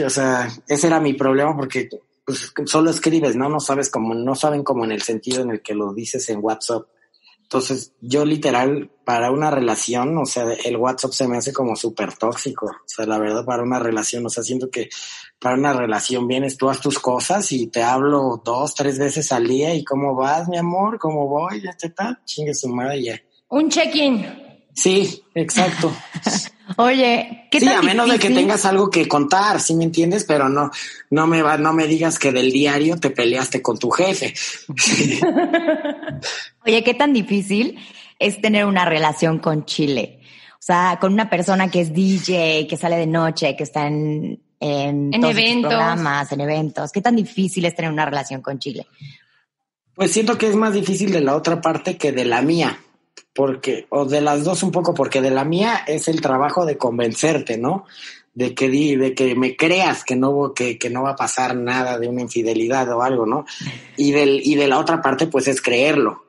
O 0.04 0.10
sea, 0.10 0.48
ese 0.66 0.86
era 0.86 1.00
mi 1.00 1.14
problema 1.14 1.56
porque 1.56 1.88
pues, 2.24 2.52
solo 2.66 2.90
escribes, 2.90 3.36
¿no? 3.36 3.48
No 3.48 3.60
sabes 3.60 3.90
cómo, 3.90 4.14
no 4.14 4.34
saben 4.34 4.62
como 4.62 4.84
en 4.84 4.92
el 4.92 5.02
sentido 5.02 5.42
en 5.42 5.50
el 5.50 5.62
que 5.62 5.74
lo 5.74 5.94
dices 5.94 6.28
en 6.28 6.40
WhatsApp. 6.42 6.86
Entonces, 7.48 7.94
yo 8.02 8.26
literal, 8.26 8.90
para 9.06 9.30
una 9.30 9.50
relación, 9.50 10.18
o 10.18 10.26
sea, 10.26 10.52
el 10.52 10.76
WhatsApp 10.76 11.12
se 11.12 11.26
me 11.26 11.38
hace 11.38 11.50
como 11.54 11.74
súper 11.76 12.12
tóxico. 12.12 12.66
O 12.66 12.84
sea, 12.84 13.06
la 13.06 13.18
verdad, 13.18 13.46
para 13.46 13.62
una 13.62 13.78
relación, 13.78 14.26
o 14.26 14.28
sea, 14.28 14.42
siento 14.42 14.68
que 14.68 14.90
para 15.40 15.56
una 15.56 15.72
relación 15.72 16.28
vienes 16.28 16.58
tú 16.58 16.68
a 16.68 16.74
tus 16.74 16.98
cosas 16.98 17.50
y 17.52 17.68
te 17.68 17.82
hablo 17.82 18.42
dos, 18.44 18.74
tres 18.74 18.98
veces 18.98 19.32
al 19.32 19.46
día 19.46 19.74
y 19.74 19.82
cómo 19.82 20.14
vas, 20.14 20.46
mi 20.48 20.58
amor, 20.58 20.98
cómo 20.98 21.26
voy, 21.26 21.62
ya 21.62 21.70
está, 21.70 22.20
chingue 22.26 22.52
su 22.52 22.68
madre 22.68 23.02
ya. 23.02 23.22
Un 23.48 23.70
check-in. 23.70 24.26
Sí, 24.74 25.24
exacto. 25.34 25.92
Oye, 26.76 27.48
¿qué 27.50 27.60
Sí, 27.60 27.68
a 27.68 27.82
menos 27.82 28.10
de 28.10 28.18
que 28.18 28.28
tengas 28.28 28.64
algo 28.66 28.90
que 28.90 29.08
contar, 29.08 29.58
¿sí 29.58 29.74
me 29.74 29.84
entiendes? 29.84 30.24
Pero 30.24 30.48
no, 30.48 30.70
no 31.10 31.26
me 31.26 31.42
va, 31.42 31.56
no 31.56 31.72
me 31.72 31.86
digas 31.86 32.18
que 32.18 32.30
del 32.30 32.52
diario 32.52 32.96
te 32.96 33.10
peleaste 33.10 33.62
con 33.62 33.78
tu 33.78 33.90
jefe. 33.90 34.34
Oye, 36.66 36.84
¿qué 36.84 36.94
tan 36.94 37.12
difícil 37.12 37.78
es 38.18 38.40
tener 38.40 38.66
una 38.66 38.84
relación 38.84 39.38
con 39.38 39.64
Chile? 39.64 40.20
O 40.52 40.60
sea, 40.62 40.98
con 41.00 41.12
una 41.12 41.30
persona 41.30 41.70
que 41.70 41.80
es 41.80 41.92
DJ, 41.92 42.66
que 42.68 42.76
sale 42.76 42.96
de 42.96 43.06
noche, 43.06 43.56
que 43.56 43.64
está 43.64 43.86
en, 43.86 44.40
en, 44.60 45.14
eventos. 45.14 45.70
programas, 45.70 46.30
en 46.32 46.40
eventos. 46.42 46.92
¿Qué 46.92 47.00
tan 47.00 47.16
difícil 47.16 47.64
es 47.64 47.74
tener 47.74 47.90
una 47.90 48.04
relación 48.04 48.42
con 48.42 48.58
Chile? 48.58 48.86
Pues 49.94 50.12
siento 50.12 50.36
que 50.36 50.48
es 50.48 50.54
más 50.54 50.74
difícil 50.74 51.10
de 51.10 51.22
la 51.22 51.34
otra 51.34 51.60
parte 51.60 51.96
que 51.96 52.12
de 52.12 52.24
la 52.24 52.42
mía 52.42 52.78
porque, 53.34 53.86
o 53.90 54.04
de 54.04 54.20
las 54.20 54.44
dos 54.44 54.62
un 54.62 54.70
poco, 54.70 54.94
porque 54.94 55.20
de 55.20 55.30
la 55.30 55.44
mía 55.44 55.84
es 55.86 56.08
el 56.08 56.20
trabajo 56.20 56.66
de 56.66 56.76
convencerte, 56.76 57.58
¿no? 57.58 57.84
De 58.34 58.54
que, 58.54 58.68
di, 58.68 58.96
de 58.96 59.14
que 59.14 59.34
me 59.34 59.56
creas 59.56 60.04
que 60.04 60.16
no, 60.16 60.52
que, 60.54 60.78
que 60.78 60.90
no 60.90 61.02
va 61.02 61.10
a 61.10 61.16
pasar 61.16 61.56
nada 61.56 61.98
de 61.98 62.08
una 62.08 62.22
infidelidad 62.22 62.88
o 62.92 63.02
algo, 63.02 63.26
¿no? 63.26 63.44
Y, 63.96 64.12
del, 64.12 64.40
y 64.44 64.54
de 64.54 64.68
la 64.68 64.78
otra 64.78 65.02
parte, 65.02 65.26
pues 65.26 65.48
es 65.48 65.60
creerlo. 65.60 66.24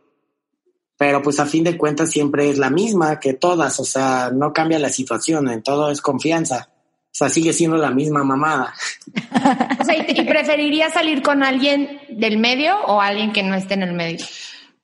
Pero 0.97 1.21
pues 1.21 1.39
a 1.39 1.45
fin 1.45 1.63
de 1.63 1.77
cuentas 1.77 2.11
siempre 2.11 2.49
es 2.49 2.57
la 2.57 2.69
misma 2.69 3.19
que 3.21 3.33
todas, 3.33 3.79
o 3.79 3.85
sea, 3.85 4.31
no 4.33 4.51
cambia 4.51 4.79
la 4.79 4.89
situación, 4.89 5.49
en 5.49 5.63
todo 5.63 5.91
es 5.91 6.01
confianza. 6.01 6.69
O 7.11 7.15
sea, 7.19 7.29
sigue 7.29 7.53
siendo 7.53 7.77
la 7.77 7.89
misma 7.89 8.23
mamada. 8.23 8.73
o 9.79 9.83
sea, 9.83 9.95
¿y, 9.95 10.25
preferirías 10.25 10.93
salir 10.93 11.21
con 11.21 11.41
alguien 11.41 12.01
del 12.09 12.37
medio 12.37 12.79
o 12.85 13.01
alguien 13.01 13.31
que 13.31 13.43
no 13.43 13.55
esté 13.55 13.73
en 13.75 13.83
el 13.83 13.93
medio? 13.93 14.25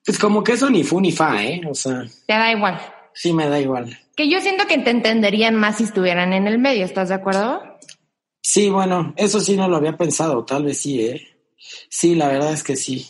Pues 0.06 0.20
como 0.20 0.44
que 0.44 0.54
eso 0.54 0.70
ni 0.70 0.84
fu 0.84 1.02
ni 1.02 1.12
fa, 1.12 1.44
¿eh? 1.44 1.62
O 1.70 1.74
sea. 1.74 2.06
Te 2.28 2.34
da 2.34 2.52
igual. 2.52 2.80
Sí, 3.14 3.34
me 3.34 3.48
da 3.48 3.60
igual. 3.60 3.98
Que 4.16 4.30
yo 4.30 4.40
siento 4.40 4.68
que 4.68 4.78
te 4.78 4.92
entenderían 4.92 5.56
más 5.56 5.78
si 5.78 5.86
estuvieran 5.86 6.34
en 6.34 6.48
el 6.48 6.60
medio, 6.60 6.86
¿estás 6.86 7.10
de 7.10 7.16
acuerdo? 7.16 7.62
Sí, 8.42 8.70
bueno, 8.70 9.14
eso 9.18 9.40
sí 9.40 9.58
no 9.58 9.68
lo 9.68 9.78
había 9.78 9.98
pensado, 9.98 10.46
tal 10.46 10.66
vez 10.66 10.80
sí, 10.80 11.02
¿eh? 11.02 11.22
Sí, 11.90 12.14
la 12.14 12.28
verdad 12.28 12.54
es 12.54 12.64
que 12.64 12.76
sí. 12.76 13.08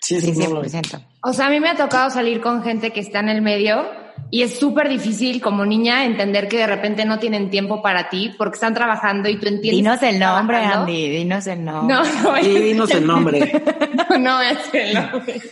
Sí, 0.00 0.20
sí, 0.20 0.32
100%. 0.32 1.06
O 1.22 1.32
sea, 1.32 1.46
a 1.46 1.50
mí 1.50 1.60
me 1.60 1.68
ha 1.68 1.76
tocado 1.76 2.10
salir 2.10 2.40
con 2.40 2.62
gente 2.62 2.92
que 2.92 3.00
está 3.00 3.20
en 3.20 3.28
el 3.28 3.42
medio 3.42 3.84
y 4.30 4.42
es 4.42 4.58
súper 4.58 4.88
difícil 4.88 5.40
como 5.40 5.64
niña 5.64 6.04
entender 6.04 6.48
que 6.48 6.58
de 6.58 6.66
repente 6.66 7.04
no 7.04 7.18
tienen 7.18 7.50
tiempo 7.50 7.80
para 7.80 8.08
ti 8.08 8.34
porque 8.36 8.54
están 8.54 8.74
trabajando 8.74 9.28
y 9.28 9.36
tú 9.36 9.46
entiendes. 9.46 9.76
Dinos 9.76 10.02
el 10.02 10.18
nombre, 10.18 10.56
Andy, 10.58 11.08
dinos 11.10 11.46
el 11.46 11.64
nombre. 11.64 11.94
No, 11.94 12.02
no 12.04 12.36
sí, 12.36 12.58
dinos 12.58 12.90
el 12.90 13.06
nombre. 13.06 13.62
no, 14.10 14.18
no 14.18 14.42
es 14.42 14.74
el 14.74 14.94
nombre. 14.94 15.42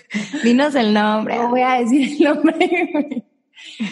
Dinos 0.43 0.75
el 0.75 0.93
nombre. 0.93 1.37
No 1.37 1.51
voy 1.51 1.63
a 1.63 1.81
decir 1.81 2.17
el 2.19 2.25
nombre. 2.25 3.25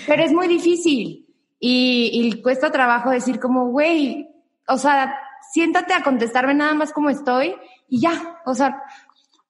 Pero 0.06 0.22
es 0.22 0.32
muy 0.32 0.48
difícil 0.48 1.26
y, 1.60 2.10
y 2.12 2.42
cuesta 2.42 2.70
trabajo 2.70 3.10
decir 3.10 3.38
como, 3.38 3.66
güey, 3.68 4.28
o 4.66 4.78
sea, 4.78 5.14
siéntate 5.52 5.94
a 5.94 6.02
contestarme 6.02 6.54
nada 6.54 6.74
más 6.74 6.92
como 6.92 7.10
estoy 7.10 7.54
y 7.88 8.00
ya, 8.00 8.40
o 8.46 8.54
sea, 8.54 8.82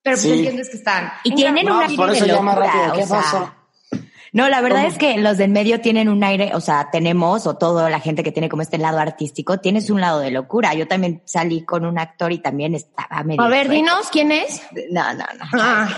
pero 0.03 0.17
pues 0.17 0.25
entiendes 0.25 0.69
que 0.69 0.77
están. 0.77 1.13
Y 1.25 1.35
tienen 1.35 1.71
una 1.71 1.89
por 1.97 2.11
eso 2.11 2.27
llama 2.27 2.55
rápido. 2.55 2.93
¿Qué 2.95 3.07
pasó? 3.09 3.53
No, 4.33 4.49
la 4.49 4.62
verdad 4.62 4.87
es 4.87 4.97
que 4.97 5.18
los 5.18 5.37
del 5.37 5.51
medio 5.51 5.83
tienen 5.83 6.09
un 6.09 6.25
aire, 6.25 6.53
o 6.55 6.61
sea, 6.61 6.88
tenemos, 6.90 7.47
o 7.47 7.59
toda 7.59 7.90
la 7.90 8.01
gente 8.01 8.23
que 8.23 8.33
tiene 8.33 8.49
como 8.49 8.62
este 8.62 8.79
lado 8.79 8.99
artístico, 8.99 9.59
tienes 9.59 9.90
un 9.90 10.01
lado 10.01 10.21
de 10.21 10.31
locura. 10.31 10.73
Yo 10.73 10.88
también 10.88 11.21
salí 11.27 11.66
con 11.66 11.85
un 11.85 11.99
actor 11.99 12.33
y 12.33 12.38
también 12.38 12.75
estaba 12.75 13.23
medio. 13.25 13.42
A 13.42 13.49
ver, 13.49 13.68
dinos 13.68 14.09
quién 14.11 14.33
es. 14.33 14.62
No, 14.90 15.12
no, 15.12 15.25
no. 15.38 15.45
Ah. 15.53 15.88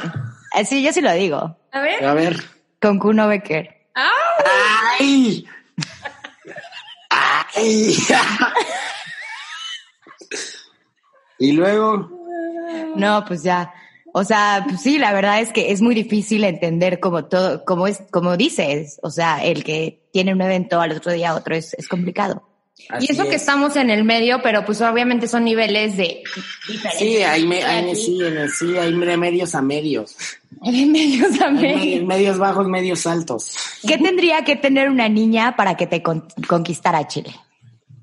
Sí, 0.65 0.83
yo 0.83 0.93
sí 0.93 1.01
lo 1.01 1.13
digo. 1.13 1.57
A 1.71 1.81
ver. 1.81 2.05
A 2.05 2.15
ver. 2.15 2.43
Con 2.83 2.99
Kuno 2.99 3.29
Becker. 3.29 3.87
¡Ay! 4.99 5.47
¡Ay! 7.55 7.97
y 11.39 11.53
luego. 11.53 12.11
No, 12.97 13.25
pues 13.25 13.45
ya. 13.45 13.73
O 14.17 14.23
sea, 14.23 14.65
pues 14.69 14.81
sí, 14.81 14.97
la 14.99 15.13
verdad 15.13 15.41
es 15.41 15.53
que 15.53 15.73
es 15.73 15.83
muy 15.83 15.93
difícil 15.93 16.45
entender 16.45 17.01
como 17.01 17.25
todo, 17.25 17.65
como 17.65 17.89
es, 17.89 17.99
como 18.13 18.37
dices, 18.37 19.01
o 19.03 19.11
sea, 19.11 19.45
el 19.45 19.65
que 19.65 20.05
tiene 20.13 20.33
un 20.33 20.41
evento 20.41 20.81
al 20.81 20.93
otro 20.93 21.11
día 21.11 21.35
otro 21.35 21.57
es, 21.57 21.75
es 21.75 21.89
complicado. 21.89 22.49
y 23.01 23.11
eso 23.11 23.25
que 23.25 23.35
estamos 23.35 23.75
en 23.75 23.91
el 23.91 24.05
medio, 24.05 24.41
pero 24.41 24.65
pues 24.65 24.81
obviamente 24.83 25.27
son 25.27 25.43
niveles 25.43 25.97
de 25.97 26.23
Sí, 26.97 27.17
hay, 27.23 27.53
hay, 27.55 27.97
sí, 27.97 28.21
sí, 28.57 28.79
hay 28.79 28.93
medios 28.93 29.53
a 29.57 29.63
medios. 29.63 30.15
De 30.63 30.87
medios 30.87 31.41
a 31.41 31.51
medios. 31.51 32.07
medios 32.07 32.39
bajos, 32.39 32.69
medios 32.69 33.09
altos. 33.09 33.57
¿Qué 33.85 33.99
tendría 33.99 34.45
que 34.45 34.55
tener 34.55 34.91
una 34.91 35.09
niña 35.09 35.57
para 35.57 35.77
que 35.77 35.89
te 35.89 36.05
conquistara 36.05 37.09
Chile? 37.09 37.35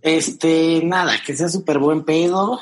Este, 0.01 0.81
nada, 0.83 1.13
que 1.25 1.37
sea 1.37 1.47
súper 1.47 1.79
buen 1.79 2.03
pedo. 2.03 2.59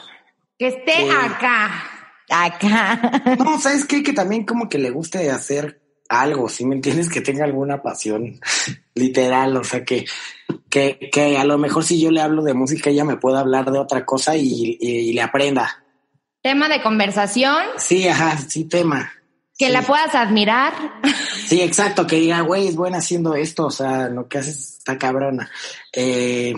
Que 0.59 0.67
esté 0.67 1.09
acá 1.09 1.88
acá. 2.29 3.35
No, 3.37 3.59
¿sabes 3.59 3.85
qué? 3.85 4.03
Que 4.03 4.13
también 4.13 4.45
como 4.45 4.69
que 4.69 4.77
le 4.77 4.89
guste 4.89 5.29
hacer 5.31 5.81
algo, 6.09 6.49
si 6.49 6.65
me 6.65 6.75
entiendes? 6.75 7.07
Que 7.07 7.21
tenga 7.21 7.45
alguna 7.45 7.81
pasión 7.81 8.39
literal, 8.95 9.55
o 9.55 9.63
sea, 9.63 9.85
que, 9.85 10.05
que, 10.69 11.09
que 11.11 11.37
a 11.37 11.43
lo 11.45 11.57
mejor 11.57 11.85
si 11.85 12.01
yo 12.01 12.11
le 12.11 12.21
hablo 12.21 12.43
de 12.43 12.55
música, 12.55 12.89
ella 12.89 13.05
me 13.05 13.17
pueda 13.17 13.39
hablar 13.39 13.71
de 13.71 13.79
otra 13.79 14.05
cosa 14.05 14.35
y, 14.35 15.13
le 15.13 15.21
aprenda. 15.21 15.83
¿Tema 16.41 16.67
de 16.67 16.81
conversación? 16.81 17.63
Sí, 17.77 18.07
ajá, 18.07 18.37
sí, 18.37 18.65
tema. 18.65 19.11
Que 19.57 19.69
la 19.69 19.81
puedas 19.81 20.15
admirar. 20.15 20.73
Sí, 21.47 21.61
exacto, 21.61 22.07
que 22.07 22.15
diga, 22.15 22.41
güey, 22.41 22.67
es 22.67 22.75
buena 22.75 22.99
haciendo 22.99 23.35
esto, 23.35 23.65
o 23.65 23.71
sea, 23.71 24.07
lo 24.07 24.27
que 24.27 24.37
haces 24.37 24.77
está 24.77 24.97
cabrona. 24.97 25.51
Eh, 25.91 26.55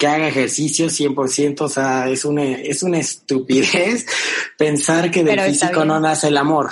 que 0.00 0.06
haga 0.06 0.28
ejercicio 0.28 0.86
100%, 0.86 1.60
o 1.60 1.68
sea, 1.68 2.08
es 2.08 2.24
una, 2.24 2.42
es 2.42 2.82
una 2.82 2.98
estupidez 2.98 4.06
pensar 4.56 5.10
que 5.10 5.22
del 5.22 5.38
físico 5.42 5.84
no 5.84 6.00
nace 6.00 6.28
el 6.28 6.38
amor. 6.38 6.70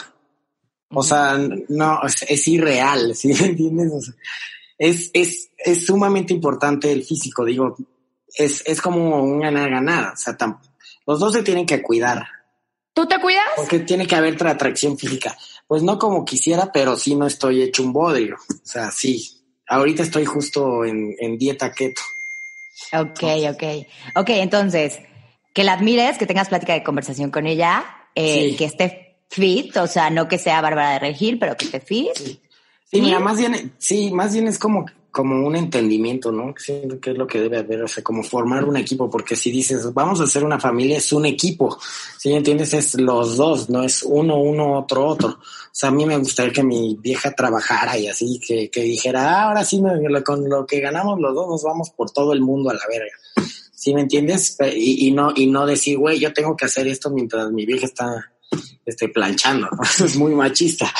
O 0.88 1.02
sea, 1.02 1.38
no, 1.68 2.00
es, 2.06 2.48
irreal, 2.48 3.14
¿sí 3.14 3.28
me 3.28 3.48
entiendes? 3.48 4.14
es, 4.78 5.10
es, 5.12 5.50
es 5.58 5.84
sumamente 5.84 6.32
importante 6.32 6.90
el 6.90 7.04
físico, 7.04 7.44
digo, 7.44 7.76
es, 8.34 8.62
es 8.64 8.80
como 8.80 9.22
un 9.22 9.40
ganar-ganar, 9.40 10.14
o 10.14 10.16
sea, 10.16 10.34
los 11.06 11.20
dos 11.20 11.34
se 11.34 11.42
tienen 11.42 11.66
que 11.66 11.82
cuidar. 11.82 12.26
¿Tú 12.94 13.06
te 13.06 13.20
cuidas? 13.20 13.44
Porque 13.56 13.80
tiene 13.80 14.06
que 14.06 14.16
haber 14.16 14.42
atracción 14.46 14.96
física. 14.96 15.36
Pues 15.66 15.82
no 15.82 15.98
como 15.98 16.24
quisiera, 16.24 16.72
pero 16.72 16.96
sí 16.96 17.14
no 17.14 17.26
estoy 17.26 17.60
hecho 17.62 17.82
un 17.82 17.92
bodrio. 17.92 18.36
O 18.36 18.66
sea, 18.66 18.90
sí. 18.90 19.38
Ahorita 19.68 20.02
estoy 20.02 20.24
justo 20.24 20.84
en, 20.84 21.14
en 21.20 21.36
dieta 21.36 21.70
keto. 21.72 22.00
Ok, 22.92 23.22
ok. 23.50 23.62
Ok, 24.16 24.30
entonces, 24.30 24.98
que 25.52 25.64
la 25.64 25.74
admires, 25.74 26.18
que 26.18 26.26
tengas 26.26 26.48
plática 26.48 26.74
de 26.74 26.82
conversación 26.82 27.30
con 27.30 27.46
ella, 27.46 27.84
eh, 28.14 28.56
que 28.56 28.64
esté 28.64 29.18
fit, 29.28 29.76
o 29.76 29.86
sea, 29.86 30.10
no 30.10 30.28
que 30.28 30.38
sea 30.38 30.60
Bárbara 30.60 30.92
de 30.92 30.98
Regil, 31.00 31.38
pero 31.38 31.56
que 31.56 31.66
esté 31.66 31.80
fit. 31.80 32.16
Sí, 32.16 33.00
mira, 33.00 33.20
más 33.20 33.38
bien, 33.38 33.74
sí, 33.78 34.10
más 34.10 34.32
bien 34.32 34.48
es 34.48 34.58
como, 34.58 34.86
como 35.10 35.46
un 35.46 35.56
entendimiento, 35.56 36.32
¿no? 36.32 36.54
Siento 36.56 36.98
que 37.00 37.10
es 37.10 37.18
lo 37.18 37.26
que 37.26 37.40
debe 37.40 37.58
haber, 37.58 37.82
o 37.82 37.88
sea, 37.88 38.02
como 38.02 38.22
formar 38.22 38.64
un 38.64 38.76
equipo, 38.76 39.10
porque 39.10 39.36
si 39.36 39.50
dices, 39.50 39.92
vamos 39.92 40.20
a 40.20 40.24
hacer 40.24 40.42
una 40.44 40.58
familia, 40.58 40.96
es 40.96 41.12
un 41.12 41.26
equipo, 41.26 41.78
si 42.18 42.32
entiendes, 42.32 42.72
es 42.72 42.94
los 42.94 43.36
dos, 43.36 43.68
no 43.68 43.82
es 43.82 44.02
uno, 44.02 44.36
uno, 44.40 44.78
otro, 44.78 45.06
otro. 45.06 45.38
O 45.78 45.80
sea, 45.80 45.90
a 45.90 45.92
mí 45.92 46.04
me 46.04 46.16
gustaría 46.16 46.52
que 46.52 46.64
mi 46.64 46.96
vieja 47.00 47.30
trabajara 47.30 47.96
y 47.96 48.08
así, 48.08 48.40
que, 48.44 48.68
que 48.68 48.82
dijera, 48.82 49.30
ah, 49.30 49.42
ahora 49.44 49.64
sí, 49.64 49.80
con 50.26 50.48
lo 50.48 50.66
que 50.66 50.80
ganamos 50.80 51.20
los 51.20 51.32
dos 51.32 51.46
nos 51.46 51.62
vamos 51.62 51.90
por 51.90 52.10
todo 52.10 52.32
el 52.32 52.40
mundo 52.40 52.70
a 52.70 52.74
la 52.74 52.80
verga. 52.88 53.12
¿Sí 53.76 53.94
me 53.94 54.00
entiendes? 54.00 54.56
Y, 54.74 55.06
y 55.06 55.12
no, 55.12 55.32
y 55.36 55.46
no 55.46 55.66
decir, 55.66 55.96
güey, 55.96 56.18
yo 56.18 56.32
tengo 56.32 56.56
que 56.56 56.64
hacer 56.64 56.88
esto 56.88 57.10
mientras 57.10 57.52
mi 57.52 57.64
vieja 57.64 57.86
está 57.86 58.32
esté 58.84 59.08
planchando. 59.08 59.68
Eso 59.82 60.04
es 60.06 60.16
muy 60.16 60.34
machista. 60.34 60.92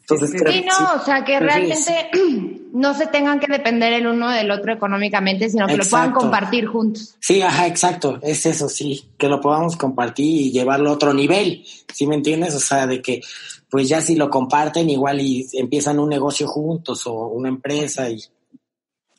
Entonces, 0.00 0.30
sí, 0.30 0.64
no, 0.64 0.94
o 0.94 1.04
sea, 1.04 1.22
que 1.22 1.38
realmente 1.38 2.10
no 2.72 2.94
se 2.94 3.06
tengan 3.08 3.38
que 3.38 3.46
depender 3.46 3.92
el 3.92 4.06
uno 4.06 4.30
del 4.30 4.50
otro 4.50 4.72
económicamente, 4.72 5.50
sino 5.50 5.66
que 5.66 5.76
lo 5.76 5.84
puedan 5.84 6.12
compartir 6.12 6.66
juntos. 6.66 7.14
Sí, 7.20 7.42
ajá, 7.42 7.66
exacto. 7.66 8.18
Es 8.22 8.46
eso, 8.46 8.68
sí, 8.68 9.10
que 9.18 9.28
lo 9.28 9.40
podamos 9.40 9.76
compartir 9.76 10.46
y 10.46 10.50
llevarlo 10.50 10.90
a 10.90 10.94
otro 10.94 11.12
nivel. 11.12 11.64
¿Sí 11.92 12.06
me 12.06 12.14
entiendes? 12.14 12.54
O 12.54 12.60
sea, 12.60 12.86
de 12.86 13.02
que, 13.02 13.20
pues 13.70 13.88
ya 13.88 14.00
si 14.00 14.16
lo 14.16 14.30
comparten, 14.30 14.88
igual 14.90 15.20
y 15.20 15.46
empiezan 15.52 15.98
un 15.98 16.08
negocio 16.08 16.46
juntos 16.46 17.06
o 17.06 17.28
una 17.28 17.48
empresa 17.48 18.08
y 18.08 18.18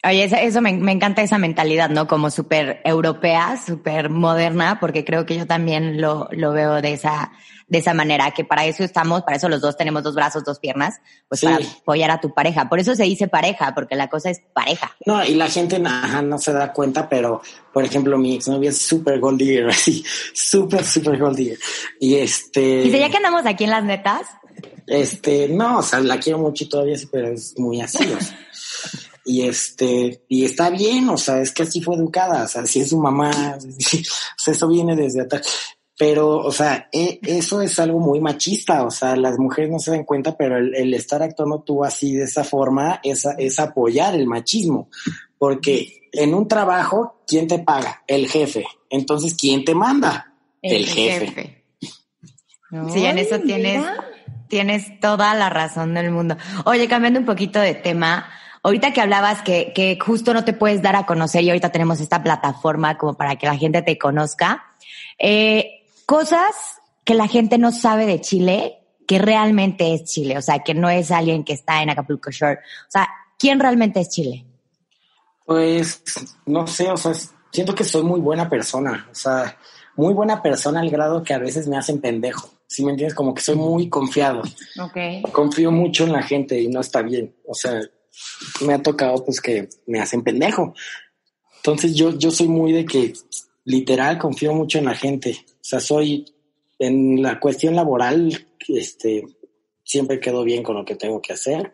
Oye, 0.02 0.30
eso, 0.46 0.62
me, 0.62 0.70
encanta 0.70 1.22
esa 1.22 1.38
mentalidad, 1.38 1.90
¿no? 1.90 2.08
Como 2.08 2.32
súper 2.32 2.80
europea, 2.86 3.58
súper 3.58 4.10
moderna, 4.10 4.80
porque 4.80 5.04
creo 5.04 5.26
que 5.26 5.36
yo 5.36 5.46
también 5.46 6.00
lo, 6.00 6.30
lo 6.32 6.54
veo 6.54 6.82
de 6.82 6.94
esa, 6.94 7.34
de 7.68 7.80
esa 7.80 7.94
manera, 7.94 8.32
que 8.32 8.46
para 8.46 8.66
eso 8.66 8.86
estamos, 8.86 9.24
para 9.24 9.36
eso 9.36 9.50
los 9.50 9.60
dos 9.60 9.76
tenemos 9.76 10.02
dos 10.02 10.16
brazos, 10.16 10.46
dos 10.46 10.60
piernas, 10.60 11.02
pues 11.28 11.42
para 11.42 11.58
apoyar 11.58 12.12
a 12.12 12.22
tu 12.22 12.34
pareja. 12.34 12.70
Por 12.70 12.80
eso 12.80 12.96
se 12.96 13.04
dice 13.04 13.28
pareja, 13.28 13.76
porque 13.76 13.98
la 13.98 14.08
cosa 14.08 14.30
es 14.30 14.42
pareja. 14.54 14.96
No, 15.06 15.26
y 15.26 15.34
la 15.34 15.50
gente 15.50 15.80
no 15.80 16.38
se 16.38 16.54
da 16.54 16.72
cuenta, 16.72 17.10
pero, 17.10 17.42
por 17.74 17.84
ejemplo, 17.84 18.18
mi 18.18 18.36
exnovia 18.36 18.70
es 18.70 18.78
súper 18.78 19.20
gold 19.20 19.38
digger, 19.38 19.68
así, 19.70 20.02
súper, 20.34 20.86
súper 20.86 21.20
gold 21.20 21.36
digger. 21.36 21.60
Y 22.00 22.16
este... 22.16 22.84
¿Y 22.84 22.90
ya 22.90 23.10
que 23.10 23.18
andamos 23.18 23.46
aquí 23.46 23.66
en 23.66 23.72
las 23.72 23.84
netas? 23.84 24.28
Este, 24.90 25.48
no, 25.48 25.80
o 25.80 25.84
sea, 25.84 26.00
la 26.00 26.20
quiero 26.20 26.40
mucho 26.40 26.64
y 26.64 26.70
todavía, 26.70 26.98
pero 27.12 27.30
es 27.30 27.58
muy 27.60 27.80
así, 27.80 28.04
o 28.12 28.20
sea. 28.20 28.40
y 29.24 29.44
este, 29.44 30.24
y 30.28 30.46
está 30.46 30.72
bien, 30.72 31.08
o 31.10 31.18
sea, 31.18 31.42
es 31.42 31.52
que 31.52 31.64
así 31.64 31.80
fue 31.80 31.96
educada, 31.96 32.44
o 32.44 32.48
sea, 32.48 32.66
si 32.66 32.80
es 32.80 32.90
su 32.90 33.00
mamá, 33.00 33.30
o 33.60 33.60
sea, 34.38 34.54
eso 34.54 34.68
viene 34.68 34.96
desde 34.96 35.22
atrás. 35.22 35.48
Pero, 35.96 36.38
o 36.38 36.52
sea, 36.52 36.90
e, 36.92 37.20
eso 37.22 37.62
es 37.62 37.78
algo 37.78 38.00
muy 38.00 38.20
machista, 38.20 38.84
o 38.84 38.90
sea, 38.90 39.16
las 39.16 39.38
mujeres 39.38 39.70
no 39.70 39.78
se 39.78 39.92
dan 39.92 40.06
cuenta, 40.06 40.36
pero 40.36 40.58
el, 40.58 40.94
estar 40.96 41.22
actuando 41.22 41.62
tú 41.62 41.84
así 41.84 42.16
de 42.16 42.24
esa 42.24 42.44
forma 42.44 43.00
es, 43.04 43.28
es 43.38 43.60
apoyar 43.60 44.16
el 44.16 44.26
machismo, 44.26 44.90
porque 45.38 46.10
en 46.12 46.34
un 46.34 46.48
trabajo, 46.48 47.22
¿quién 47.28 47.48
te 47.48 47.60
paga? 47.60 48.04
El 48.08 48.28
jefe. 48.28 48.66
Entonces, 48.90 49.36
¿quién 49.36 49.64
te 49.64 49.76
manda? 49.76 50.34
El, 50.64 50.88
jefe. 50.88 51.64
Sí, 52.92 53.06
en 53.06 53.18
eso 53.18 53.40
tienes 53.40 53.84
Tienes 54.50 55.00
toda 55.00 55.34
la 55.36 55.50
razón 55.50 55.94
del 55.94 56.12
mundo. 56.12 56.36
Oye, 56.66 56.88
cambiando 56.88 57.20
un 57.20 57.26
poquito 57.26 57.60
de 57.60 57.76
tema, 57.76 58.28
ahorita 58.64 58.92
que 58.92 59.00
hablabas 59.00 59.42
que, 59.44 59.98
justo 60.02 60.34
no 60.34 60.44
te 60.44 60.54
puedes 60.54 60.82
dar 60.82 60.96
a 60.96 61.06
conocer 61.06 61.44
y 61.44 61.50
ahorita 61.50 61.72
tenemos 61.72 62.02
esta 62.02 62.22
plataforma 62.24 62.98
como 62.98 63.14
para 63.14 63.36
que 63.36 63.46
la 63.46 63.56
gente 63.56 63.82
te 63.84 63.98
conozca, 63.98 64.66
eh, 65.18 65.84
cosas 66.06 66.82
que 67.04 67.14
la 67.14 67.28
gente 67.28 67.58
no 67.58 67.72
sabe 67.72 68.06
de 68.06 68.20
Chile 68.22 68.80
que 69.08 69.18
realmente 69.18 69.96
es 69.96 70.04
Chile, 70.04 70.38
o 70.38 70.42
sea, 70.42 70.60
que 70.60 70.76
no 70.76 70.88
es 70.88 71.10
alguien 71.10 71.44
que 71.44 71.54
está 71.54 71.82
en 71.82 71.90
Acapulco 71.90 72.30
Shore. 72.30 72.60
O 72.88 72.92
sea, 72.92 73.10
¿quién 73.40 73.60
realmente 73.60 74.00
es 74.00 74.10
Chile? 74.10 74.46
Pues, 75.46 76.04
no 76.46 76.68
sé, 76.68 76.92
o 76.92 76.98
sea, 76.98 77.14
siento 77.52 77.74
que 77.74 77.84
soy 77.84 78.04
muy 78.04 78.20
buena 78.20 78.48
persona, 78.48 79.08
o 79.12 79.16
sea, 79.16 79.58
muy 79.96 80.14
buena 80.14 80.44
persona 80.44 80.82
al 80.82 80.92
grado 80.92 81.24
que 81.24 81.34
a 81.34 81.40
veces 81.40 81.68
me 81.68 81.76
hacen 81.76 82.00
pendejo. 82.00 82.59
Si 82.70 82.86
me 82.86 82.92
entiendes? 82.92 83.16
Como 83.16 83.34
que 83.34 83.42
soy 83.42 83.56
muy 83.56 83.90
confiado. 83.90 84.44
Ok. 84.80 85.32
Confío 85.32 85.72
mucho 85.72 86.06
en 86.06 86.14
la 86.14 86.22
gente 86.22 86.62
y 86.62 86.68
no 86.68 86.82
está 86.82 87.02
bien. 87.02 87.36
O 87.48 87.56
sea, 87.56 87.82
me 88.62 88.74
ha 88.74 88.82
tocado 88.82 89.26
pues 89.26 89.42
que 89.42 89.68
me 89.88 90.00
hacen 90.00 90.24
pendejo. 90.24 90.76
Entonces 91.58 91.96
yo, 91.96 92.18
yo 92.18 92.30
soy 92.30 92.48
muy 92.48 92.72
de 92.72 92.86
que 92.86 93.14
literal 93.66 94.20
confío 94.20 94.54
mucho 94.54 94.78
en 94.78 94.86
la 94.86 94.96
gente. 94.96 95.36
O 95.50 95.64
sea, 95.64 95.80
soy 95.80 96.26
en 96.78 97.22
la 97.22 97.40
cuestión 97.40 97.76
laboral, 97.76 98.48
este, 98.68 99.26
siempre 99.84 100.20
quedo 100.20 100.44
bien 100.44 100.64
con 100.64 100.76
lo 100.76 100.86
que 100.86 100.96
tengo 100.96 101.22
que 101.22 101.34
hacer 101.34 101.74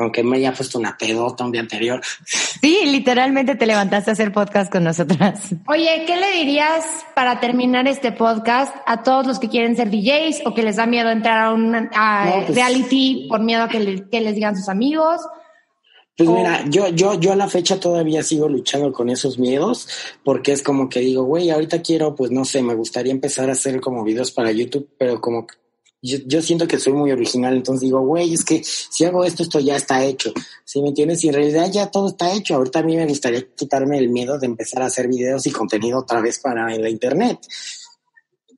aunque 0.00 0.22
me 0.22 0.38
haya 0.38 0.52
puesto 0.52 0.78
una 0.78 0.96
pedota 0.96 1.44
un 1.44 1.52
día 1.52 1.60
anterior. 1.60 2.00
Sí, 2.24 2.80
literalmente 2.86 3.54
te 3.54 3.66
levantaste 3.66 4.10
a 4.10 4.12
hacer 4.12 4.32
podcast 4.32 4.70
con 4.70 4.84
nosotras. 4.84 5.54
Oye, 5.66 6.04
¿qué 6.06 6.16
le 6.16 6.32
dirías 6.32 6.84
para 7.14 7.40
terminar 7.40 7.86
este 7.88 8.12
podcast 8.12 8.74
a 8.86 9.02
todos 9.02 9.26
los 9.26 9.38
que 9.38 9.48
quieren 9.48 9.76
ser 9.76 9.90
DJs 9.90 10.42
o 10.46 10.54
que 10.54 10.62
les 10.62 10.76
da 10.76 10.86
miedo 10.86 11.10
entrar 11.10 11.46
a 11.46 11.52
un 11.52 11.90
pues 11.90 12.54
reality 12.54 13.26
por 13.28 13.40
miedo 13.40 13.62
a 13.64 13.68
que, 13.68 13.80
les 13.80 14.34
digan 14.34 14.56
sus 14.56 14.68
amigos? 14.68 15.20
Pues 16.16 16.28
mira, 16.28 16.64
yo, 16.68 16.88
yo, 16.88 17.18
yo 17.18 17.32
a 17.32 17.36
la 17.36 17.48
fecha 17.48 17.80
todavía 17.80 18.22
sigo 18.22 18.46
luchando 18.46 18.92
con 18.92 19.08
esos 19.08 19.38
miedos, 19.38 19.88
porque 20.22 20.52
es 20.52 20.62
como 20.62 20.88
que 20.88 21.00
digo, 21.00 21.24
güey, 21.24 21.48
ahorita 21.48 21.80
quiero, 21.80 22.14
pues 22.14 22.30
no 22.30 22.44
sé, 22.44 22.62
me 22.62 22.74
gustaría 22.74 23.12
empezar 23.12 23.48
a 23.48 23.52
hacer 23.52 23.80
como 23.80 24.04
videos 24.04 24.30
para 24.30 24.52
YouTube, 24.52 24.88
pero 24.98 25.18
como 25.20 25.46
yo, 26.02 26.18
yo, 26.26 26.40
siento 26.40 26.66
que 26.66 26.78
soy 26.78 26.94
muy 26.94 27.12
original, 27.12 27.54
entonces 27.54 27.82
digo, 27.82 28.00
güey, 28.00 28.32
es 28.32 28.44
que 28.44 28.62
si 28.64 29.04
hago 29.04 29.22
esto, 29.22 29.42
esto 29.42 29.60
ya 29.60 29.76
está 29.76 30.02
hecho. 30.02 30.32
¿Sí 30.64 30.80
me 30.80 30.88
entiendes? 30.88 31.22
Y 31.24 31.28
en 31.28 31.34
realidad 31.34 31.70
ya 31.70 31.90
todo 31.90 32.08
está 32.08 32.32
hecho. 32.32 32.54
Ahorita 32.54 32.78
a 32.78 32.82
mí 32.82 32.96
me 32.96 33.06
gustaría 33.06 33.46
quitarme 33.54 33.98
el 33.98 34.08
miedo 34.08 34.38
de 34.38 34.46
empezar 34.46 34.82
a 34.82 34.86
hacer 34.86 35.08
videos 35.08 35.46
y 35.46 35.50
contenido 35.50 35.98
otra 35.98 36.20
vez 36.22 36.38
para 36.38 36.74
en 36.74 36.82
la 36.82 36.88
internet. 36.88 37.38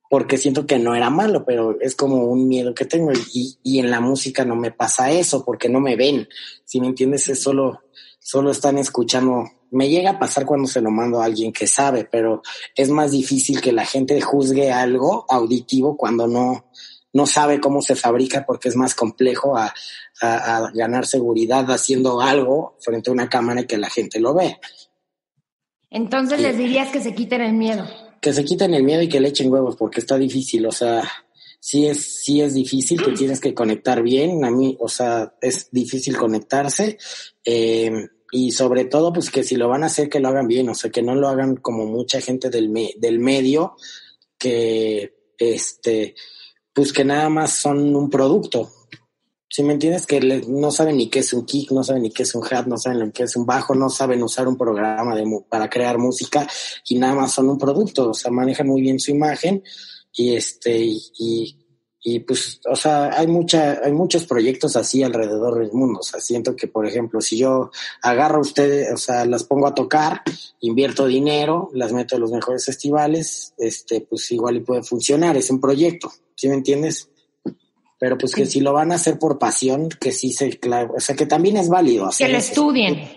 Porque 0.09 0.39
siento 0.39 0.67
que 0.67 0.79
no 0.79 0.95
era 0.95 1.11
malo, 1.11 1.45
pero 1.45 1.81
es 1.81 1.97
como 1.97 2.27
un 2.27 2.47
miedo 2.47 2.75
que 2.75 2.85
tengo. 2.85 3.11
Y, 3.33 3.59
y 3.65 3.81
en 3.81 3.91
la 3.91 4.01
música 4.01 4.45
no 4.45 4.55
me 4.55 4.71
pasa 4.71 5.11
eso, 5.11 5.45
porque 5.45 5.69
no 5.69 5.81
me 5.81 5.97
ven. 5.97 6.29
Si 6.65 6.81
me 6.81 6.87
entiendes, 6.87 7.29
es 7.29 7.43
solo, 7.43 7.81
solo 8.21 8.53
están 8.53 8.79
escuchando. 8.79 9.47
Me 9.73 9.89
llega 9.89 10.11
a 10.11 10.19
pasar 10.19 10.47
cuando 10.47 10.69
se 10.69 10.81
lo 10.81 10.91
mando 10.91 11.21
a 11.21 11.25
alguien 11.25 11.53
que 11.53 11.67
sabe, 11.67 12.05
pero 12.05 12.43
es 12.77 12.89
más 12.91 13.11
difícil 13.11 13.61
que 13.61 13.73
la 13.73 13.87
gente 13.87 14.21
juzgue 14.21 14.71
algo 14.71 15.25
auditivo 15.29 15.97
cuando 15.97 16.29
no, 16.29 16.67
no 17.13 17.27
sabe 17.27 17.61
cómo 17.61 17.83
se 17.83 17.95
fabrica 17.95 18.45
porque 18.47 18.69
es 18.69 18.77
más 18.77 18.95
complejo 18.95 19.57
a, 19.57 19.75
ganar 20.75 21.05
seguridad 21.05 21.69
haciendo 21.73 22.21
algo 22.21 22.77
frente 22.81 23.11
a 23.11 23.13
una 23.13 23.29
cámara 23.29 23.63
y 23.63 23.67
que 23.67 23.77
la 23.77 23.91
gente 23.91 24.21
lo 24.21 24.35
ve. 24.35 24.61
Entonces 25.91 26.41
les 26.41 26.57
dirías 26.57 26.93
que 26.93 27.01
se 27.01 27.13
quiten 27.13 27.41
el 27.41 27.55
miedo. 27.55 27.85
Que 28.21 28.33
se 28.33 28.45
quiten 28.45 28.73
el 28.73 28.85
miedo 28.85 29.03
y 29.03 29.09
que 29.09 29.19
le 29.19 29.29
echen 29.29 29.53
huevos 29.53 29.75
porque 29.75 29.99
está 29.99 30.17
difícil, 30.17 30.65
o 30.67 30.71
sea, 30.71 31.03
sí 31.59 31.87
es, 31.87 32.25
sí 32.25 32.41
es 32.41 32.55
difícil, 32.55 33.03
que 33.03 33.13
tienes 33.13 33.41
que 33.41 33.53
conectar 33.53 34.03
bien, 34.03 34.45
a 34.45 34.51
mí, 34.51 34.77
o 34.79 34.89
sea, 34.89 35.35
es 35.41 35.71
difícil 35.73 36.17
conectarse, 36.17 36.99
eh, 37.45 37.91
y 38.31 38.53
sobre 38.53 38.85
todo, 38.87 39.13
pues 39.13 39.31
que 39.31 39.45
si 39.45 39.57
lo 39.57 39.69
van 39.69 39.83
a 39.83 39.87
hacer, 39.87 40.09
que 40.09 40.19
lo 40.19 40.29
hagan 40.29 40.49
bien, 40.49 40.69
o 40.69 40.75
sea, 40.75 40.91
que 40.91 41.03
no 41.03 41.15
lo 41.15 41.29
hagan 41.29 41.57
como 41.57 41.85
mucha 41.85 42.21
gente 42.21 42.49
del, 42.49 42.73
del 42.97 43.19
medio, 43.19 43.77
que, 44.39 45.35
este, 45.37 46.15
pues 46.75 46.93
que 46.93 47.05
nada 47.05 47.29
más 47.29 47.53
son 47.53 47.95
un 47.95 48.09
producto. 48.09 48.71
Si 49.49 49.63
me 49.63 49.75
entiendes, 49.75 50.07
que 50.07 50.21
no 50.49 50.71
saben 50.71 50.97
ni 50.97 51.11
qué 51.11 51.19
es 51.19 51.33
un 51.35 51.45
kick, 51.45 51.73
no 51.73 51.85
saben 51.85 52.03
ni 52.03 52.11
qué 52.11 52.23
es 52.23 52.35
un 52.35 52.43
hat, 52.51 52.67
no 52.67 52.79
saben 52.79 53.01
lo 53.01 53.13
que 53.13 53.25
es 53.25 53.37
un 53.37 53.45
bajo, 53.45 53.75
no 53.75 53.91
saben 53.91 54.23
usar 54.23 54.49
un 54.49 54.57
programa 54.57 55.15
de, 55.15 55.25
para 55.49 55.69
crear 55.69 55.99
música 55.99 56.49
y 56.89 56.99
nada 56.99 57.15
más 57.15 57.33
son 57.33 57.51
un 57.51 57.59
producto, 57.59 58.11
o 58.11 58.15
sea, 58.15 58.31
manejan 58.31 58.67
muy 58.67 58.81
bien 58.81 58.99
su 58.99 59.11
imagen 59.11 59.63
y 60.15 60.35
este, 60.35 60.79
y, 60.79 61.63
y 62.05 62.19
pues, 62.21 62.61
o 62.69 62.75
sea, 62.75 63.17
hay 63.17 63.29
mucha, 63.29 63.81
hay 63.85 63.93
muchos 63.93 64.27
proyectos 64.27 64.75
así 64.75 65.05
alrededor 65.05 65.59
del 65.59 65.73
mundo. 65.73 66.01
O 66.01 66.03
sea, 66.03 66.21
siento 66.21 66.57
que, 66.57 66.67
por 66.67 66.85
ejemplo, 66.85 67.21
si 67.21 67.39
yo 67.39 67.71
agarro 68.03 68.39
a 68.39 68.41
ustedes, 68.41 68.93
o 68.93 68.97
sea, 68.97 69.25
las 69.25 69.45
pongo 69.45 69.69
a 69.69 69.75
tocar, 69.75 70.23
invierto 70.61 71.07
dinero, 71.07 71.71
las 71.75 71.93
meto 71.93 72.17
a 72.17 72.19
los 72.19 72.33
mejores 72.33 72.65
festivales, 72.65 73.55
este, 73.57 74.01
pues 74.01 74.33
igual 74.33 74.57
y 74.57 74.61
puede 74.61 74.83
funcionar, 74.83 75.37
es 75.37 75.49
un 75.51 75.61
proyecto. 75.61 76.11
¿Sí 76.37 76.49
me 76.49 76.55
entiendes? 76.55 77.09
Pero 77.99 78.19
pues 78.19 78.35
que 78.35 78.47
si 78.47 78.61
lo 78.61 78.73
van 78.73 78.91
a 78.93 78.97
hacer 78.97 79.19
por 79.19 79.39
pasión, 79.39 79.89
que 79.89 80.11
sí 80.11 80.33
se, 80.33 80.59
claro, 80.59 80.95
o 80.97 81.01
sea, 81.01 81.15
que 81.15 81.27
también 81.27 81.57
es 81.57 81.69
válido. 81.69 82.11
que 82.17 82.29
lo 82.29 82.39
estudien. 82.39 83.09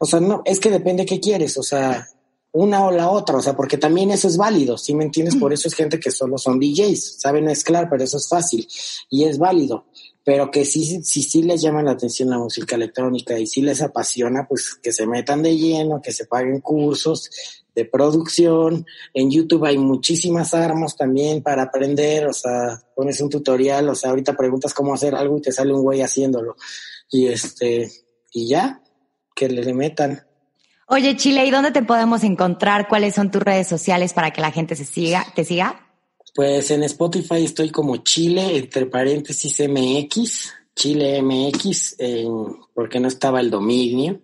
O 0.00 0.06
sea, 0.06 0.20
no, 0.20 0.42
es 0.44 0.58
que 0.58 0.70
depende 0.70 1.04
qué 1.04 1.20
quieres, 1.20 1.58
o 1.58 1.62
sea, 1.62 2.08
una 2.52 2.86
o 2.86 2.90
la 2.90 3.10
otra, 3.10 3.36
o 3.36 3.42
sea, 3.42 3.56
porque 3.56 3.78
también 3.78 4.10
eso 4.10 4.28
es 4.28 4.36
válido, 4.36 4.76
¿sí 4.76 4.94
me 4.94 5.04
entiendes? 5.04 5.36
Por 5.36 5.52
eso 5.52 5.68
es 5.68 5.74
gente 5.74 5.98
que 5.98 6.10
solo 6.10 6.36
son 6.36 6.60
DJs, 6.60 7.20
saben 7.20 7.46
mezclar, 7.46 7.88
pero 7.90 8.04
eso 8.04 8.18
es 8.18 8.28
fácil 8.28 8.68
y 9.10 9.24
es 9.24 9.38
válido. 9.38 9.86
Pero 10.24 10.50
que 10.50 10.64
sí, 10.64 11.02
sí, 11.02 11.22
sí 11.22 11.42
les 11.42 11.62
llama 11.62 11.82
la 11.82 11.92
atención 11.92 12.30
la 12.30 12.38
música 12.38 12.76
electrónica 12.76 13.38
y 13.38 13.46
sí 13.46 13.60
les 13.60 13.82
apasiona, 13.82 14.46
pues 14.46 14.74
que 14.74 14.92
se 14.92 15.06
metan 15.06 15.42
de 15.42 15.56
lleno, 15.56 16.00
que 16.00 16.12
se 16.12 16.26
paguen 16.26 16.60
cursos, 16.60 17.28
de 17.74 17.84
producción. 17.84 18.86
En 19.14 19.30
YouTube 19.30 19.64
hay 19.64 19.78
muchísimas 19.78 20.54
armas 20.54 20.96
también 20.96 21.42
para 21.42 21.62
aprender, 21.62 22.26
o 22.26 22.32
sea, 22.32 22.80
pones 22.94 23.20
un 23.20 23.30
tutorial, 23.30 23.88
o 23.88 23.94
sea, 23.94 24.10
ahorita 24.10 24.36
preguntas 24.36 24.74
cómo 24.74 24.94
hacer 24.94 25.14
algo 25.14 25.38
y 25.38 25.42
te 25.42 25.52
sale 25.52 25.72
un 25.72 25.82
güey 25.82 26.00
haciéndolo. 26.00 26.56
Y 27.10 27.26
este, 27.26 27.90
y 28.32 28.48
ya, 28.48 28.82
que 29.34 29.48
le 29.48 29.74
metan. 29.74 30.26
Oye, 30.88 31.16
Chile, 31.16 31.46
¿y 31.46 31.50
dónde 31.50 31.70
te 31.70 31.82
podemos 31.82 32.22
encontrar? 32.24 32.88
¿Cuáles 32.88 33.14
son 33.14 33.30
tus 33.30 33.42
redes 33.42 33.66
sociales 33.66 34.12
para 34.12 34.30
que 34.30 34.40
la 34.40 34.50
gente 34.50 34.76
se 34.76 34.84
siga, 34.84 35.26
te 35.34 35.44
siga? 35.44 35.88
Pues 36.34 36.70
en 36.70 36.82
Spotify 36.82 37.44
estoy 37.44 37.70
como 37.70 37.98
Chile, 37.98 38.56
entre 38.56 38.86
paréntesis 38.86 39.60
MX, 39.68 40.52
Chile 40.74 41.22
MX, 41.22 41.96
porque 42.74 43.00
no 43.00 43.08
estaba 43.08 43.40
el 43.40 43.50
dominio. 43.50 44.20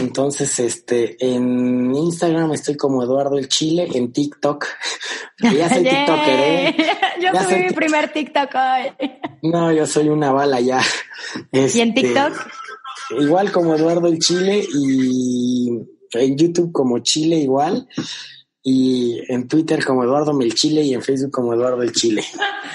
Entonces, 0.00 0.58
este, 0.58 1.16
en 1.20 1.94
Instagram 1.94 2.52
estoy 2.52 2.76
como 2.76 3.02
Eduardo 3.02 3.38
el 3.38 3.48
Chile, 3.48 3.88
en 3.94 4.12
TikTok. 4.12 4.66
Ya 5.42 5.70
soy 5.70 5.84
TikToker, 5.88 6.40
¿eh? 6.40 6.76
Yo 7.22 7.42
soy 7.42 7.62
mi 7.62 7.70
primer 7.70 8.12
TikTok 8.12 8.50
hoy. 8.54 9.10
No, 9.42 9.72
yo 9.72 9.86
soy 9.86 10.10
una 10.10 10.32
bala 10.32 10.60
ya. 10.60 10.82
¿Y 11.50 11.58
en 11.58 11.64
este, 11.64 11.92
TikTok? 11.92 12.32
Igual 13.18 13.50
como 13.50 13.74
Eduardo 13.74 14.06
el 14.08 14.18
Chile 14.18 14.62
y 14.70 15.70
en 16.12 16.36
YouTube 16.36 16.72
como 16.72 16.98
Chile 16.98 17.36
igual 17.36 17.88
y 18.62 19.20
en 19.28 19.48
Twitter 19.48 19.84
como 19.84 20.04
Eduardo 20.04 20.34
Melchile 20.34 20.82
y 20.82 20.94
en 20.94 21.02
Facebook 21.02 21.30
como 21.30 21.54
Eduardo 21.54 21.82
el 21.82 21.92
Chile. 21.92 22.22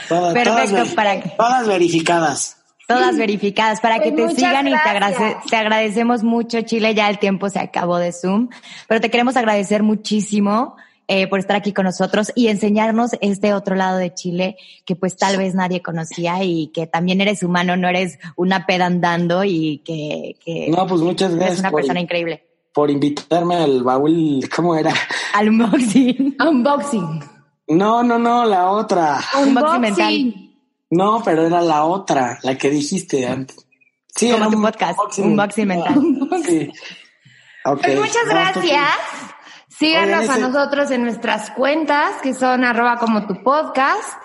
Perfecto, 0.09 0.95
para 0.95 1.21
que... 1.21 1.29
Todas 1.37 1.67
verificadas. 1.67 2.57
Todas 2.87 3.17
verificadas 3.17 3.81
para 3.81 3.99
que 3.99 4.11
pues 4.11 4.35
te 4.35 4.41
sigan 4.41 4.67
y 4.67 4.71
te, 4.71 5.37
te 5.49 5.55
agradecemos 5.55 6.23
mucho, 6.23 6.61
Chile. 6.61 6.93
Ya 6.93 7.09
el 7.09 7.17
tiempo 7.17 7.49
se 7.49 7.59
acabó 7.59 7.97
de 7.97 8.11
Zoom, 8.11 8.49
pero 8.87 9.01
te 9.01 9.09
queremos 9.09 9.35
agradecer 9.35 9.81
muchísimo 9.81 10.75
eh, 11.07 11.27
por 11.27 11.39
estar 11.39 11.55
aquí 11.55 11.71
con 11.71 11.85
nosotros 11.85 12.31
y 12.35 12.47
enseñarnos 12.47 13.11
este 13.21 13.53
otro 13.53 13.75
lado 13.75 13.97
de 13.97 14.13
Chile 14.15 14.57
que 14.85 14.95
pues 14.95 15.15
tal 15.15 15.37
vez 15.37 15.53
nadie 15.53 15.83
conocía 15.83 16.43
y 16.43 16.71
que 16.73 16.87
también 16.87 17.21
eres 17.21 17.43
humano, 17.43 17.77
no 17.77 17.87
eres 17.87 18.17
una 18.35 18.65
peda 18.65 18.87
andando 18.87 19.43
y 19.43 19.83
que, 19.85 20.35
que 20.43 20.67
no, 20.69 20.87
pues 20.87 21.01
muchas 21.01 21.35
gracias 21.35 21.51
eres 21.51 21.59
una 21.59 21.71
persona 21.71 21.99
increíble. 21.99 22.43
Por 22.73 22.89
invitarme 22.89 23.55
al 23.55 23.83
baúl, 23.83 24.49
¿cómo 24.53 24.75
era? 24.75 24.93
Al 25.33 25.49
unboxing. 25.49 26.37
Unboxing. 26.39 27.23
No, 27.67 28.01
no, 28.01 28.17
no, 28.17 28.43
la 28.45 28.71
otra. 28.71 29.19
Unboxing 29.41 29.81
mental. 29.81 30.44
No, 30.89 31.21
pero 31.23 31.47
era 31.47 31.61
la 31.61 31.85
otra, 31.85 32.39
la 32.43 32.57
que 32.57 32.69
dijiste 32.69 33.27
antes. 33.27 33.65
Sí, 34.15 34.31
Como 34.31 34.49
tu 34.49 34.61
podcast, 34.61 34.99
unboxing, 35.19 35.67
mental. 35.67 35.95
Sí. 36.45 36.71
Pues 37.63 37.99
muchas 37.99 38.25
gracias. 38.29 38.89
Síganos 39.67 40.29
a 40.29 40.37
nosotros 40.37 40.91
en 40.91 41.03
nuestras 41.03 41.49
cuentas, 41.51 42.21
que 42.21 42.33
son 42.33 42.63
arroba 42.63 42.97
como 42.97 43.25
tu 43.27 43.43
podcast. 43.43 44.21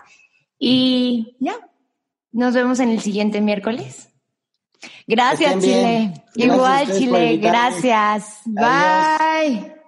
Y 0.58 1.36
ya, 1.40 1.56
nos 2.32 2.54
vemos 2.54 2.78
en 2.80 2.90
el 2.90 3.00
siguiente 3.00 3.40
miércoles. 3.40 4.10
Gracias, 5.06 5.58
Chile. 5.58 6.12
Igual, 6.34 6.92
Chile. 6.92 7.38
Gracias. 7.38 8.40
Bye. 8.44 9.79